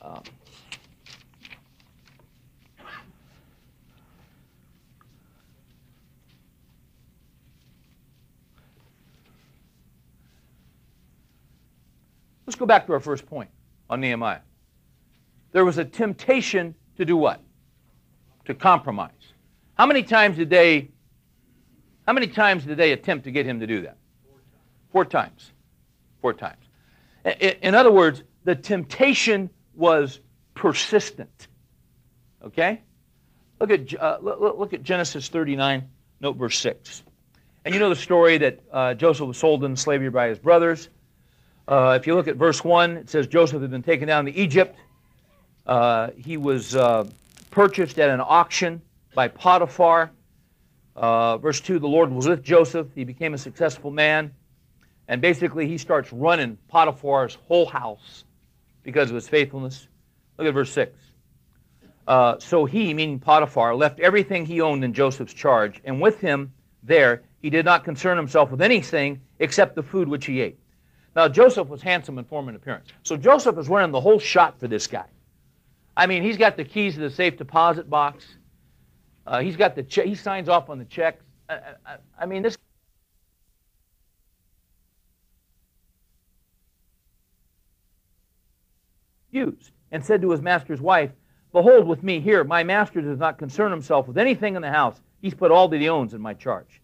Um, 0.02 0.24
let's 12.46 12.56
go 12.58 12.66
back 12.66 12.88
to 12.88 12.94
our 12.94 13.00
first 13.00 13.26
point 13.26 13.50
on 13.90 14.02
Nehemiah. 14.02 14.42
There 15.52 15.66
was 15.66 15.78
a 15.78 15.86
temptation 15.86 16.76
to 16.98 17.06
do 17.06 17.18
what? 17.18 17.42
To 18.46 18.54
compromise. 18.54 19.12
How 19.76 19.86
many 19.86 20.04
times 20.04 20.38
did 20.38 20.50
they 20.50 20.90
how 22.06 22.14
many 22.14 22.28
times 22.28 22.66
did 22.66 22.78
they 22.78 22.92
attempt 22.92 23.26
to 23.26 23.32
get 23.32 23.46
him 23.46 23.60
to 23.62 23.68
do 23.68 23.82
that? 23.82 23.98
Four 24.92 25.06
times. 25.06 25.52
Four 26.22 26.34
times. 26.34 26.64
In 27.42 27.74
other 27.74 27.92
words, 27.92 28.22
the 28.44 28.56
temptation 28.56 29.50
was 29.74 30.20
persistent. 30.54 31.48
Okay? 32.44 32.82
Look 33.60 33.72
at, 33.72 34.00
uh, 34.00 34.20
look 34.22 34.74
at 34.74 34.84
Genesis 34.84 35.30
39, 35.30 35.90
note 36.20 36.38
verse 36.38 36.60
6. 36.60 37.04
And 37.64 37.74
you 37.74 37.80
know 37.80 37.90
the 37.90 37.96
story 37.96 38.38
that 38.38 38.60
uh, 38.72 38.94
Joseph 38.94 39.28
was 39.28 39.38
sold 39.38 39.64
into 39.64 39.82
slavery 39.82 40.12
by 40.12 40.28
his 40.28 40.38
brothers. 40.38 40.90
Uh, 41.68 41.98
if 42.00 42.06
you 42.06 42.16
look 42.16 42.28
at 42.28 42.36
verse 42.36 42.64
1, 42.64 42.98
it 42.98 43.10
says 43.10 43.28
Joseph 43.28 43.62
had 43.62 43.72
been 43.72 43.84
taken 43.84 44.08
down 44.08 44.26
to 44.26 44.32
Egypt. 44.32 44.78
Uh, 45.66 46.10
he 46.16 46.38
was 46.38 46.76
uh, 46.76 47.08
purchased 47.50 47.98
at 47.98 48.10
an 48.10 48.22
auction 48.22 48.82
by 49.16 49.28
Potiphar. 49.28 50.12
Uh, 50.96 51.38
verse 51.38 51.60
2, 51.62 51.80
the 51.80 51.88
Lord 51.88 52.12
was 52.12 52.28
with 52.28 52.44
Joseph. 52.44 52.88
He 52.94 53.04
became 53.04 53.34
a 53.34 53.38
successful 53.38 53.90
man. 53.90 54.32
And 55.08 55.22
basically, 55.22 55.68
he 55.68 55.78
starts 55.78 56.12
running 56.14 56.58
Potiphar's 56.68 57.36
whole 57.48 57.66
house 57.66 58.24
because 58.84 59.10
of 59.10 59.16
his 59.16 59.28
faithfulness. 59.28 59.88
Look 60.38 60.48
at 60.48 60.54
verse 60.54 60.72
6. 60.72 60.94
Uh, 62.08 62.38
so 62.40 62.66
he, 62.66 62.94
meaning 62.94 63.20
Potiphar, 63.20 63.76
left 63.76 64.00
everything 64.00 64.46
he 64.46 64.62
owned 64.62 64.84
in 64.84 64.94
Joseph's 64.94 65.34
charge, 65.34 65.82
and 65.84 66.00
with 66.00 66.20
him 66.22 66.54
there 66.84 67.24
he 67.42 67.50
did 67.50 67.66
not 67.66 67.84
concern 67.84 68.16
himself 68.18 68.52
with 68.52 68.62
anything 68.62 69.22
except 69.40 69.76
the 69.76 69.82
food 69.82 70.08
which 70.08 70.26
he 70.26 70.42
ate. 70.42 70.60
Now, 71.16 71.30
Joseph 71.30 71.70
was 71.70 71.82
handsome 71.82 72.18
in 72.18 72.26
form 72.26 72.50
and 72.50 72.58
appearance. 72.58 72.90
So 73.04 73.16
Joseph 73.16 73.58
is 73.58 73.70
running 73.70 73.92
the 73.92 74.02
whole 74.02 74.20
shot 74.20 74.60
for 74.60 74.68
this 74.68 74.86
guy. 74.86 75.06
I 75.96 76.08
mean, 76.08 76.24
he's 76.24 76.38
got 76.38 76.58
the 76.58 76.66
keys 76.66 76.96
to 76.96 77.00
the 77.00 77.10
safe 77.10 77.38
deposit 77.38 77.90
box. 77.90 78.26
Uh, 79.26 79.40
he's 79.40 79.56
got 79.56 79.76
the 79.76 79.84
check. 79.84 80.06
He 80.06 80.16
signs 80.16 80.50
off 80.50 80.70
on 80.70 80.78
the 80.78 80.86
checks. 80.86 81.24
I, 81.50 81.54
I, 81.86 81.98
I 82.20 82.26
mean, 82.26 82.42
this. 82.42 82.58
Used 89.32 89.72
and 89.92 90.04
said 90.06 90.22
to 90.22 90.32
his 90.32 90.42
master's 90.42 90.82
wife, 90.82 91.12
Behold, 91.54 91.88
with 91.88 92.04
me 92.04 92.20
here, 92.20 92.44
my 92.44 92.64
master 92.64 93.02
does 93.02 93.18
not 93.18 93.38
concern 93.38 93.72
himself 93.72 94.08
with 94.08 94.18
anything 94.18 94.58
in 94.58 94.62
the 94.62 94.70
house. 94.70 95.00
He's 95.22 95.34
put 95.34 95.52
all 95.52 95.70
that 95.70 95.80
he 95.80 95.88
owns 95.88 96.14
in 96.14 96.20
my 96.22 96.34
charge. 96.34 96.82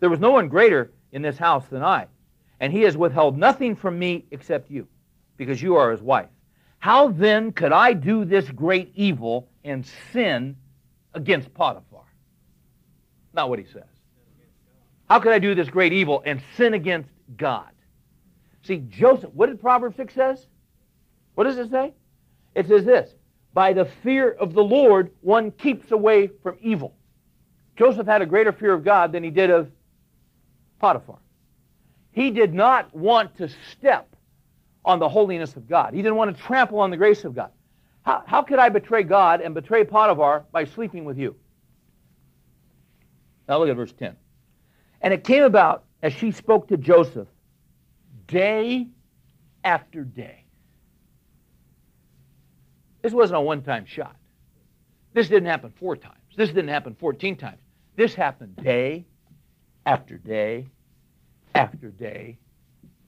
There 0.00 0.10
was 0.10 0.18
no 0.18 0.32
one 0.32 0.48
greater 0.48 0.90
in 1.12 1.22
this 1.22 1.38
house 1.38 1.64
than 1.66 1.84
I, 1.84 2.06
and 2.60 2.72
he 2.72 2.82
has 2.82 2.96
withheld 2.96 3.36
nothing 3.36 3.76
from 3.76 3.98
me 3.98 4.26
except 4.30 4.70
you, 4.70 4.88
because 5.36 5.60
you 5.62 5.76
are 5.76 5.90
his 5.90 6.02
wife. 6.02 6.28
How 6.78 7.08
then 7.08 7.52
could 7.52 7.72
I 7.72 7.92
do 7.92 8.24
this 8.24 8.48
great 8.50 8.92
evil 8.94 9.48
and 9.64 9.84
sin 10.12 10.56
against 11.14 11.52
Potiphar? 11.54 12.04
Not 13.32 13.48
what 13.48 13.58
he 13.58 13.64
says. 13.64 13.84
How 15.08 15.20
could 15.20 15.32
I 15.32 15.38
do 15.38 15.54
this 15.54 15.68
great 15.68 15.92
evil 15.92 16.22
and 16.24 16.42
sin 16.56 16.74
against 16.74 17.10
God? 17.36 17.70
See, 18.62 18.78
Joseph, 18.88 19.32
what 19.32 19.46
did 19.46 19.60
Proverbs 19.60 19.96
6 19.96 20.14
says? 20.14 20.46
What 21.34 21.44
does 21.44 21.58
it 21.58 21.70
say? 21.70 21.94
It 22.54 22.68
says 22.68 22.84
this 22.84 23.14
By 23.54 23.72
the 23.72 23.86
fear 24.02 24.30
of 24.32 24.52
the 24.52 24.62
Lord, 24.62 25.10
one 25.20 25.50
keeps 25.52 25.90
away 25.90 26.28
from 26.42 26.58
evil. 26.60 26.94
Joseph 27.76 28.06
had 28.06 28.22
a 28.22 28.26
greater 28.26 28.52
fear 28.52 28.74
of 28.74 28.84
God 28.84 29.12
than 29.12 29.22
he 29.22 29.30
did 29.30 29.50
of 29.50 29.70
Potiphar. 30.80 31.18
He 32.18 32.32
did 32.32 32.52
not 32.52 32.92
want 32.92 33.36
to 33.36 33.48
step 33.70 34.16
on 34.84 34.98
the 34.98 35.08
holiness 35.08 35.54
of 35.54 35.68
God. 35.68 35.94
He 35.94 36.02
didn't 36.02 36.16
want 36.16 36.36
to 36.36 36.42
trample 36.42 36.80
on 36.80 36.90
the 36.90 36.96
grace 36.96 37.24
of 37.24 37.32
God. 37.32 37.52
How, 38.02 38.24
how 38.26 38.42
could 38.42 38.58
I 38.58 38.70
betray 38.70 39.04
God 39.04 39.40
and 39.40 39.54
betray 39.54 39.84
Potiphar 39.84 40.44
by 40.50 40.64
sleeping 40.64 41.04
with 41.04 41.16
you? 41.16 41.36
Now 43.48 43.60
look 43.60 43.68
at 43.68 43.76
verse 43.76 43.92
10. 43.92 44.16
And 45.00 45.14
it 45.14 45.22
came 45.22 45.44
about 45.44 45.84
as 46.02 46.12
she 46.12 46.32
spoke 46.32 46.66
to 46.68 46.76
Joseph 46.76 47.28
day 48.26 48.88
after 49.62 50.02
day. 50.02 50.44
This 53.00 53.12
wasn't 53.12 53.38
a 53.38 53.42
one 53.42 53.62
time 53.62 53.86
shot. 53.86 54.16
This 55.12 55.28
didn't 55.28 55.46
happen 55.46 55.72
four 55.78 55.94
times. 55.94 56.16
This 56.36 56.48
didn't 56.48 56.70
happen 56.70 56.96
14 56.98 57.36
times. 57.36 57.60
This 57.94 58.12
happened 58.12 58.56
day 58.56 59.04
after 59.86 60.18
day 60.18 60.66
after 61.54 61.88
day 61.88 62.38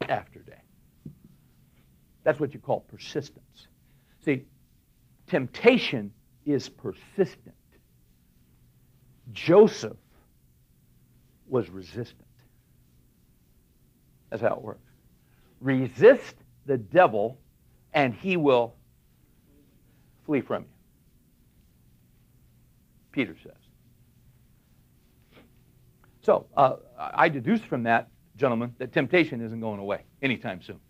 after 0.08 0.40
day. 0.40 0.62
That's 2.24 2.38
what 2.38 2.52
you 2.54 2.60
call 2.60 2.80
persistence. 2.80 3.66
See, 4.24 4.44
temptation 5.26 6.12
is 6.44 6.68
persistent. 6.68 7.54
Joseph 9.32 9.96
was 11.48 11.70
resistant. 11.70 12.26
That's 14.30 14.42
how 14.42 14.54
it 14.54 14.62
works. 14.62 14.90
Resist 15.60 16.36
the 16.66 16.78
devil, 16.78 17.38
and 17.92 18.14
he 18.14 18.36
will 18.36 18.74
flee 20.26 20.40
from 20.40 20.62
you. 20.62 20.68
Peter 23.12 23.36
says. 23.42 23.52
So 26.22 26.46
uh, 26.56 26.76
I 26.96 27.28
deduce 27.28 27.60
from 27.60 27.84
that, 27.84 28.08
gentlemen, 28.40 28.74
that 28.78 28.92
temptation 28.92 29.40
isn't 29.40 29.60
going 29.60 29.78
away 29.78 30.02
anytime 30.22 30.62
soon. 30.62 30.80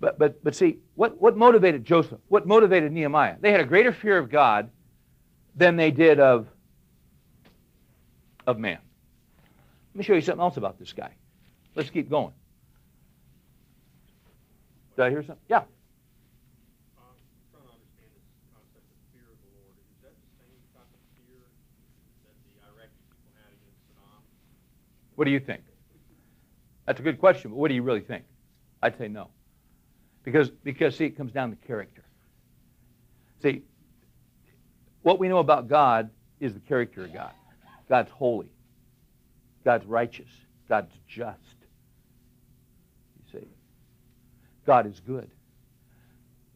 But, 0.00 0.18
but, 0.18 0.42
but 0.42 0.56
see, 0.56 0.78
what, 0.96 1.20
what 1.20 1.36
motivated 1.36 1.84
Joseph? 1.84 2.18
What 2.26 2.46
motivated 2.46 2.90
Nehemiah? 2.90 3.36
They 3.40 3.52
had 3.52 3.60
a 3.60 3.64
greater 3.64 3.92
fear 3.92 4.18
of 4.18 4.30
God 4.30 4.70
than 5.54 5.76
they 5.76 5.92
did 5.92 6.18
of, 6.18 6.48
of 8.46 8.58
man. 8.58 8.78
Let 9.94 9.98
me 9.98 10.02
show 10.02 10.14
you 10.14 10.22
something 10.22 10.40
else 10.40 10.56
about 10.56 10.78
this 10.80 10.92
guy. 10.92 11.12
Let's 11.76 11.90
keep 11.90 12.10
going. 12.10 12.32
Did 14.96 15.04
I 15.04 15.10
hear 15.10 15.22
something? 15.22 15.44
Yeah. 15.48 15.62
What 25.22 25.26
do 25.26 25.30
you 25.30 25.38
think? 25.38 25.62
That's 26.84 26.98
a 26.98 27.02
good 27.04 27.20
question, 27.20 27.52
but 27.52 27.56
what 27.56 27.68
do 27.68 27.74
you 27.74 27.82
really 27.84 28.00
think? 28.00 28.24
I'd 28.82 28.98
say 28.98 29.06
no. 29.06 29.28
Because, 30.24 30.50
because 30.50 30.96
see, 30.96 31.04
it 31.04 31.16
comes 31.16 31.30
down 31.30 31.50
to 31.50 31.56
character. 31.64 32.02
See, 33.40 33.62
what 35.02 35.20
we 35.20 35.28
know 35.28 35.38
about 35.38 35.68
God 35.68 36.10
is 36.40 36.54
the 36.54 36.58
character 36.58 37.04
of 37.04 37.14
God. 37.14 37.30
God's 37.88 38.10
holy. 38.10 38.48
God's 39.64 39.86
righteous. 39.86 40.28
God's 40.68 40.92
just. 41.06 41.38
You 43.32 43.38
see? 43.38 43.48
God 44.66 44.88
is 44.88 44.98
good. 44.98 45.30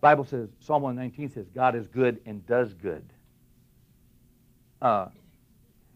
Bible 0.00 0.24
says, 0.24 0.48
Psalm 0.58 0.82
119 0.82 1.30
says, 1.30 1.46
God 1.54 1.76
is 1.76 1.86
good 1.86 2.20
and 2.26 2.44
does 2.48 2.74
good. 2.74 3.12
Uh, 4.82 5.06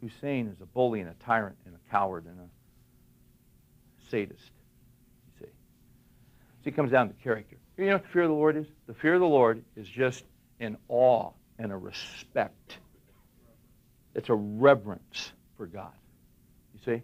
Hussein 0.01 0.47
is 0.47 0.61
a 0.61 0.67
bully 0.67 1.01
and 1.01 1.11
a 1.11 1.15
tyrant 1.15 1.57
and 1.67 1.75
a 1.75 1.91
coward 1.91 2.27
and 2.27 2.39
a 2.39 2.60
sadist. 4.11 4.51
You 5.27 5.47
see. 5.47 5.53
So 6.65 6.69
it 6.69 6.77
comes 6.77 6.91
down 6.91 7.09
to 7.09 7.15
character. 7.23 7.57
You 7.77 7.87
know 7.87 7.93
what 7.95 8.03
the 8.03 8.09
fear 8.09 8.23
of 8.23 8.29
the 8.29 8.35
Lord 8.35 8.57
is? 8.57 8.67
The 8.87 8.95
fear 8.95 9.15
of 9.15 9.21
the 9.21 9.27
Lord 9.27 9.65
is 9.77 9.89
just 9.89 10.25
an 10.61 10.77
awe 10.89 11.31
and 11.59 11.73
a 11.73 11.77
respect. 11.77 12.77
It's 14.15 14.29
a 14.29 14.35
reverence 14.35 15.33
for 15.57 15.67
God. 15.67 15.93
You 16.75 16.81
see? 16.85 17.03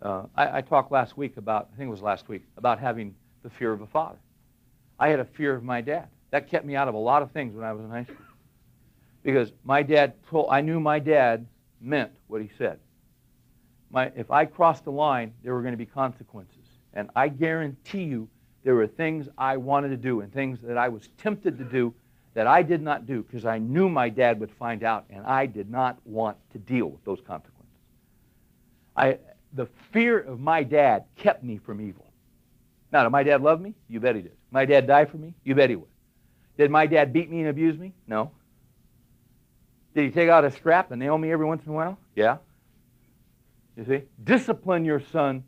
Uh, 0.00 0.24
I, 0.36 0.58
I, 0.58 0.60
talked 0.60 0.90
last 0.90 1.16
week 1.16 1.36
about, 1.36 1.70
I 1.72 1.76
think 1.76 1.88
it 1.88 1.90
was 1.90 2.02
last 2.02 2.28
week, 2.28 2.42
about 2.56 2.80
having 2.80 3.14
the 3.42 3.50
fear 3.50 3.72
of 3.72 3.80
a 3.80 3.86
father. 3.86 4.18
I 4.98 5.08
had 5.08 5.20
a 5.20 5.24
fear 5.24 5.54
of 5.54 5.62
my 5.62 5.80
dad. 5.80 6.08
That 6.30 6.50
kept 6.50 6.64
me 6.64 6.74
out 6.74 6.88
of 6.88 6.94
a 6.94 6.98
lot 6.98 7.22
of 7.22 7.30
things 7.30 7.54
when 7.54 7.64
I 7.64 7.72
was 7.72 7.84
in 7.84 7.90
high 7.90 8.04
school. 8.04 8.16
Because 9.22 9.52
my 9.64 9.82
dad 9.82 10.14
told, 10.28 10.48
I 10.50 10.60
knew 10.60 10.80
my 10.80 10.98
dad 10.98 11.46
meant 11.80 12.10
what 12.26 12.42
he 12.42 12.50
said. 12.58 12.78
My, 13.92 14.10
if 14.16 14.30
I 14.30 14.46
crossed 14.46 14.84
the 14.84 14.92
line, 14.92 15.34
there 15.44 15.54
were 15.54 15.60
going 15.60 15.74
to 15.74 15.78
be 15.78 15.86
consequences. 15.86 16.56
And 16.94 17.10
I 17.14 17.28
guarantee 17.28 18.04
you, 18.04 18.28
there 18.64 18.74
were 18.74 18.86
things 18.86 19.28
I 19.36 19.56
wanted 19.56 19.88
to 19.88 19.96
do 19.96 20.20
and 20.20 20.32
things 20.32 20.58
that 20.62 20.78
I 20.78 20.88
was 20.88 21.08
tempted 21.18 21.58
to 21.58 21.64
do 21.64 21.94
that 22.34 22.46
I 22.46 22.62
did 22.62 22.80
not 22.80 23.06
do 23.06 23.22
because 23.22 23.44
I 23.44 23.58
knew 23.58 23.88
my 23.88 24.08
dad 24.08 24.40
would 24.40 24.50
find 24.52 24.82
out, 24.82 25.04
and 25.10 25.26
I 25.26 25.46
did 25.46 25.70
not 25.70 25.98
want 26.06 26.38
to 26.52 26.58
deal 26.58 26.86
with 26.86 27.04
those 27.04 27.20
consequences. 27.20 27.58
I, 28.96 29.18
the 29.52 29.66
fear 29.92 30.18
of 30.18 30.40
my 30.40 30.62
dad 30.62 31.04
kept 31.16 31.44
me 31.44 31.58
from 31.58 31.80
evil. 31.80 32.10
Now, 32.92 33.02
did 33.02 33.10
my 33.10 33.22
dad 33.22 33.42
love 33.42 33.60
me? 33.60 33.74
You 33.88 34.00
bet 34.00 34.16
he 34.16 34.22
did. 34.22 34.36
My 34.50 34.64
dad 34.64 34.86
die 34.86 35.04
for 35.04 35.16
me? 35.18 35.34
You 35.44 35.54
bet 35.54 35.70
he 35.70 35.76
would. 35.76 35.88
Did 36.56 36.70
my 36.70 36.86
dad 36.86 37.12
beat 37.12 37.30
me 37.30 37.40
and 37.40 37.48
abuse 37.48 37.78
me? 37.78 37.92
No. 38.06 38.30
Did 39.94 40.04
he 40.04 40.10
take 40.10 40.28
out 40.28 40.44
a 40.44 40.50
strap 40.50 40.90
and 40.90 41.00
nail 41.00 41.18
me 41.18 41.32
every 41.32 41.46
once 41.46 41.64
in 41.64 41.70
a 41.70 41.74
while? 41.74 41.98
Yeah. 42.14 42.38
You 43.76 43.84
see? 43.84 44.02
Discipline 44.22 44.84
your 44.84 45.00
son 45.00 45.44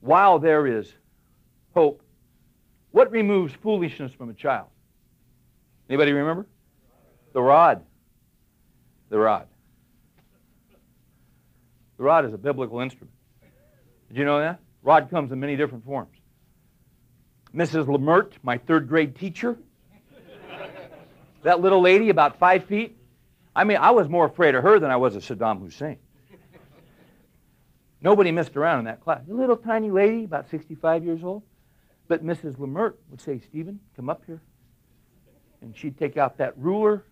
while 0.00 0.38
there 0.38 0.66
is 0.66 0.92
hope. 1.74 2.02
What 2.90 3.10
removes 3.10 3.54
foolishness 3.54 4.12
from 4.12 4.30
a 4.30 4.34
child? 4.34 4.68
Anybody 5.88 6.12
remember? 6.12 6.46
The 7.32 7.40
rod. 7.40 7.84
The 9.08 9.18
rod. 9.18 9.46
The 11.96 12.04
rod 12.04 12.24
is 12.24 12.32
a 12.32 12.38
biblical 12.38 12.80
instrument. 12.80 13.14
Did 14.08 14.16
you 14.16 14.24
know 14.24 14.38
that? 14.40 14.60
Rod 14.82 15.10
comes 15.10 15.30
in 15.32 15.40
many 15.40 15.56
different 15.56 15.84
forms. 15.84 16.16
Mrs. 17.54 17.86
Lemert, 17.86 18.32
my 18.42 18.58
third 18.58 18.88
grade 18.88 19.16
teacher, 19.16 19.58
that 21.42 21.60
little 21.60 21.80
lady 21.80 22.10
about 22.10 22.38
five 22.38 22.64
feet, 22.64 22.96
I 23.54 23.64
mean, 23.64 23.78
I 23.78 23.90
was 23.90 24.08
more 24.08 24.26
afraid 24.26 24.54
of 24.54 24.62
her 24.62 24.78
than 24.78 24.90
I 24.90 24.96
was 24.96 25.16
of 25.16 25.24
Saddam 25.24 25.60
Hussein. 25.60 25.98
Nobody 28.02 28.32
messed 28.32 28.56
around 28.56 28.80
in 28.80 28.84
that 28.86 29.00
class. 29.00 29.22
A 29.30 29.34
little 29.34 29.56
tiny 29.56 29.90
lady, 29.90 30.24
about 30.24 30.48
65 30.48 31.04
years 31.04 31.22
old. 31.22 31.42
But 32.08 32.24
Mrs. 32.24 32.56
Lemert 32.56 32.94
would 33.10 33.20
say, 33.20 33.38
Stephen, 33.38 33.78
come 33.94 34.08
up 34.08 34.22
here. 34.26 34.40
And 35.62 35.76
she'd 35.76 35.98
take 35.98 36.16
out 36.16 36.38
that 36.38 36.56
ruler, 36.56 37.04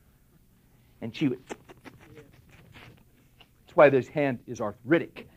and 1.02 1.14
she 1.14 1.28
would. 1.28 1.40
That's 1.48 3.76
why 3.76 3.90
this 3.90 4.08
hand 4.08 4.38
is 4.46 4.60
arthritic. 4.60 5.28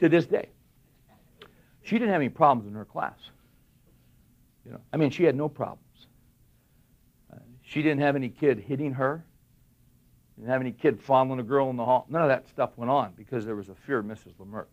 to 0.00 0.08
this 0.08 0.26
day. 0.26 0.48
She 1.82 1.98
didn't 1.98 2.10
have 2.10 2.20
any 2.20 2.28
problems 2.28 2.68
in 2.68 2.74
her 2.74 2.84
class. 2.84 3.18
You 4.64 4.72
know, 4.72 4.80
I 4.92 4.96
mean, 4.96 5.10
she 5.10 5.24
had 5.24 5.34
no 5.34 5.48
problems. 5.48 5.84
Uh, 7.32 7.38
she 7.62 7.82
didn't 7.82 8.00
have 8.00 8.16
any 8.16 8.28
kid 8.28 8.58
hitting 8.58 8.92
her. 8.92 9.24
Didn't 10.38 10.50
have 10.50 10.60
any 10.60 10.70
kid 10.70 11.00
fondling 11.00 11.40
a 11.40 11.42
girl 11.42 11.68
in 11.68 11.76
the 11.76 11.84
hall. 11.84 12.06
None 12.08 12.22
of 12.22 12.28
that 12.28 12.48
stuff 12.48 12.70
went 12.76 12.90
on 12.90 13.12
because 13.16 13.44
there 13.44 13.56
was 13.56 13.68
a 13.68 13.74
fear 13.74 13.98
of 13.98 14.06
Mrs. 14.06 14.34
Lemert. 14.38 14.66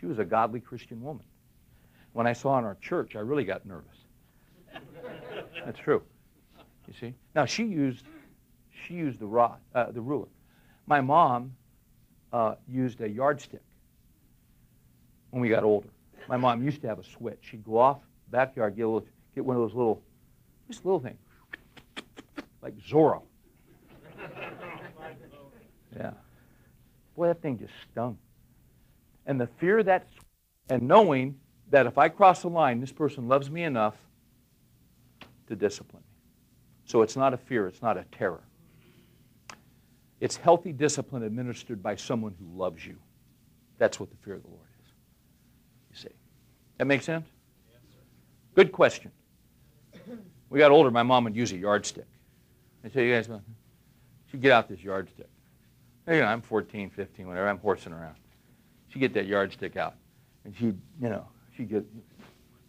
She 0.00 0.06
was 0.06 0.18
a 0.18 0.24
godly 0.24 0.60
Christian 0.60 1.02
woman. 1.02 1.24
When 2.14 2.26
I 2.26 2.32
saw 2.32 2.54
her 2.54 2.60
in 2.60 2.64
our 2.64 2.76
church, 2.76 3.14
I 3.14 3.18
really 3.18 3.44
got 3.44 3.66
nervous. 3.66 3.96
That's 5.64 5.78
true. 5.78 6.02
You 6.88 6.94
see? 6.98 7.14
Now 7.34 7.44
she 7.44 7.64
used 7.64 8.06
she 8.86 8.94
used 8.94 9.18
the 9.18 9.26
rod, 9.26 9.58
uh, 9.74 9.90
the 9.90 10.00
ruler. 10.00 10.28
My 10.86 11.00
mom 11.00 11.54
uh, 12.32 12.54
used 12.68 13.00
a 13.00 13.08
yardstick 13.08 13.62
when 15.30 15.40
we 15.40 15.48
got 15.48 15.64
older. 15.64 15.88
My 16.28 16.36
mom 16.36 16.62
used 16.62 16.80
to 16.82 16.88
have 16.88 16.98
a 16.98 17.04
switch. 17.04 17.38
She'd 17.42 17.64
go 17.64 17.78
off 17.78 17.98
backyard, 18.30 18.76
get, 18.76 18.84
little, 18.84 19.06
get 19.34 19.44
one 19.44 19.56
of 19.56 19.62
those 19.62 19.74
little, 19.74 20.02
just 20.66 20.84
little 20.84 21.00
things, 21.00 21.18
like 22.62 22.76
Zorro. 22.78 23.22
Yeah. 25.96 26.12
Boy, 27.16 27.28
that 27.28 27.40
thing 27.40 27.58
just 27.58 27.72
stung. 27.90 28.18
And 29.26 29.40
the 29.40 29.46
fear 29.46 29.82
that, 29.82 30.08
and 30.68 30.82
knowing 30.82 31.38
that 31.70 31.86
if 31.86 31.98
I 31.98 32.08
cross 32.08 32.42
the 32.42 32.48
line, 32.48 32.80
this 32.80 32.92
person 32.92 33.28
loves 33.28 33.50
me 33.50 33.64
enough 33.64 33.94
to 35.48 35.56
discipline 35.56 36.02
me. 36.02 36.14
So 36.84 37.02
it's 37.02 37.16
not 37.16 37.32
a 37.32 37.36
fear, 37.36 37.66
it's 37.66 37.82
not 37.82 37.96
a 37.96 38.04
terror. 38.12 38.42
It's 40.20 40.36
healthy 40.36 40.72
discipline 40.72 41.22
administered 41.22 41.82
by 41.82 41.96
someone 41.96 42.34
who 42.38 42.58
loves 42.58 42.84
you. 42.84 42.96
That's 43.78 43.98
what 43.98 44.10
the 44.10 44.16
fear 44.24 44.34
of 44.34 44.42
the 44.42 44.48
Lord 44.48 44.68
is. 44.82 44.90
You 45.90 46.08
see. 46.08 46.14
That 46.78 46.86
makes 46.86 47.04
sense? 47.04 47.26
Good 48.54 48.72
question. 48.72 49.10
We 50.50 50.58
got 50.58 50.70
older, 50.70 50.90
my 50.90 51.02
mom 51.02 51.24
would 51.24 51.34
use 51.34 51.52
a 51.52 51.56
yardstick. 51.56 52.06
I 52.84 52.88
tell 52.88 53.02
you 53.02 53.14
guys, 53.14 53.28
she'd 54.30 54.40
get 54.40 54.52
out 54.52 54.68
this 54.68 54.80
yardstick. 54.80 55.28
You 56.06 56.20
know, 56.20 56.26
I'm 56.26 56.42
14, 56.42 56.90
15, 56.90 57.26
whatever, 57.26 57.48
I'm 57.48 57.58
horsing 57.58 57.92
around. 57.92 58.16
She'd 58.88 58.98
get 58.98 59.14
that 59.14 59.26
yardstick 59.26 59.76
out, 59.76 59.94
and 60.44 60.54
she'd, 60.54 60.78
you 61.00 61.08
know, 61.08 61.26
she'd 61.56 61.70
get, 61.70 61.84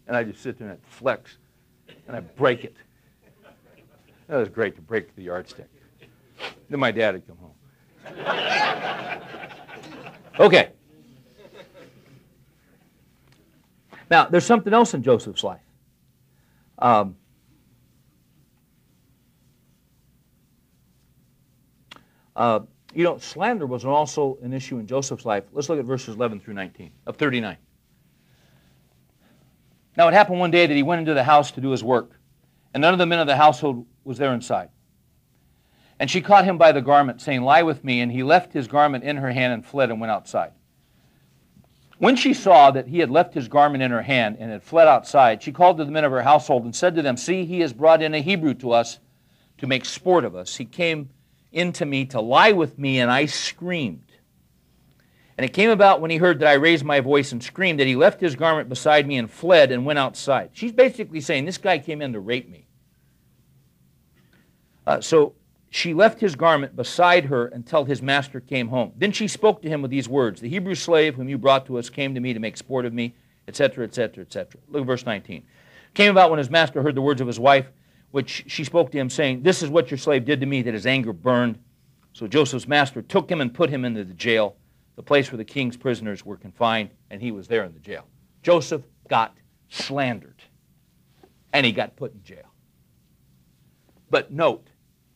and 0.06 0.16
I 0.16 0.24
just 0.24 0.42
sit 0.42 0.58
there 0.58 0.68
and 0.68 0.78
I'd 0.78 0.86
flex, 0.90 1.36
and 2.06 2.16
I'd 2.16 2.34
break 2.36 2.64
it. 2.64 2.76
That 4.28 4.38
was 4.38 4.48
great 4.48 4.74
to 4.76 4.82
break 4.82 5.14
the 5.14 5.22
yardstick. 5.22 5.68
Then 6.68 6.80
my 6.80 6.90
dad 6.90 7.14
would 7.14 7.26
come 7.26 7.36
home. 7.36 7.52
Okay. 10.38 10.70
Now, 14.10 14.26
there's 14.26 14.46
something 14.46 14.72
else 14.72 14.94
in 14.94 15.02
Joseph's 15.02 15.44
life. 15.44 15.60
Um, 16.78 17.16
uh, 22.34 22.60
you 22.96 23.04
know, 23.04 23.18
slander 23.18 23.66
was 23.66 23.84
also 23.84 24.38
an 24.42 24.54
issue 24.54 24.78
in 24.78 24.86
Joseph's 24.86 25.26
life. 25.26 25.44
Let's 25.52 25.68
look 25.68 25.78
at 25.78 25.84
verses 25.84 26.14
11 26.14 26.40
through 26.40 26.54
19 26.54 26.90
of 27.06 27.16
39. 27.16 27.58
Now, 29.98 30.08
it 30.08 30.14
happened 30.14 30.40
one 30.40 30.50
day 30.50 30.66
that 30.66 30.74
he 30.74 30.82
went 30.82 31.00
into 31.00 31.12
the 31.12 31.22
house 31.22 31.50
to 31.52 31.60
do 31.60 31.70
his 31.70 31.84
work, 31.84 32.18
and 32.72 32.80
none 32.80 32.94
of 32.94 32.98
the 32.98 33.04
men 33.04 33.18
of 33.18 33.26
the 33.26 33.36
household 33.36 33.84
was 34.04 34.16
there 34.16 34.32
inside. 34.32 34.70
And 35.98 36.10
she 36.10 36.22
caught 36.22 36.46
him 36.46 36.56
by 36.56 36.72
the 36.72 36.80
garment, 36.80 37.20
saying, 37.20 37.42
Lie 37.42 37.64
with 37.64 37.84
me. 37.84 38.00
And 38.00 38.10
he 38.10 38.22
left 38.22 38.54
his 38.54 38.66
garment 38.66 39.04
in 39.04 39.18
her 39.18 39.30
hand 39.30 39.52
and 39.52 39.64
fled 39.64 39.90
and 39.90 40.00
went 40.00 40.10
outside. 40.10 40.52
When 41.98 42.16
she 42.16 42.32
saw 42.32 42.70
that 42.70 42.88
he 42.88 42.98
had 42.98 43.10
left 43.10 43.34
his 43.34 43.48
garment 43.48 43.82
in 43.82 43.90
her 43.90 44.02
hand 44.02 44.36
and 44.40 44.50
had 44.50 44.62
fled 44.62 44.88
outside, 44.88 45.42
she 45.42 45.52
called 45.52 45.76
to 45.78 45.84
the 45.84 45.90
men 45.90 46.04
of 46.04 46.12
her 46.12 46.22
household 46.22 46.64
and 46.64 46.74
said 46.74 46.94
to 46.94 47.02
them, 47.02 47.16
See, 47.18 47.44
he 47.44 47.60
has 47.60 47.74
brought 47.74 48.02
in 48.02 48.14
a 48.14 48.20
Hebrew 48.20 48.54
to 48.54 48.72
us 48.72 49.00
to 49.58 49.66
make 49.66 49.84
sport 49.84 50.24
of 50.24 50.34
us. 50.34 50.56
He 50.56 50.64
came 50.64 51.10
in 51.56 51.72
to 51.72 51.86
me 51.86 52.04
to 52.04 52.20
lie 52.20 52.52
with 52.52 52.78
me, 52.78 53.00
and 53.00 53.10
I 53.10 53.26
screamed. 53.26 54.12
And 55.38 55.44
it 55.44 55.52
came 55.52 55.70
about 55.70 56.00
when 56.00 56.10
he 56.10 56.18
heard 56.18 56.38
that 56.40 56.48
I 56.48 56.54
raised 56.54 56.84
my 56.84 57.00
voice 57.00 57.32
and 57.32 57.42
screamed 57.42 57.80
that 57.80 57.86
he 57.86 57.96
left 57.96 58.20
his 58.20 58.36
garment 58.36 58.68
beside 58.68 59.06
me 59.06 59.16
and 59.16 59.30
fled 59.30 59.72
and 59.72 59.84
went 59.84 59.98
outside. 59.98 60.50
She's 60.52 60.72
basically 60.72 61.20
saying, 61.20 61.44
This 61.44 61.58
guy 61.58 61.78
came 61.78 62.00
in 62.00 62.12
to 62.12 62.20
rape 62.20 62.48
me. 62.48 62.66
Uh, 64.86 65.00
so 65.00 65.34
she 65.70 65.94
left 65.94 66.20
his 66.20 66.36
garment 66.36 66.76
beside 66.76 67.24
her 67.26 67.46
until 67.46 67.84
his 67.84 68.00
master 68.00 68.40
came 68.40 68.68
home. 68.68 68.92
Then 68.96 69.12
she 69.12 69.26
spoke 69.26 69.60
to 69.62 69.68
him 69.68 69.82
with 69.82 69.90
these 69.90 70.08
words 70.08 70.40
The 70.40 70.48
Hebrew 70.48 70.74
slave 70.74 71.14
whom 71.14 71.28
you 71.28 71.38
brought 71.38 71.66
to 71.66 71.78
us 71.78 71.90
came 71.90 72.14
to 72.14 72.20
me 72.20 72.34
to 72.34 72.40
make 72.40 72.56
sport 72.56 72.84
of 72.84 72.92
me, 72.92 73.14
etc., 73.48 73.84
etc., 73.84 74.24
etc. 74.24 74.60
Look 74.68 74.82
at 74.82 74.86
verse 74.86 75.06
19. 75.06 75.42
Came 75.94 76.10
about 76.10 76.30
when 76.30 76.38
his 76.38 76.50
master 76.50 76.82
heard 76.82 76.94
the 76.94 77.02
words 77.02 77.22
of 77.22 77.26
his 77.26 77.40
wife, 77.40 77.70
which 78.16 78.44
she 78.46 78.64
spoke 78.64 78.90
to 78.90 78.98
him, 78.98 79.10
saying, 79.10 79.42
This 79.42 79.62
is 79.62 79.68
what 79.68 79.90
your 79.90 79.98
slave 79.98 80.24
did 80.24 80.40
to 80.40 80.46
me, 80.46 80.62
that 80.62 80.72
his 80.72 80.86
anger 80.86 81.12
burned. 81.12 81.58
So 82.14 82.26
Joseph's 82.26 82.66
master 82.66 83.02
took 83.02 83.30
him 83.30 83.42
and 83.42 83.52
put 83.52 83.68
him 83.68 83.84
into 83.84 84.04
the 84.04 84.14
jail, 84.14 84.56
the 84.94 85.02
place 85.02 85.30
where 85.30 85.36
the 85.36 85.44
king's 85.44 85.76
prisoners 85.76 86.24
were 86.24 86.38
confined, 86.38 86.88
and 87.10 87.20
he 87.20 87.30
was 87.30 87.46
there 87.46 87.64
in 87.64 87.74
the 87.74 87.78
jail. 87.78 88.06
Joseph 88.42 88.80
got 89.10 89.36
slandered, 89.68 90.42
and 91.52 91.66
he 91.66 91.72
got 91.72 91.94
put 91.94 92.14
in 92.14 92.22
jail. 92.22 92.54
But 94.08 94.32
note, 94.32 94.66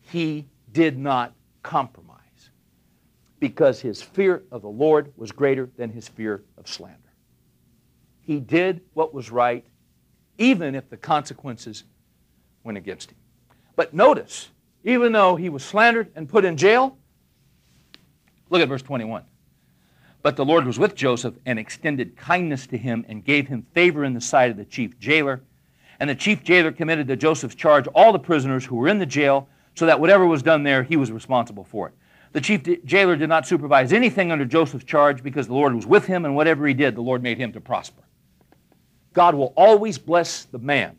he 0.02 0.46
did 0.70 0.98
not 0.98 1.32
compromise 1.62 2.50
because 3.38 3.80
his 3.80 4.02
fear 4.02 4.42
of 4.52 4.60
the 4.60 4.68
Lord 4.68 5.10
was 5.16 5.32
greater 5.32 5.70
than 5.78 5.88
his 5.88 6.06
fear 6.06 6.44
of 6.58 6.68
slander. 6.68 6.98
He 8.20 8.40
did 8.40 8.82
what 8.92 9.14
was 9.14 9.30
right, 9.30 9.64
even 10.36 10.74
if 10.74 10.90
the 10.90 10.98
consequences 10.98 11.84
went 12.64 12.78
against 12.78 13.10
him. 13.10 13.16
But 13.76 13.94
notice, 13.94 14.50
even 14.84 15.12
though 15.12 15.36
he 15.36 15.48
was 15.48 15.64
slandered 15.64 16.10
and 16.14 16.28
put 16.28 16.44
in 16.44 16.56
jail, 16.56 16.98
look 18.48 18.60
at 18.60 18.68
verse 18.68 18.82
21. 18.82 19.24
But 20.22 20.36
the 20.36 20.44
Lord 20.44 20.66
was 20.66 20.78
with 20.78 20.94
Joseph 20.94 21.34
and 21.46 21.58
extended 21.58 22.16
kindness 22.16 22.66
to 22.68 22.78
him 22.78 23.06
and 23.08 23.24
gave 23.24 23.48
him 23.48 23.66
favor 23.72 24.04
in 24.04 24.12
the 24.12 24.20
sight 24.20 24.50
of 24.50 24.56
the 24.56 24.64
chief 24.66 24.98
jailer. 24.98 25.40
And 25.98 26.10
the 26.10 26.14
chief 26.14 26.42
jailer 26.42 26.72
committed 26.72 27.08
to 27.08 27.16
Joseph's 27.16 27.54
charge 27.54 27.86
all 27.88 28.12
the 28.12 28.18
prisoners 28.18 28.64
who 28.66 28.76
were 28.76 28.88
in 28.88 28.98
the 28.98 29.06
jail 29.06 29.48
so 29.74 29.86
that 29.86 30.00
whatever 30.00 30.26
was 30.26 30.42
done 30.42 30.62
there, 30.62 30.82
he 30.82 30.96
was 30.96 31.10
responsible 31.10 31.64
for 31.64 31.88
it. 31.88 31.94
The 32.32 32.40
chief 32.40 32.62
jailer 32.84 33.16
did 33.16 33.28
not 33.28 33.46
supervise 33.46 33.92
anything 33.92 34.30
under 34.30 34.44
Joseph's 34.44 34.84
charge 34.84 35.22
because 35.22 35.46
the 35.46 35.54
Lord 35.54 35.74
was 35.74 35.86
with 35.86 36.06
him, 36.06 36.24
and 36.24 36.36
whatever 36.36 36.66
he 36.66 36.74
did, 36.74 36.94
the 36.94 37.00
Lord 37.00 37.22
made 37.22 37.38
him 37.38 37.52
to 37.52 37.60
prosper. 37.60 38.02
God 39.12 39.34
will 39.34 39.52
always 39.56 39.98
bless 39.98 40.44
the 40.44 40.58
man 40.58 40.96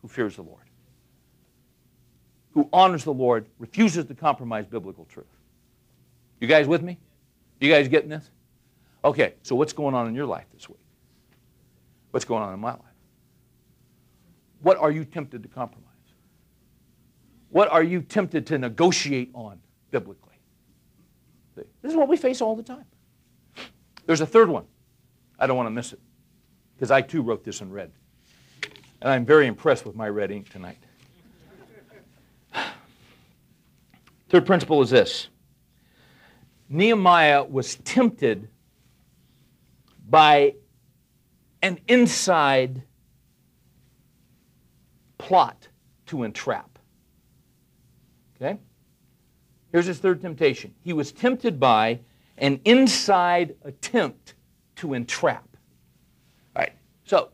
who 0.00 0.08
fears 0.08 0.36
the 0.36 0.42
Lord, 0.42 0.61
who 2.52 2.68
honors 2.72 3.04
the 3.04 3.12
Lord, 3.12 3.46
refuses 3.58 4.04
to 4.06 4.14
compromise 4.14 4.66
biblical 4.66 5.04
truth. 5.06 5.26
You 6.40 6.48
guys 6.48 6.66
with 6.66 6.82
me? 6.82 6.98
You 7.60 7.70
guys 7.70 7.88
getting 7.88 8.10
this? 8.10 8.30
Okay, 9.04 9.34
so 9.42 9.54
what's 9.54 9.72
going 9.72 9.94
on 9.94 10.06
in 10.06 10.14
your 10.14 10.26
life 10.26 10.46
this 10.52 10.68
week? 10.68 10.78
What's 12.10 12.24
going 12.24 12.42
on 12.42 12.52
in 12.52 12.60
my 12.60 12.72
life? 12.72 12.80
What 14.60 14.78
are 14.78 14.90
you 14.90 15.04
tempted 15.04 15.42
to 15.42 15.48
compromise? 15.48 15.88
What 17.50 17.70
are 17.70 17.82
you 17.82 18.00
tempted 18.00 18.46
to 18.48 18.58
negotiate 18.58 19.30
on 19.34 19.60
biblically? 19.90 20.28
This 21.54 21.90
is 21.90 21.96
what 21.96 22.08
we 22.08 22.16
face 22.16 22.40
all 22.40 22.56
the 22.56 22.62
time. 22.62 22.84
There's 24.06 24.20
a 24.20 24.26
third 24.26 24.48
one. 24.48 24.64
I 25.38 25.46
don't 25.46 25.56
want 25.56 25.66
to 25.66 25.70
miss 25.70 25.92
it 25.92 26.00
because 26.74 26.90
I 26.90 27.02
too 27.02 27.22
wrote 27.22 27.44
this 27.44 27.60
in 27.60 27.70
red. 27.70 27.92
And 29.00 29.10
I'm 29.10 29.24
very 29.24 29.46
impressed 29.46 29.84
with 29.84 29.96
my 29.96 30.08
red 30.08 30.30
ink 30.30 30.48
tonight. 30.48 30.78
Third 34.32 34.46
principle 34.46 34.80
is 34.80 34.88
this 34.88 35.28
Nehemiah 36.70 37.44
was 37.44 37.76
tempted 37.76 38.48
by 40.08 40.54
an 41.60 41.78
inside 41.86 42.82
plot 45.18 45.68
to 46.06 46.22
entrap. 46.22 46.78
Okay? 48.36 48.58
Here's 49.70 49.84
his 49.84 49.98
third 49.98 50.22
temptation. 50.22 50.74
He 50.80 50.94
was 50.94 51.12
tempted 51.12 51.60
by 51.60 52.00
an 52.38 52.58
inside 52.64 53.54
attempt 53.64 54.32
to 54.76 54.94
entrap. 54.94 55.46
All 56.56 56.62
right. 56.62 56.72
So, 57.04 57.28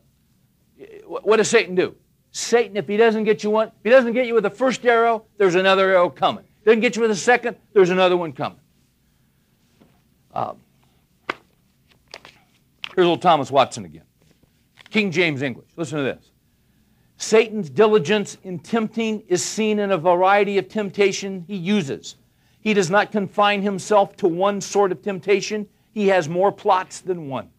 what 1.07 1.37
does 1.37 1.49
Satan 1.49 1.75
do? 1.75 1.95
Satan, 2.31 2.75
if 2.75 2.89
he 2.89 2.97
doesn't 2.97 3.23
get 3.23 3.41
you 3.41 3.51
one, 3.51 3.69
if 3.69 3.83
he 3.85 3.89
doesn't 3.89 4.11
get 4.11 4.27
you 4.27 4.33
with 4.33 4.43
the 4.43 4.49
first 4.49 4.85
arrow, 4.85 5.23
there's 5.37 5.55
another 5.55 5.91
arrow 5.91 6.09
coming. 6.09 6.43
Doesn't 6.69 6.81
get 6.81 6.95
you 6.95 7.01
with 7.01 7.09
a 7.09 7.15
second, 7.15 7.57
there's 7.73 7.89
another 7.89 8.15
one 8.15 8.31
coming. 8.31 8.59
Um, 10.35 10.57
here's 12.93 13.07
old 13.07 13.23
Thomas 13.23 13.49
Watson 13.49 13.85
again. 13.85 14.03
King 14.91 15.09
James 15.09 15.41
English. 15.41 15.65
Listen 15.77 15.97
to 15.97 16.03
this. 16.03 16.29
Satan's 17.17 17.71
diligence 17.71 18.37
in 18.43 18.59
tempting 18.59 19.23
is 19.27 19.43
seen 19.43 19.79
in 19.79 19.91
a 19.91 19.97
variety 19.97 20.59
of 20.59 20.69
temptation 20.69 21.43
he 21.47 21.55
uses. 21.55 22.17
He 22.61 22.75
does 22.75 22.91
not 22.91 23.11
confine 23.11 23.63
himself 23.63 24.15
to 24.17 24.27
one 24.27 24.61
sort 24.61 24.91
of 24.91 25.01
temptation, 25.01 25.67
he 25.91 26.09
has 26.09 26.29
more 26.29 26.51
plots 26.51 27.01
than 27.01 27.29
one. 27.29 27.49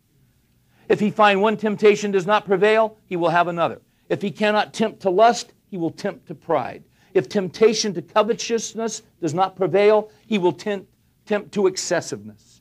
If 0.88 1.00
he 1.00 1.10
find 1.10 1.42
one 1.42 1.56
temptation 1.56 2.12
does 2.12 2.26
not 2.26 2.46
prevail, 2.46 2.96
he 3.06 3.16
will 3.16 3.30
have 3.30 3.48
another. 3.48 3.80
If 4.08 4.22
he 4.22 4.30
cannot 4.30 4.72
tempt 4.72 5.00
to 5.00 5.10
lust, 5.10 5.52
he 5.68 5.76
will 5.76 5.90
tempt 5.90 6.28
to 6.28 6.36
pride. 6.36 6.84
If 7.14 7.28
temptation 7.28 7.94
to 7.94 8.02
covetousness 8.02 9.02
does 9.20 9.34
not 9.34 9.56
prevail, 9.56 10.10
he 10.26 10.38
will 10.38 10.52
tempt, 10.52 10.88
tempt 11.26 11.52
to 11.52 11.66
excessiveness. 11.66 12.60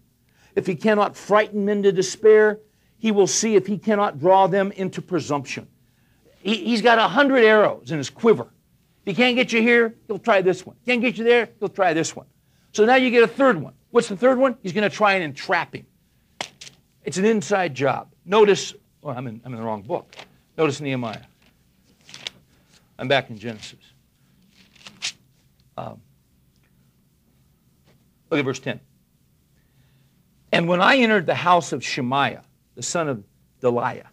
If 0.56 0.66
he 0.66 0.76
cannot 0.76 1.16
frighten 1.16 1.66
men 1.66 1.84
to 1.84 1.91
despair, 1.91 2.60
he 2.97 3.12
will 3.12 3.28
see 3.28 3.56
if 3.56 3.68
he 3.68 3.78
cannot 3.78 4.20
draw 4.20 4.47
them 4.47 4.72
into 4.74 5.02
presumption. 5.02 5.68
He, 6.41 6.72
has 6.72 6.82
got 6.82 6.97
a 6.97 7.08
hundred 7.08 7.43
arrows 7.43 7.91
in 7.91 7.97
his 7.97 8.10
quiver. 8.10 8.47
If 9.06 9.06
he 9.06 9.14
can't 9.14 9.36
get 9.36 9.54
you 9.54 9.62
here, 9.62 9.95
he'll 10.08 10.20
try 10.20 10.41
this 10.41 10.66
one. 10.66 10.76
Can't 10.86 11.02
get 11.02 11.18
you 11.18 11.24
there, 11.24 11.50
he'll 11.60 11.70
try 11.70 11.93
this 11.93 12.16
one. 12.16 12.26
So 12.72 12.86
now 12.86 12.95
you 12.95 13.10
get 13.12 13.24
a 13.24 13.28
third 13.28 13.62
one. 13.62 13.74
What's 13.91 14.08
the 14.08 14.18
third 14.18 14.38
one? 14.38 14.56
He's 14.62 14.74
going 14.74 14.89
to 14.89 14.95
try 14.95 15.14
and 15.14 15.24
entrap 15.24 15.74
him. 15.74 15.86
It's 17.04 17.18
an 17.18 17.26
inside 17.26 17.74
job. 17.74 18.14
Notice, 18.26 18.74
oh, 19.04 19.10
I'm 19.10 19.28
in, 19.28 19.41
I'm 19.43 19.54
in 19.54 19.60
the 19.60 19.66
wrong 19.66 19.82
book. 19.82 20.16
Notice 20.58 20.82
Nehemiah. 20.82 21.24
I'm 23.00 23.08
back 23.08 23.30
in 23.30 23.38
Genesis. 23.38 23.80
Um, 25.80 26.02
look 28.30 28.40
at 28.40 28.46
verse 28.46 28.60
10. 28.60 28.80
And 30.52 30.68
when 30.68 30.82
I 30.82 30.98
entered 30.98 31.26
the 31.26 31.36
house 31.36 31.72
of 31.72 31.84
Shemaiah, 31.84 32.44
the 32.76 32.84
son 32.84 33.08
of 33.08 33.24
Delaiah, 33.62 34.08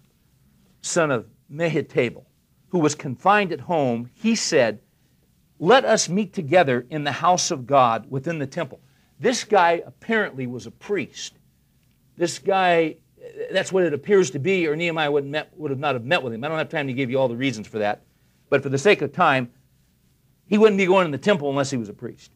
son 0.82 1.10
of 1.10 1.26
Mehetabel, 1.52 2.24
who 2.68 2.78
was 2.78 2.94
confined 2.94 3.52
at 3.52 3.60
home, 3.60 4.10
he 4.14 4.36
said, 4.36 4.80
Let 5.58 5.84
us 5.84 6.08
meet 6.08 6.32
together 6.32 6.86
in 6.90 7.04
the 7.04 7.12
house 7.12 7.50
of 7.50 7.66
God 7.66 8.06
within 8.10 8.38
the 8.38 8.46
temple. 8.46 8.80
This 9.18 9.44
guy 9.44 9.82
apparently 9.86 10.46
was 10.46 10.66
a 10.66 10.70
priest. 10.70 11.34
This 12.16 12.38
guy, 12.38 12.96
that's 13.50 13.72
what 13.72 13.82
it 13.82 13.92
appears 13.94 14.30
to 14.30 14.38
be, 14.38 14.68
or 14.68 14.76
Nehemiah 14.76 15.10
would, 15.10 15.26
met, 15.26 15.50
would 15.56 15.70
have 15.70 15.80
not 15.80 15.94
have 15.94 16.04
met 16.04 16.22
with 16.22 16.32
him. 16.32 16.44
I 16.44 16.48
don't 16.48 16.58
have 16.58 16.68
time 16.68 16.86
to 16.86 16.92
give 16.92 17.10
you 17.10 17.18
all 17.18 17.28
the 17.28 17.36
reasons 17.36 17.66
for 17.66 17.78
that. 17.78 18.02
But 18.50 18.62
for 18.62 18.68
the 18.68 18.78
sake 18.78 19.02
of 19.02 19.12
time, 19.12 19.50
he 20.46 20.58
wouldn't 20.58 20.78
be 20.78 20.86
going 20.86 21.04
in 21.04 21.10
the 21.10 21.18
temple 21.18 21.50
unless 21.50 21.70
he 21.70 21.76
was 21.76 21.88
a 21.88 21.94
priest. 21.94 22.32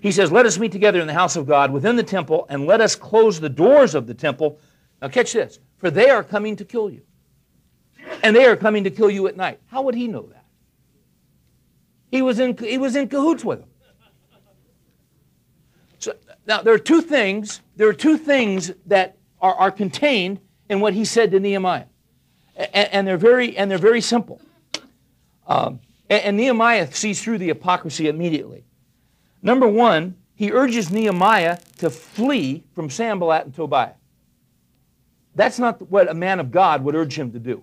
He 0.00 0.12
says, 0.12 0.30
Let 0.30 0.46
us 0.46 0.58
meet 0.58 0.72
together 0.72 1.00
in 1.00 1.06
the 1.06 1.14
house 1.14 1.36
of 1.36 1.46
God 1.46 1.72
within 1.72 1.96
the 1.96 2.02
temple, 2.02 2.46
and 2.48 2.66
let 2.66 2.80
us 2.80 2.94
close 2.94 3.40
the 3.40 3.48
doors 3.48 3.94
of 3.94 4.06
the 4.06 4.14
temple. 4.14 4.58
Now, 5.00 5.08
catch 5.08 5.32
this, 5.32 5.58
for 5.78 5.90
they 5.90 6.10
are 6.10 6.22
coming 6.22 6.56
to 6.56 6.64
kill 6.64 6.90
you. 6.90 7.02
And 8.22 8.34
they 8.34 8.46
are 8.46 8.56
coming 8.56 8.84
to 8.84 8.90
kill 8.90 9.10
you 9.10 9.26
at 9.26 9.36
night. 9.36 9.60
How 9.66 9.82
would 9.82 9.94
he 9.94 10.08
know 10.08 10.22
that? 10.32 10.44
He 12.10 12.22
was 12.22 12.38
in, 12.38 12.56
he 12.56 12.78
was 12.78 12.96
in 12.96 13.08
cahoots 13.08 13.44
with 13.44 13.60
them. 13.60 13.68
So, 15.98 16.14
now, 16.46 16.62
there 16.62 16.74
are 16.74 16.78
two 16.78 17.02
things, 17.02 17.60
there 17.76 17.88
are 17.88 17.94
two 17.94 18.16
things 18.16 18.72
that 18.86 19.16
are, 19.40 19.54
are 19.54 19.70
contained 19.70 20.40
in 20.68 20.80
what 20.80 20.94
he 20.94 21.04
said 21.04 21.30
to 21.32 21.40
Nehemiah. 21.40 21.86
And, 22.56 22.88
and 22.92 23.06
they're, 23.06 23.16
very, 23.16 23.56
and 23.56 23.70
they're 23.70 23.78
very 23.78 24.00
simple. 24.00 24.40
Um, 25.46 25.80
and, 26.08 26.22
and 26.22 26.36
Nehemiah 26.36 26.92
sees 26.92 27.22
through 27.22 27.38
the 27.38 27.48
hypocrisy 27.48 28.08
immediately. 28.08 28.64
Number 29.42 29.68
one, 29.68 30.16
he 30.34 30.52
urges 30.52 30.90
Nehemiah 30.90 31.58
to 31.78 31.90
flee 31.90 32.64
from 32.74 32.90
Sanballat 32.90 33.46
and 33.46 33.54
Tobiah. 33.54 33.94
That's 35.34 35.58
not 35.58 35.82
what 35.90 36.10
a 36.10 36.14
man 36.14 36.40
of 36.40 36.50
God 36.50 36.82
would 36.84 36.94
urge 36.94 37.18
him 37.18 37.32
to 37.32 37.38
do. 37.38 37.62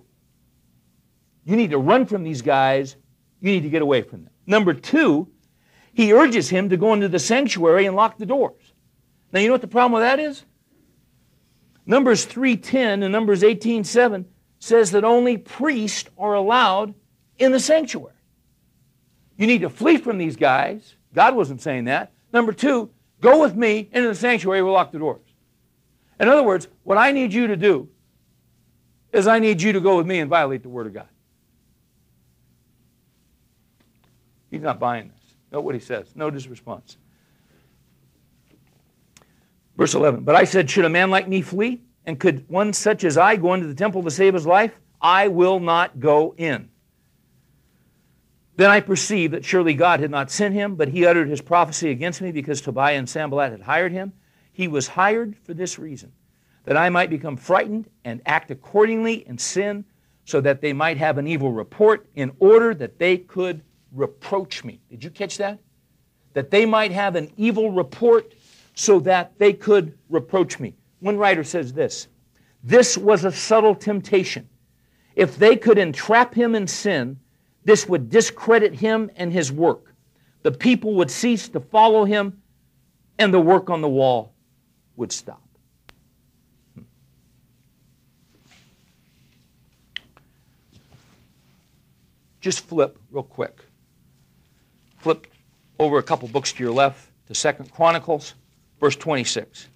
You 1.44 1.56
need 1.56 1.70
to 1.70 1.78
run 1.78 2.06
from 2.06 2.22
these 2.22 2.42
guys. 2.42 2.96
You 3.40 3.52
need 3.52 3.62
to 3.62 3.68
get 3.68 3.82
away 3.82 4.02
from 4.02 4.24
them. 4.24 4.32
Number 4.46 4.72
two, 4.72 5.28
he 5.92 6.12
urges 6.12 6.48
him 6.48 6.70
to 6.70 6.76
go 6.76 6.92
into 6.92 7.08
the 7.08 7.18
sanctuary 7.18 7.86
and 7.86 7.94
lock 7.94 8.18
the 8.18 8.26
doors. 8.26 8.72
Now, 9.32 9.40
you 9.40 9.48
know 9.48 9.54
what 9.54 9.60
the 9.60 9.68
problem 9.68 9.92
with 9.92 10.02
that 10.02 10.18
is? 10.18 10.44
Numbers 11.86 12.26
3.10 12.26 13.02
and 13.02 13.12
Numbers 13.12 13.42
18.7 13.42 14.24
says 14.58 14.92
that 14.92 15.04
only 15.04 15.36
priests 15.36 16.08
are 16.16 16.34
allowed 16.34 16.94
in 17.38 17.52
the 17.52 17.60
sanctuary. 17.60 18.13
You 19.36 19.46
need 19.46 19.62
to 19.62 19.70
flee 19.70 19.96
from 19.96 20.18
these 20.18 20.36
guys. 20.36 20.94
God 21.12 21.34
wasn't 21.34 21.60
saying 21.60 21.84
that. 21.84 22.12
Number 22.32 22.52
two, 22.52 22.90
go 23.20 23.40
with 23.40 23.54
me 23.54 23.88
into 23.92 24.08
the 24.08 24.14
sanctuary, 24.14 24.62
we'll 24.62 24.72
lock 24.72 24.92
the 24.92 24.98
doors. 24.98 25.20
In 26.20 26.28
other 26.28 26.42
words, 26.42 26.68
what 26.84 26.98
I 26.98 27.12
need 27.12 27.32
you 27.32 27.48
to 27.48 27.56
do 27.56 27.88
is 29.12 29.26
I 29.26 29.38
need 29.38 29.62
you 29.62 29.72
to 29.72 29.80
go 29.80 29.96
with 29.96 30.06
me 30.06 30.20
and 30.20 30.30
violate 30.30 30.62
the 30.62 30.68
Word 30.68 30.86
of 30.86 30.94
God. 30.94 31.08
He's 34.50 34.62
not 34.62 34.78
buying 34.78 35.08
this. 35.08 35.34
Note 35.50 35.62
what 35.62 35.74
he 35.74 35.80
says. 35.80 36.14
Note 36.14 36.34
his 36.34 36.48
response. 36.48 36.96
Verse 39.76 39.94
11 39.94 40.24
But 40.24 40.36
I 40.36 40.44
said, 40.44 40.70
Should 40.70 40.84
a 40.84 40.90
man 40.90 41.10
like 41.10 41.28
me 41.28 41.42
flee? 41.42 41.82
And 42.06 42.20
could 42.20 42.48
one 42.48 42.72
such 42.72 43.02
as 43.02 43.16
I 43.16 43.36
go 43.36 43.54
into 43.54 43.66
the 43.66 43.74
temple 43.74 44.02
to 44.02 44.10
save 44.10 44.34
his 44.34 44.46
life? 44.46 44.78
I 45.00 45.28
will 45.28 45.58
not 45.58 46.00
go 46.00 46.34
in. 46.36 46.68
Then 48.56 48.70
I 48.70 48.80
perceived 48.80 49.34
that 49.34 49.44
surely 49.44 49.74
God 49.74 50.00
had 50.00 50.10
not 50.10 50.30
sent 50.30 50.54
him, 50.54 50.76
but 50.76 50.88
he 50.88 51.06
uttered 51.06 51.28
his 51.28 51.40
prophecy 51.40 51.90
against 51.90 52.20
me 52.20 52.30
because 52.30 52.60
Tobiah 52.60 52.96
and 52.96 53.08
Sanballat 53.08 53.50
had 53.50 53.62
hired 53.62 53.92
him. 53.92 54.12
He 54.52 54.68
was 54.68 54.86
hired 54.86 55.36
for 55.42 55.54
this 55.54 55.78
reason, 55.78 56.12
that 56.64 56.76
I 56.76 56.88
might 56.88 57.10
become 57.10 57.36
frightened 57.36 57.90
and 58.04 58.22
act 58.26 58.50
accordingly 58.52 59.26
in 59.26 59.38
sin, 59.38 59.84
so 60.24 60.40
that 60.40 60.60
they 60.60 60.72
might 60.72 60.96
have 60.96 61.18
an 61.18 61.26
evil 61.26 61.52
report, 61.52 62.06
in 62.14 62.32
order 62.38 62.74
that 62.74 62.98
they 62.98 63.18
could 63.18 63.62
reproach 63.92 64.64
me. 64.64 64.80
Did 64.88 65.02
you 65.02 65.10
catch 65.10 65.36
that? 65.38 65.58
That 66.32 66.50
they 66.50 66.64
might 66.64 66.92
have 66.92 67.16
an 67.16 67.30
evil 67.36 67.72
report, 67.72 68.34
so 68.74 69.00
that 69.00 69.38
they 69.38 69.52
could 69.52 69.98
reproach 70.08 70.58
me. 70.60 70.74
One 71.00 71.18
writer 71.18 71.44
says 71.44 71.72
this 71.72 72.08
This 72.62 72.96
was 72.96 73.24
a 73.24 73.32
subtle 73.32 73.74
temptation. 73.74 74.48
If 75.16 75.36
they 75.36 75.56
could 75.56 75.78
entrap 75.78 76.34
him 76.34 76.54
in 76.54 76.66
sin, 76.66 77.20
this 77.64 77.88
would 77.88 78.10
discredit 78.10 78.74
him 78.74 79.10
and 79.16 79.32
his 79.32 79.50
work. 79.50 79.94
The 80.42 80.52
people 80.52 80.94
would 80.94 81.10
cease 81.10 81.48
to 81.48 81.60
follow 81.60 82.04
him, 82.04 82.42
and 83.18 83.32
the 83.32 83.40
work 83.40 83.70
on 83.70 83.80
the 83.80 83.88
wall 83.88 84.34
would 84.96 85.10
stop. 85.10 85.42
Hmm. 86.74 86.82
Just 92.40 92.60
flip 92.60 92.98
real 93.10 93.22
quick. 93.22 93.64
Flip 94.98 95.26
over 95.78 95.98
a 95.98 96.02
couple 96.02 96.28
books 96.28 96.52
to 96.52 96.62
your 96.62 96.72
left 96.72 97.08
to 97.26 97.34
Second 97.34 97.72
Chronicles, 97.72 98.34
verse 98.80 98.96
26. 98.96 99.68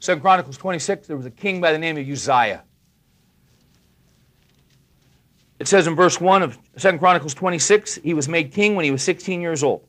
Second 0.00 0.20
Chronicles 0.20 0.56
26, 0.56 1.06
there 1.06 1.16
was 1.16 1.26
a 1.26 1.30
king 1.30 1.60
by 1.60 1.72
the 1.72 1.78
name 1.78 1.96
of 1.96 2.08
Uzziah. 2.08 2.64
It 5.62 5.68
says 5.68 5.86
in 5.86 5.94
verse 5.94 6.20
1 6.20 6.42
of 6.42 6.58
2 6.76 6.98
Chronicles 6.98 7.34
26, 7.34 7.94
he 8.02 8.14
was 8.14 8.28
made 8.28 8.50
king 8.50 8.74
when 8.74 8.84
he 8.84 8.90
was 8.90 9.00
16 9.04 9.40
years 9.40 9.62
old. 9.62 9.86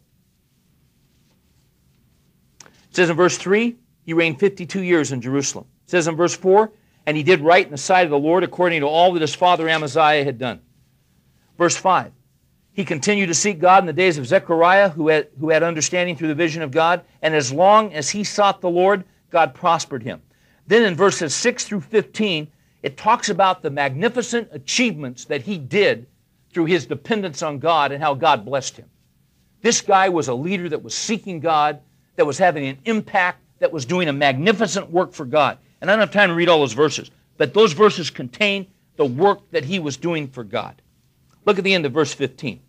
It 2.64 2.96
says 2.96 3.10
in 3.10 3.16
verse 3.16 3.40
3, 3.40 3.76
he 4.06 4.14
reigned 4.14 4.40
52 4.40 4.84
years 4.84 5.12
in 5.12 5.20
Jerusalem. 5.20 5.66
It 5.86 5.90
says 5.90 6.08
in 6.08 6.16
verse 6.16 6.36
4, 6.36 6.72
and 7.08 7.18
he 7.18 7.24
did 7.24 7.42
right 7.42 7.66
in 7.66 7.72
the 7.72 7.78
sight 7.80 8.06
of 8.06 8.12
the 8.12 8.20
Lord 8.20 8.44
according 8.44 8.82
to 8.82 8.88
all 8.88 9.14
that 9.14 9.24
his 9.24 9.34
father 9.34 9.68
Amaziah 9.68 10.24
had 10.24 10.38
done. 10.38 10.62
Verse 11.58 11.76
5, 11.76 12.12
he 12.74 12.86
continued 12.86 13.28
to 13.28 13.34
seek 13.34 13.58
God 13.58 13.82
in 13.82 13.88
the 13.88 13.94
days 13.94 14.20
of 14.20 14.28
Zechariah, 14.28 14.90
who 14.90 15.08
had, 15.08 15.30
who 15.40 15.50
had 15.50 15.64
understanding 15.64 16.16
through 16.16 16.28
the 16.28 16.36
vision 16.36 16.62
of 16.62 16.70
God, 16.70 17.02
and 17.24 17.34
as 17.34 17.52
long 17.52 17.92
as 17.96 18.12
he 18.12 18.24
sought 18.24 18.62
the 18.62 18.70
Lord, 18.70 19.06
God 19.32 19.56
prospered 19.56 20.04
him. 20.04 20.22
Then 20.68 20.84
in 20.84 20.94
verses 20.94 21.34
6 21.34 21.64
through 21.64 21.82
15, 21.82 22.48
it 22.84 22.98
talks 22.98 23.30
about 23.30 23.62
the 23.62 23.70
magnificent 23.70 24.50
achievements 24.52 25.26
that 25.26 25.42
he 25.42 25.58
did 25.58 26.06
through 26.52 26.66
his 26.66 26.86
dependence 26.86 27.42
on 27.42 27.58
God 27.58 27.92
and 27.92 28.04
how 28.04 28.14
God 28.14 28.46
blessed 28.46 28.78
him. 28.78 28.90
This 29.62 29.80
guy 29.80 30.10
was 30.10 30.28
a 30.28 30.34
leader 30.34 30.68
that 30.70 30.84
was 30.84 30.94
seeking 30.94 31.40
God, 31.40 31.80
that 32.18 32.26
was 32.26 32.38
having 32.38 32.68
an 32.68 32.78
impact, 32.84 33.40
that 33.60 33.72
was 33.72 33.86
doing 33.86 34.10
a 34.10 34.14
magnificent 34.14 34.92
work 34.92 35.14
for 35.14 35.26
God. 35.26 35.58
And 35.80 35.90
I 35.90 35.94
don't 35.94 36.02
have 36.02 36.12
time 36.12 36.30
to 36.30 36.36
read 36.36 36.50
all 36.50 36.60
those 36.60 36.74
verses, 36.74 37.10
but 37.38 37.54
those 37.54 37.72
verses 37.72 38.10
contain 38.10 38.68
the 38.98 39.06
work 39.06 39.50
that 39.52 39.64
he 39.64 39.80
was 39.80 39.96
doing 39.96 40.28
for 40.28 40.44
God. 40.44 40.82
Look 41.46 41.58
at 41.58 41.64
the 41.64 41.74
end 41.74 41.86
of 41.86 41.94
verse 41.94 42.14
15. 42.14 42.60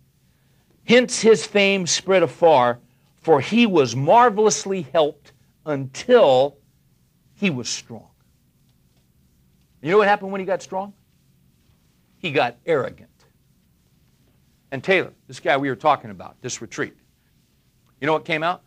Hence 0.87 1.19
his 1.19 1.45
fame 1.45 1.85
spread 1.85 2.23
afar, 2.23 2.79
for 3.21 3.41
he 3.41 3.65
was 3.65 3.95
marvelously 3.95 4.83
helped 4.93 5.33
until 5.65 6.57
he 7.33 7.49
was 7.49 7.67
strong. 7.67 8.07
You 9.81 9.91
know 9.91 9.97
what 9.97 10.07
happened 10.07 10.31
when 10.31 10.39
he 10.39 10.45
got 10.45 10.61
strong? 10.61 10.93
He 12.17 12.31
got 12.31 12.57
arrogant. 12.65 13.09
And 14.71 14.83
Taylor, 14.83 15.13
this 15.27 15.39
guy 15.39 15.57
we 15.57 15.69
were 15.69 15.75
talking 15.75 16.09
about, 16.09 16.41
this 16.41 16.61
retreat, 16.61 16.95
you 18.01 18.07
know 18.07 18.13
what 18.13 18.25
came 18.25 18.43
out? 18.43 18.61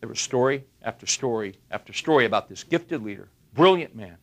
There 0.00 0.08
was 0.08 0.20
story 0.20 0.64
after 0.82 1.06
story 1.06 1.56
after 1.70 1.92
story 1.92 2.24
about 2.24 2.48
this 2.48 2.64
gifted 2.64 3.02
leader, 3.02 3.28
brilliant 3.54 3.94
man. 3.94 4.16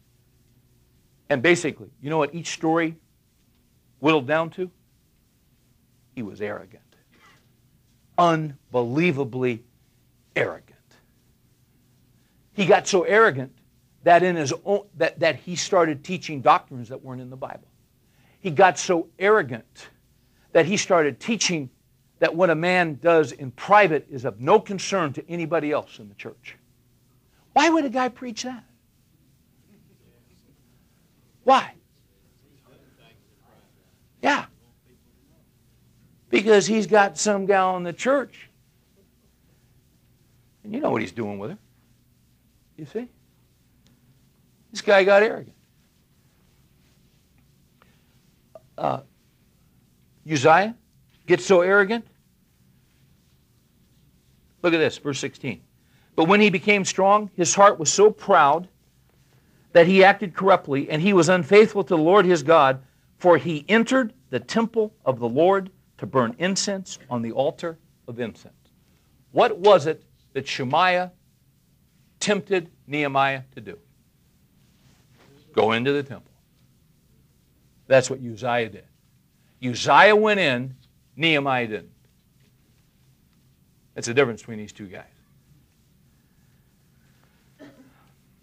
And 1.29 1.41
basically, 1.41 1.89
you 2.01 2.09
know 2.09 2.17
what 2.17 2.33
each 2.35 2.47
story 2.47 2.97
whittled 3.99 4.27
down 4.27 4.49
to? 4.51 4.69
He 6.15 6.21
was 6.21 6.41
arrogant. 6.41 6.81
Unbelievably 8.17 9.63
arrogant. 10.35 10.69
He 12.53 12.65
got 12.65 12.87
so 12.87 13.03
arrogant 13.03 13.51
that 14.03 14.23
in 14.23 14.35
his 14.35 14.53
own, 14.65 14.85
that, 14.97 15.19
that 15.19 15.37
he 15.37 15.55
started 15.55 16.03
teaching 16.03 16.41
doctrines 16.41 16.89
that 16.89 17.01
weren't 17.01 17.21
in 17.21 17.29
the 17.29 17.37
Bible. 17.37 17.67
He 18.39 18.51
got 18.51 18.77
so 18.77 19.07
arrogant 19.17 19.87
that 20.51 20.65
he 20.65 20.77
started 20.77 21.19
teaching 21.19 21.69
that 22.19 22.35
what 22.35 22.49
a 22.49 22.55
man 22.55 22.99
does 23.01 23.31
in 23.31 23.51
private 23.51 24.07
is 24.09 24.25
of 24.25 24.39
no 24.39 24.59
concern 24.59 25.13
to 25.13 25.29
anybody 25.29 25.71
else 25.71 25.99
in 25.99 26.09
the 26.09 26.15
church. 26.15 26.57
Why 27.53 27.69
would 27.69 27.85
a 27.85 27.89
guy 27.89 28.09
preach 28.09 28.43
that? 28.43 28.63
Why? 31.43 31.73
Yeah. 34.21 34.45
Because 36.29 36.65
he's 36.65 36.87
got 36.87 37.17
some 37.17 37.45
gal 37.45 37.77
in 37.77 37.83
the 37.83 37.93
church. 37.93 38.49
And 40.63 40.73
you 40.73 40.79
know 40.79 40.91
what 40.91 41.01
he's 41.01 41.11
doing 41.11 41.39
with 41.39 41.51
her. 41.51 41.57
You 42.77 42.85
see? 42.85 43.07
This 44.73 44.81
guy 44.81 45.03
got 45.03 45.21
arrogant. 45.21 45.55
Uh, 48.75 49.01
Uzziah 50.29 50.75
gets 51.27 51.45
so 51.45 51.61
arrogant. 51.61 52.07
Look 54.63 54.73
at 54.73 54.79
this, 54.79 54.97
verse 54.97 55.19
16. 55.19 55.61
But 56.15 56.27
when 56.27 56.41
he 56.41 56.49
became 56.49 56.83
strong, 56.85 57.29
his 57.35 57.53
heart 57.53 57.77
was 57.77 57.93
so 57.93 58.09
proud 58.09 58.67
that 59.73 59.85
he 59.85 60.03
acted 60.03 60.33
corruptly, 60.33 60.89
and 60.89 60.99
he 60.99 61.13
was 61.13 61.29
unfaithful 61.29 61.83
to 61.83 61.95
the 61.95 62.01
Lord 62.01 62.25
his 62.25 62.41
God, 62.41 62.81
for 63.19 63.37
he 63.37 63.65
entered 63.69 64.11
the 64.31 64.39
temple 64.39 64.91
of 65.05 65.19
the 65.19 65.29
Lord 65.29 65.69
to 65.99 66.07
burn 66.07 66.35
incense 66.39 66.97
on 67.11 67.21
the 67.21 67.31
altar 67.31 67.77
of 68.07 68.19
incense. 68.19 68.55
What 69.33 69.59
was 69.59 69.85
it 69.85 70.03
that 70.33 70.47
Shemaiah 70.47 71.11
tempted 72.19 72.71
Nehemiah 72.87 73.43
to 73.53 73.61
do? 73.61 73.77
Go 75.53 75.71
into 75.71 75.93
the 75.93 76.03
temple. 76.03 76.31
That's 77.87 78.09
what 78.09 78.19
Uzziah 78.19 78.69
did. 78.69 78.85
Uzziah 79.63 80.15
went 80.15 80.39
in, 80.39 80.75
Nehemiah 81.15 81.67
didn't. 81.67 81.91
That's 83.93 84.07
the 84.07 84.13
difference 84.13 84.41
between 84.41 84.57
these 84.57 84.73
two 84.73 84.87
guys. 84.87 85.05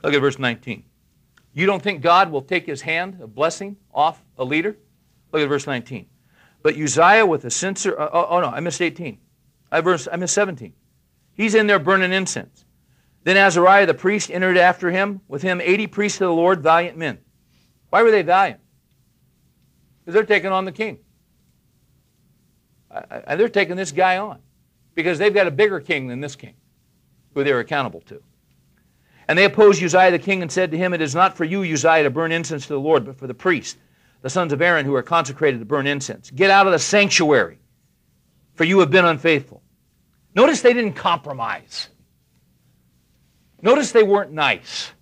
Look 0.03 0.15
at 0.15 0.21
verse 0.21 0.39
19. 0.39 0.85
You 1.53 1.67
don't 1.67 1.83
think 1.83 2.01
God 2.01 2.31
will 2.31 2.43
take 2.43 2.65
his 2.67 2.81
hand 2.81 3.21
of 3.21 3.35
blessing 3.35 3.77
off 3.93 4.23
a 4.39 4.45
leader? 4.45 4.77
Look 5.33 5.43
at 5.43 5.49
verse 5.49 5.67
19. 5.67 6.07
But 6.63 6.77
Uzziah 6.77 7.27
with 7.27 7.45
a 7.45 7.51
censer, 7.51 7.99
uh, 7.99 8.09
oh, 8.13 8.27
oh, 8.31 8.41
no, 8.41 8.47
I 8.47 8.61
missed 8.61 8.81
18. 8.81 9.19
I, 9.73 9.81
verse, 9.81 10.09
I 10.11 10.17
missed 10.17 10.35
17. 10.35 10.73
He's 11.35 11.55
in 11.55 11.67
there 11.67 11.79
burning 11.79 12.13
incense. 12.13 12.65
Then 13.23 13.37
Azariah 13.37 13.87
the 13.87 13.95
priest 13.95 14.31
entered 14.31 14.57
after 14.57 14.91
him, 14.91 15.21
with 15.29 15.43
him 15.43 15.61
80 15.61 15.87
priests 15.89 16.21
of 16.21 16.29
the 16.29 16.35
Lord, 16.35 16.63
valiant 16.63 16.97
men. 16.97 17.19
Why 17.91 18.03
were 18.03 18.11
they 18.11 18.23
valiant? 18.23 18.61
Because 20.01 20.15
they're 20.15 20.25
taking 20.25 20.51
on 20.51 20.65
the 20.65 20.73
king. 20.73 20.99
And 22.91 23.39
they're 23.39 23.49
taking 23.49 23.77
this 23.77 23.93
guy 23.93 24.19
on 24.19 24.41
because 24.95 25.19
they've 25.19 25.35
got 25.35 25.47
a 25.47 25.51
bigger 25.51 25.81
king 25.81 26.09
than 26.09 26.21
this 26.21 26.35
king 26.35 26.55
who 27.35 27.45
they're 27.45 27.61
accountable 27.61 28.01
to. 28.03 28.23
And 29.29 29.39
they 29.39 29.45
opposed 29.45 29.83
Uzziah 29.83 30.11
the 30.11 30.19
king 30.19 30.43
and 30.43 30.51
said 30.51 30.73
to 30.73 30.77
him, 30.77 30.93
It 30.93 31.01
is 31.01 31.15
not 31.15 31.37
for 31.37 31.45
you, 31.45 31.63
Uzziah, 31.63 32.03
to 32.03 32.11
burn 32.11 32.33
incense 32.33 32.67
to 32.67 32.73
the 32.73 32.81
Lord, 32.81 33.05
but 33.05 33.17
for 33.17 33.29
the 33.29 33.35
priests, 33.35 33.79
the 34.23 34.31
sons 34.31 34.53
of 34.53 34.61
Aaron, 34.61 34.85
who 34.85 34.95
are 34.97 35.03
consecrated 35.03 35.61
to 35.61 35.65
burn 35.65 35.87
incense. 35.87 36.31
Get 36.31 36.51
out 36.51 36.67
of 36.67 36.73
the 36.73 36.81
sanctuary, 36.81 37.61
for 38.55 38.65
you 38.65 38.81
have 38.81 38.91
been 38.91 39.05
unfaithful. 39.05 39.63
Notice 40.35 40.63
they 40.63 40.73
didn't 40.73 40.95
compromise. 40.95 41.89
Notice 43.63 43.93
they 43.93 44.03
weren't 44.03 44.33
nice. 44.33 44.93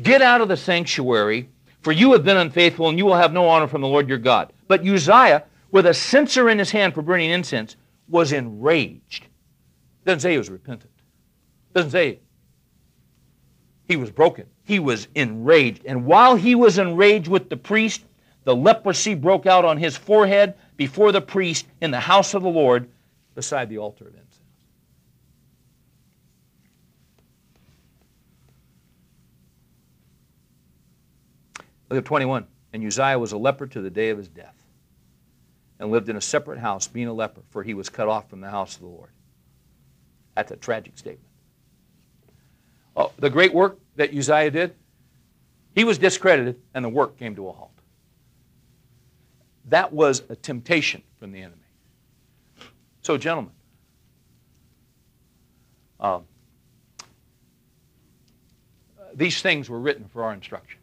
Get 0.00 0.22
out 0.22 0.40
of 0.40 0.48
the 0.48 0.56
sanctuary, 0.56 1.48
for 1.82 1.92
you 1.92 2.12
have 2.12 2.24
been 2.24 2.36
unfaithful, 2.36 2.88
and 2.88 2.98
you 2.98 3.04
will 3.04 3.16
have 3.16 3.32
no 3.32 3.48
honor 3.48 3.66
from 3.66 3.82
the 3.82 3.88
Lord 3.88 4.08
your 4.08 4.18
God. 4.18 4.52
But 4.68 4.86
Uzziah, 4.86 5.44
with 5.70 5.86
a 5.86 5.94
censer 5.94 6.48
in 6.48 6.58
his 6.58 6.70
hand 6.70 6.94
for 6.94 7.02
burning 7.02 7.30
incense, 7.30 7.76
was 8.08 8.32
enraged. 8.32 9.26
Doesn't 10.04 10.20
say 10.20 10.32
he 10.32 10.38
was 10.38 10.50
repentant. 10.50 10.92
Doesn't 11.74 11.90
say 11.90 12.20
he 13.86 13.96
was 13.96 14.10
broken. 14.10 14.46
He 14.64 14.78
was 14.78 15.08
enraged. 15.14 15.84
And 15.84 16.06
while 16.06 16.36
he 16.36 16.54
was 16.54 16.78
enraged 16.78 17.28
with 17.28 17.50
the 17.50 17.56
priest, 17.56 18.04
the 18.44 18.54
leprosy 18.54 19.14
broke 19.14 19.46
out 19.46 19.64
on 19.64 19.76
his 19.76 19.96
forehead 19.96 20.54
before 20.76 21.12
the 21.12 21.20
priest 21.20 21.66
in 21.80 21.90
the 21.90 22.00
house 22.00 22.34
of 22.34 22.42
the 22.42 22.48
Lord 22.48 22.88
beside 23.34 23.68
the 23.68 23.78
altar 23.78 24.06
of 24.06 24.14
incense. 24.14 24.29
Look 31.90 31.98
at 31.98 32.04
21. 32.04 32.46
And 32.72 32.86
Uzziah 32.86 33.18
was 33.18 33.32
a 33.32 33.38
leper 33.38 33.66
to 33.66 33.80
the 33.80 33.90
day 33.90 34.10
of 34.10 34.18
his 34.18 34.28
death 34.28 34.54
and 35.80 35.90
lived 35.90 36.08
in 36.08 36.16
a 36.16 36.20
separate 36.20 36.58
house, 36.58 36.86
being 36.86 37.08
a 37.08 37.12
leper, 37.12 37.40
for 37.50 37.62
he 37.62 37.74
was 37.74 37.88
cut 37.88 38.06
off 38.06 38.30
from 38.30 38.40
the 38.40 38.50
house 38.50 38.76
of 38.76 38.82
the 38.82 38.86
Lord. 38.86 39.10
That's 40.36 40.52
a 40.52 40.56
tragic 40.56 40.96
statement. 40.96 41.26
Oh, 42.96 43.12
the 43.18 43.30
great 43.30 43.52
work 43.52 43.78
that 43.96 44.14
Uzziah 44.14 44.50
did, 44.50 44.74
he 45.74 45.84
was 45.84 45.98
discredited 45.98 46.60
and 46.74 46.84
the 46.84 46.88
work 46.88 47.18
came 47.18 47.34
to 47.36 47.48
a 47.48 47.52
halt. 47.52 47.70
That 49.66 49.92
was 49.92 50.22
a 50.28 50.36
temptation 50.36 51.02
from 51.18 51.32
the 51.32 51.40
enemy. 51.40 51.56
So, 53.02 53.16
gentlemen, 53.16 53.52
um, 55.98 56.24
these 59.14 59.40
things 59.42 59.68
were 59.68 59.80
written 59.80 60.06
for 60.08 60.24
our 60.24 60.32
instruction. 60.32 60.79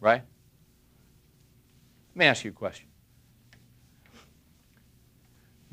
Right? 0.00 0.22
Let 2.14 2.16
me 2.16 2.24
ask 2.26 2.44
you 2.44 2.50
a 2.50 2.54
question. 2.54 2.86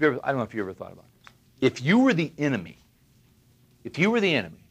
Ever, 0.02 0.20
I 0.24 0.30
don't 0.30 0.38
know 0.38 0.44
if 0.44 0.54
you 0.54 0.62
ever 0.62 0.74
thought 0.74 0.92
about 0.92 1.06
this. 1.24 1.34
If 1.62 1.82
you 1.82 2.00
were 2.00 2.14
the 2.14 2.32
enemy, 2.38 2.78
if 3.84 3.98
you 3.98 4.12
were 4.12 4.20
the 4.20 4.34
enemy, 4.34 4.64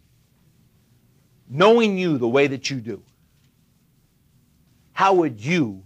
knowing 1.49 1.97
you 1.97 2.19
the 2.19 2.29
way 2.29 2.47
that 2.47 2.71
you 2.71 2.81
do, 2.81 3.03
how 4.93 5.15
would 5.15 5.41
you 5.41 5.83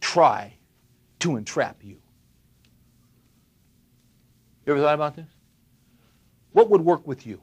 try 0.00 0.54
to 1.20 1.36
entrap 1.36 1.82
you? 1.82 1.96
You 4.66 4.74
ever 4.74 4.80
thought 4.80 4.94
about 4.94 5.16
this? 5.16 5.26
What 6.52 6.70
would 6.70 6.82
work 6.82 7.06
with 7.06 7.26
you? 7.26 7.40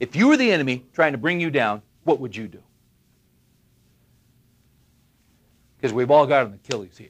If 0.00 0.16
you 0.16 0.28
were 0.28 0.36
the 0.36 0.50
enemy 0.52 0.84
trying 0.92 1.12
to 1.12 1.18
bring 1.18 1.40
you 1.40 1.50
down, 1.50 1.82
what 2.04 2.20
would 2.20 2.36
you 2.36 2.48
do? 2.48 2.62
Because 5.80 5.94
we've 5.94 6.10
all 6.10 6.26
got 6.26 6.46
an 6.46 6.60
Achilles 6.62 6.98
heel. 6.98 7.08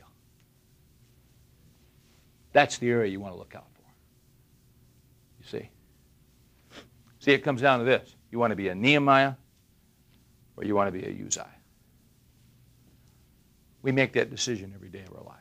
That's 2.53 2.79
the 2.79 2.89
area 2.89 3.11
you 3.11 3.19
want 3.19 3.35
to 3.35 3.39
look 3.39 3.57
out 3.57 3.67
for. 3.75 3.83
You 5.41 5.59
see? 5.59 5.71
See, 7.19 7.33
it 7.33 7.41
comes 7.41 7.61
down 7.61 7.81
to 7.81 7.85
this. 7.85 8.15
You 8.31 8.39
want 8.39 8.53
to 8.53 8.57
be 8.57 8.69
a 8.69 8.75
Nehemiah 8.75 9.35
or 10.57 10.65
you 10.65 10.77
want 10.77 10.87
to 10.87 10.93
be 10.93 11.05
a 11.05 11.27
Uzziah. 11.27 11.49
We 13.83 13.91
make 13.91 14.13
that 14.13 14.31
decision 14.31 14.73
every 14.73 14.89
day 14.89 15.03
of 15.03 15.17
our 15.17 15.25
lives. 15.25 15.41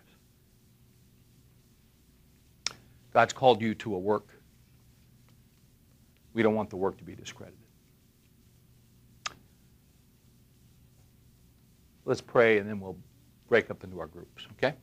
God's 3.14 3.34
called 3.34 3.62
you 3.62 3.76
to 3.76 3.94
a 3.94 4.00
work. 4.00 4.28
We 6.34 6.42
don't 6.42 6.56
want 6.56 6.72
the 6.72 6.78
work 6.78 6.98
to 6.98 7.04
be 7.04 7.14
discredited. 7.14 7.60
Let's 12.06 12.22
pray 12.22 12.58
and 12.58 12.68
then 12.68 12.80
we'll 12.80 12.98
break 13.50 13.70
up 13.70 13.84
into 13.84 14.00
our 14.00 14.08
groups, 14.08 14.48
okay? 14.54 14.76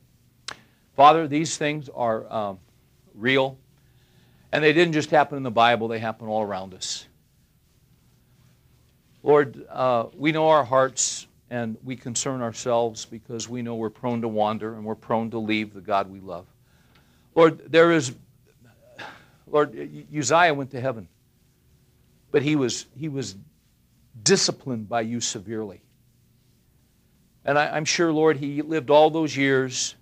Father, 0.95 1.27
these 1.27 1.57
things 1.57 1.89
are 1.89 2.31
um, 2.31 2.59
real, 3.15 3.57
and 4.51 4.63
they 4.63 4.73
didn't 4.73 4.93
just 4.93 5.09
happen 5.09 5.37
in 5.37 5.43
the 5.43 5.51
Bible, 5.51 5.87
they 5.87 5.99
happen 5.99 6.27
all 6.27 6.43
around 6.43 6.73
us. 6.73 7.07
Lord, 9.23 9.65
uh, 9.69 10.05
we 10.15 10.31
know 10.31 10.49
our 10.49 10.63
hearts 10.63 11.27
and 11.49 11.77
we 11.83 11.95
concern 11.95 12.41
ourselves 12.41 13.05
because 13.05 13.47
we 13.47 13.61
know 13.61 13.75
we're 13.75 13.89
prone 13.89 14.21
to 14.21 14.27
wander 14.27 14.73
and 14.73 14.83
we're 14.83 14.95
prone 14.95 15.31
to 15.31 15.39
leave 15.39 15.73
the 15.73 15.81
God 15.81 16.09
we 16.09 16.19
love. 16.19 16.45
Lord, 17.35 17.71
there 17.71 17.91
is, 17.91 18.13
Lord, 19.45 19.77
Uzziah 20.15 20.53
went 20.53 20.71
to 20.71 20.81
heaven, 20.81 21.07
but 22.31 22.41
he 22.41 22.55
was, 22.55 22.85
he 22.97 23.07
was 23.07 23.35
disciplined 24.23 24.89
by 24.89 25.01
you 25.01 25.21
severely. 25.21 25.81
And 27.47 27.57
I, 27.57 27.77
am 27.77 27.85
sure, 27.85 28.11
Lord, 28.11 28.35
he 28.35 28.61
lived 28.61 28.89
all 28.89 29.09
those 29.09 29.35
years 29.35 29.95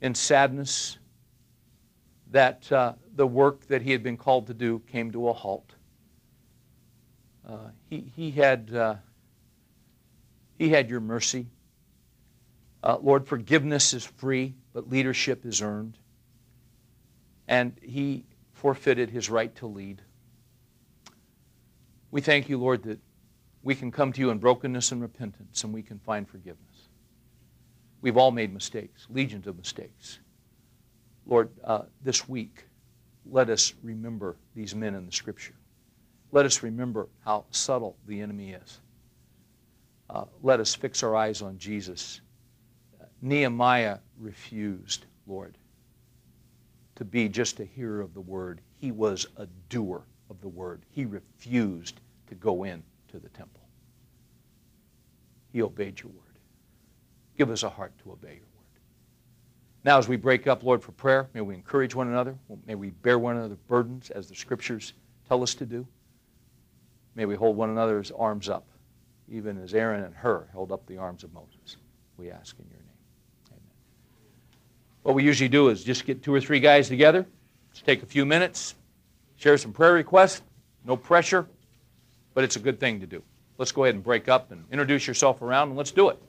in 0.00 0.14
sadness 0.14 0.96
that 2.30 2.72
uh, 2.72 2.94
the 3.14 3.26
work 3.26 3.66
that 3.66 3.82
he 3.82 3.92
had 3.92 4.02
been 4.02 4.16
called 4.16 4.46
to 4.46 4.54
do 4.54 4.78
came 4.90 5.10
to 5.12 5.28
a 5.28 5.34
halt. 5.34 5.74
Uh, 7.46 7.68
he, 7.90 8.10
he, 8.16 8.30
had, 8.30 8.74
uh, 8.74 8.94
he 10.58 10.70
had 10.70 10.88
your 10.88 11.00
mercy. 11.00 11.46
Uh, 12.82 12.96
Lord, 13.02 13.26
forgiveness 13.26 13.92
is 13.92 14.06
free, 14.06 14.54
but 14.72 14.88
leadership 14.88 15.44
is 15.44 15.60
earned. 15.60 15.98
And 17.48 17.76
he 17.82 18.24
forfeited 18.54 19.10
his 19.10 19.28
right 19.28 19.54
to 19.56 19.66
lead. 19.66 20.00
We 22.10 22.22
thank 22.22 22.48
you, 22.48 22.56
Lord, 22.56 22.82
that 22.84 22.98
we 23.66 23.74
can 23.74 23.90
come 23.90 24.12
to 24.12 24.20
you 24.20 24.30
in 24.30 24.38
brokenness 24.38 24.92
and 24.92 25.02
repentance 25.02 25.64
and 25.64 25.74
we 25.74 25.82
can 25.82 25.98
find 25.98 26.28
forgiveness. 26.28 26.86
We've 28.00 28.16
all 28.16 28.30
made 28.30 28.54
mistakes, 28.54 29.08
legions 29.10 29.48
of 29.48 29.56
mistakes. 29.56 30.20
Lord, 31.26 31.50
uh, 31.64 31.82
this 32.00 32.28
week, 32.28 32.64
let 33.28 33.50
us 33.50 33.74
remember 33.82 34.36
these 34.54 34.76
men 34.76 34.94
in 34.94 35.04
the 35.04 35.10
Scripture. 35.10 35.56
Let 36.30 36.46
us 36.46 36.62
remember 36.62 37.08
how 37.24 37.46
subtle 37.50 37.96
the 38.06 38.20
enemy 38.20 38.52
is. 38.52 38.78
Uh, 40.08 40.26
let 40.44 40.60
us 40.60 40.72
fix 40.72 41.02
our 41.02 41.16
eyes 41.16 41.42
on 41.42 41.58
Jesus. 41.58 42.20
Nehemiah 43.20 43.98
refused, 44.16 45.06
Lord, 45.26 45.58
to 46.94 47.04
be 47.04 47.28
just 47.28 47.58
a 47.58 47.64
hearer 47.64 48.00
of 48.00 48.14
the 48.14 48.20
word. 48.20 48.60
He 48.78 48.92
was 48.92 49.26
a 49.36 49.46
doer 49.68 50.04
of 50.30 50.40
the 50.40 50.48
word. 50.48 50.82
He 50.88 51.04
refused 51.04 52.00
to 52.28 52.36
go 52.36 52.62
in 52.62 52.84
to 53.08 53.18
the 53.18 53.28
temple. 53.30 53.55
He 55.56 55.62
obeyed 55.62 55.98
your 55.98 56.12
word. 56.12 56.38
Give 57.38 57.48
us 57.48 57.62
a 57.62 57.70
heart 57.70 57.94
to 58.02 58.12
obey 58.12 58.34
your 58.34 58.44
word. 58.56 58.80
Now, 59.84 59.96
as 59.96 60.06
we 60.06 60.18
break 60.18 60.46
up, 60.46 60.62
Lord, 60.62 60.82
for 60.82 60.92
prayer, 60.92 61.30
may 61.32 61.40
we 61.40 61.54
encourage 61.54 61.94
one 61.94 62.08
another. 62.08 62.36
May 62.66 62.74
we 62.74 62.90
bear 62.90 63.18
one 63.18 63.38
another's 63.38 63.56
burdens 63.66 64.10
as 64.10 64.28
the 64.28 64.34
scriptures 64.34 64.92
tell 65.26 65.42
us 65.42 65.54
to 65.54 65.64
do. 65.64 65.86
May 67.14 67.24
we 67.24 67.36
hold 67.36 67.56
one 67.56 67.70
another's 67.70 68.10
arms 68.10 68.50
up, 68.50 68.66
even 69.32 69.56
as 69.56 69.72
Aaron 69.72 70.04
and 70.04 70.14
Hur 70.14 70.46
held 70.52 70.72
up 70.72 70.84
the 70.86 70.98
arms 70.98 71.24
of 71.24 71.32
Moses. 71.32 71.78
We 72.18 72.30
ask 72.30 72.54
in 72.58 72.66
your 72.66 72.76
name. 72.76 73.52
Amen. 73.52 73.62
What 75.04 75.14
we 75.14 75.24
usually 75.24 75.48
do 75.48 75.70
is 75.70 75.82
just 75.82 76.04
get 76.04 76.22
two 76.22 76.34
or 76.34 76.40
three 76.42 76.60
guys 76.60 76.88
together, 76.88 77.24
just 77.72 77.86
take 77.86 78.02
a 78.02 78.06
few 78.06 78.26
minutes, 78.26 78.74
share 79.36 79.56
some 79.56 79.72
prayer 79.72 79.94
requests, 79.94 80.42
no 80.84 80.98
pressure, 80.98 81.46
but 82.34 82.44
it's 82.44 82.56
a 82.56 82.60
good 82.60 82.78
thing 82.78 83.00
to 83.00 83.06
do. 83.06 83.22
Let's 83.58 83.72
go 83.72 83.84
ahead 83.84 83.94
and 83.94 84.04
break 84.04 84.28
up 84.28 84.52
and 84.52 84.64
introduce 84.70 85.06
yourself 85.06 85.42
around, 85.42 85.68
and 85.68 85.76
let's 85.76 85.90
do 85.90 86.08
it. 86.10 86.20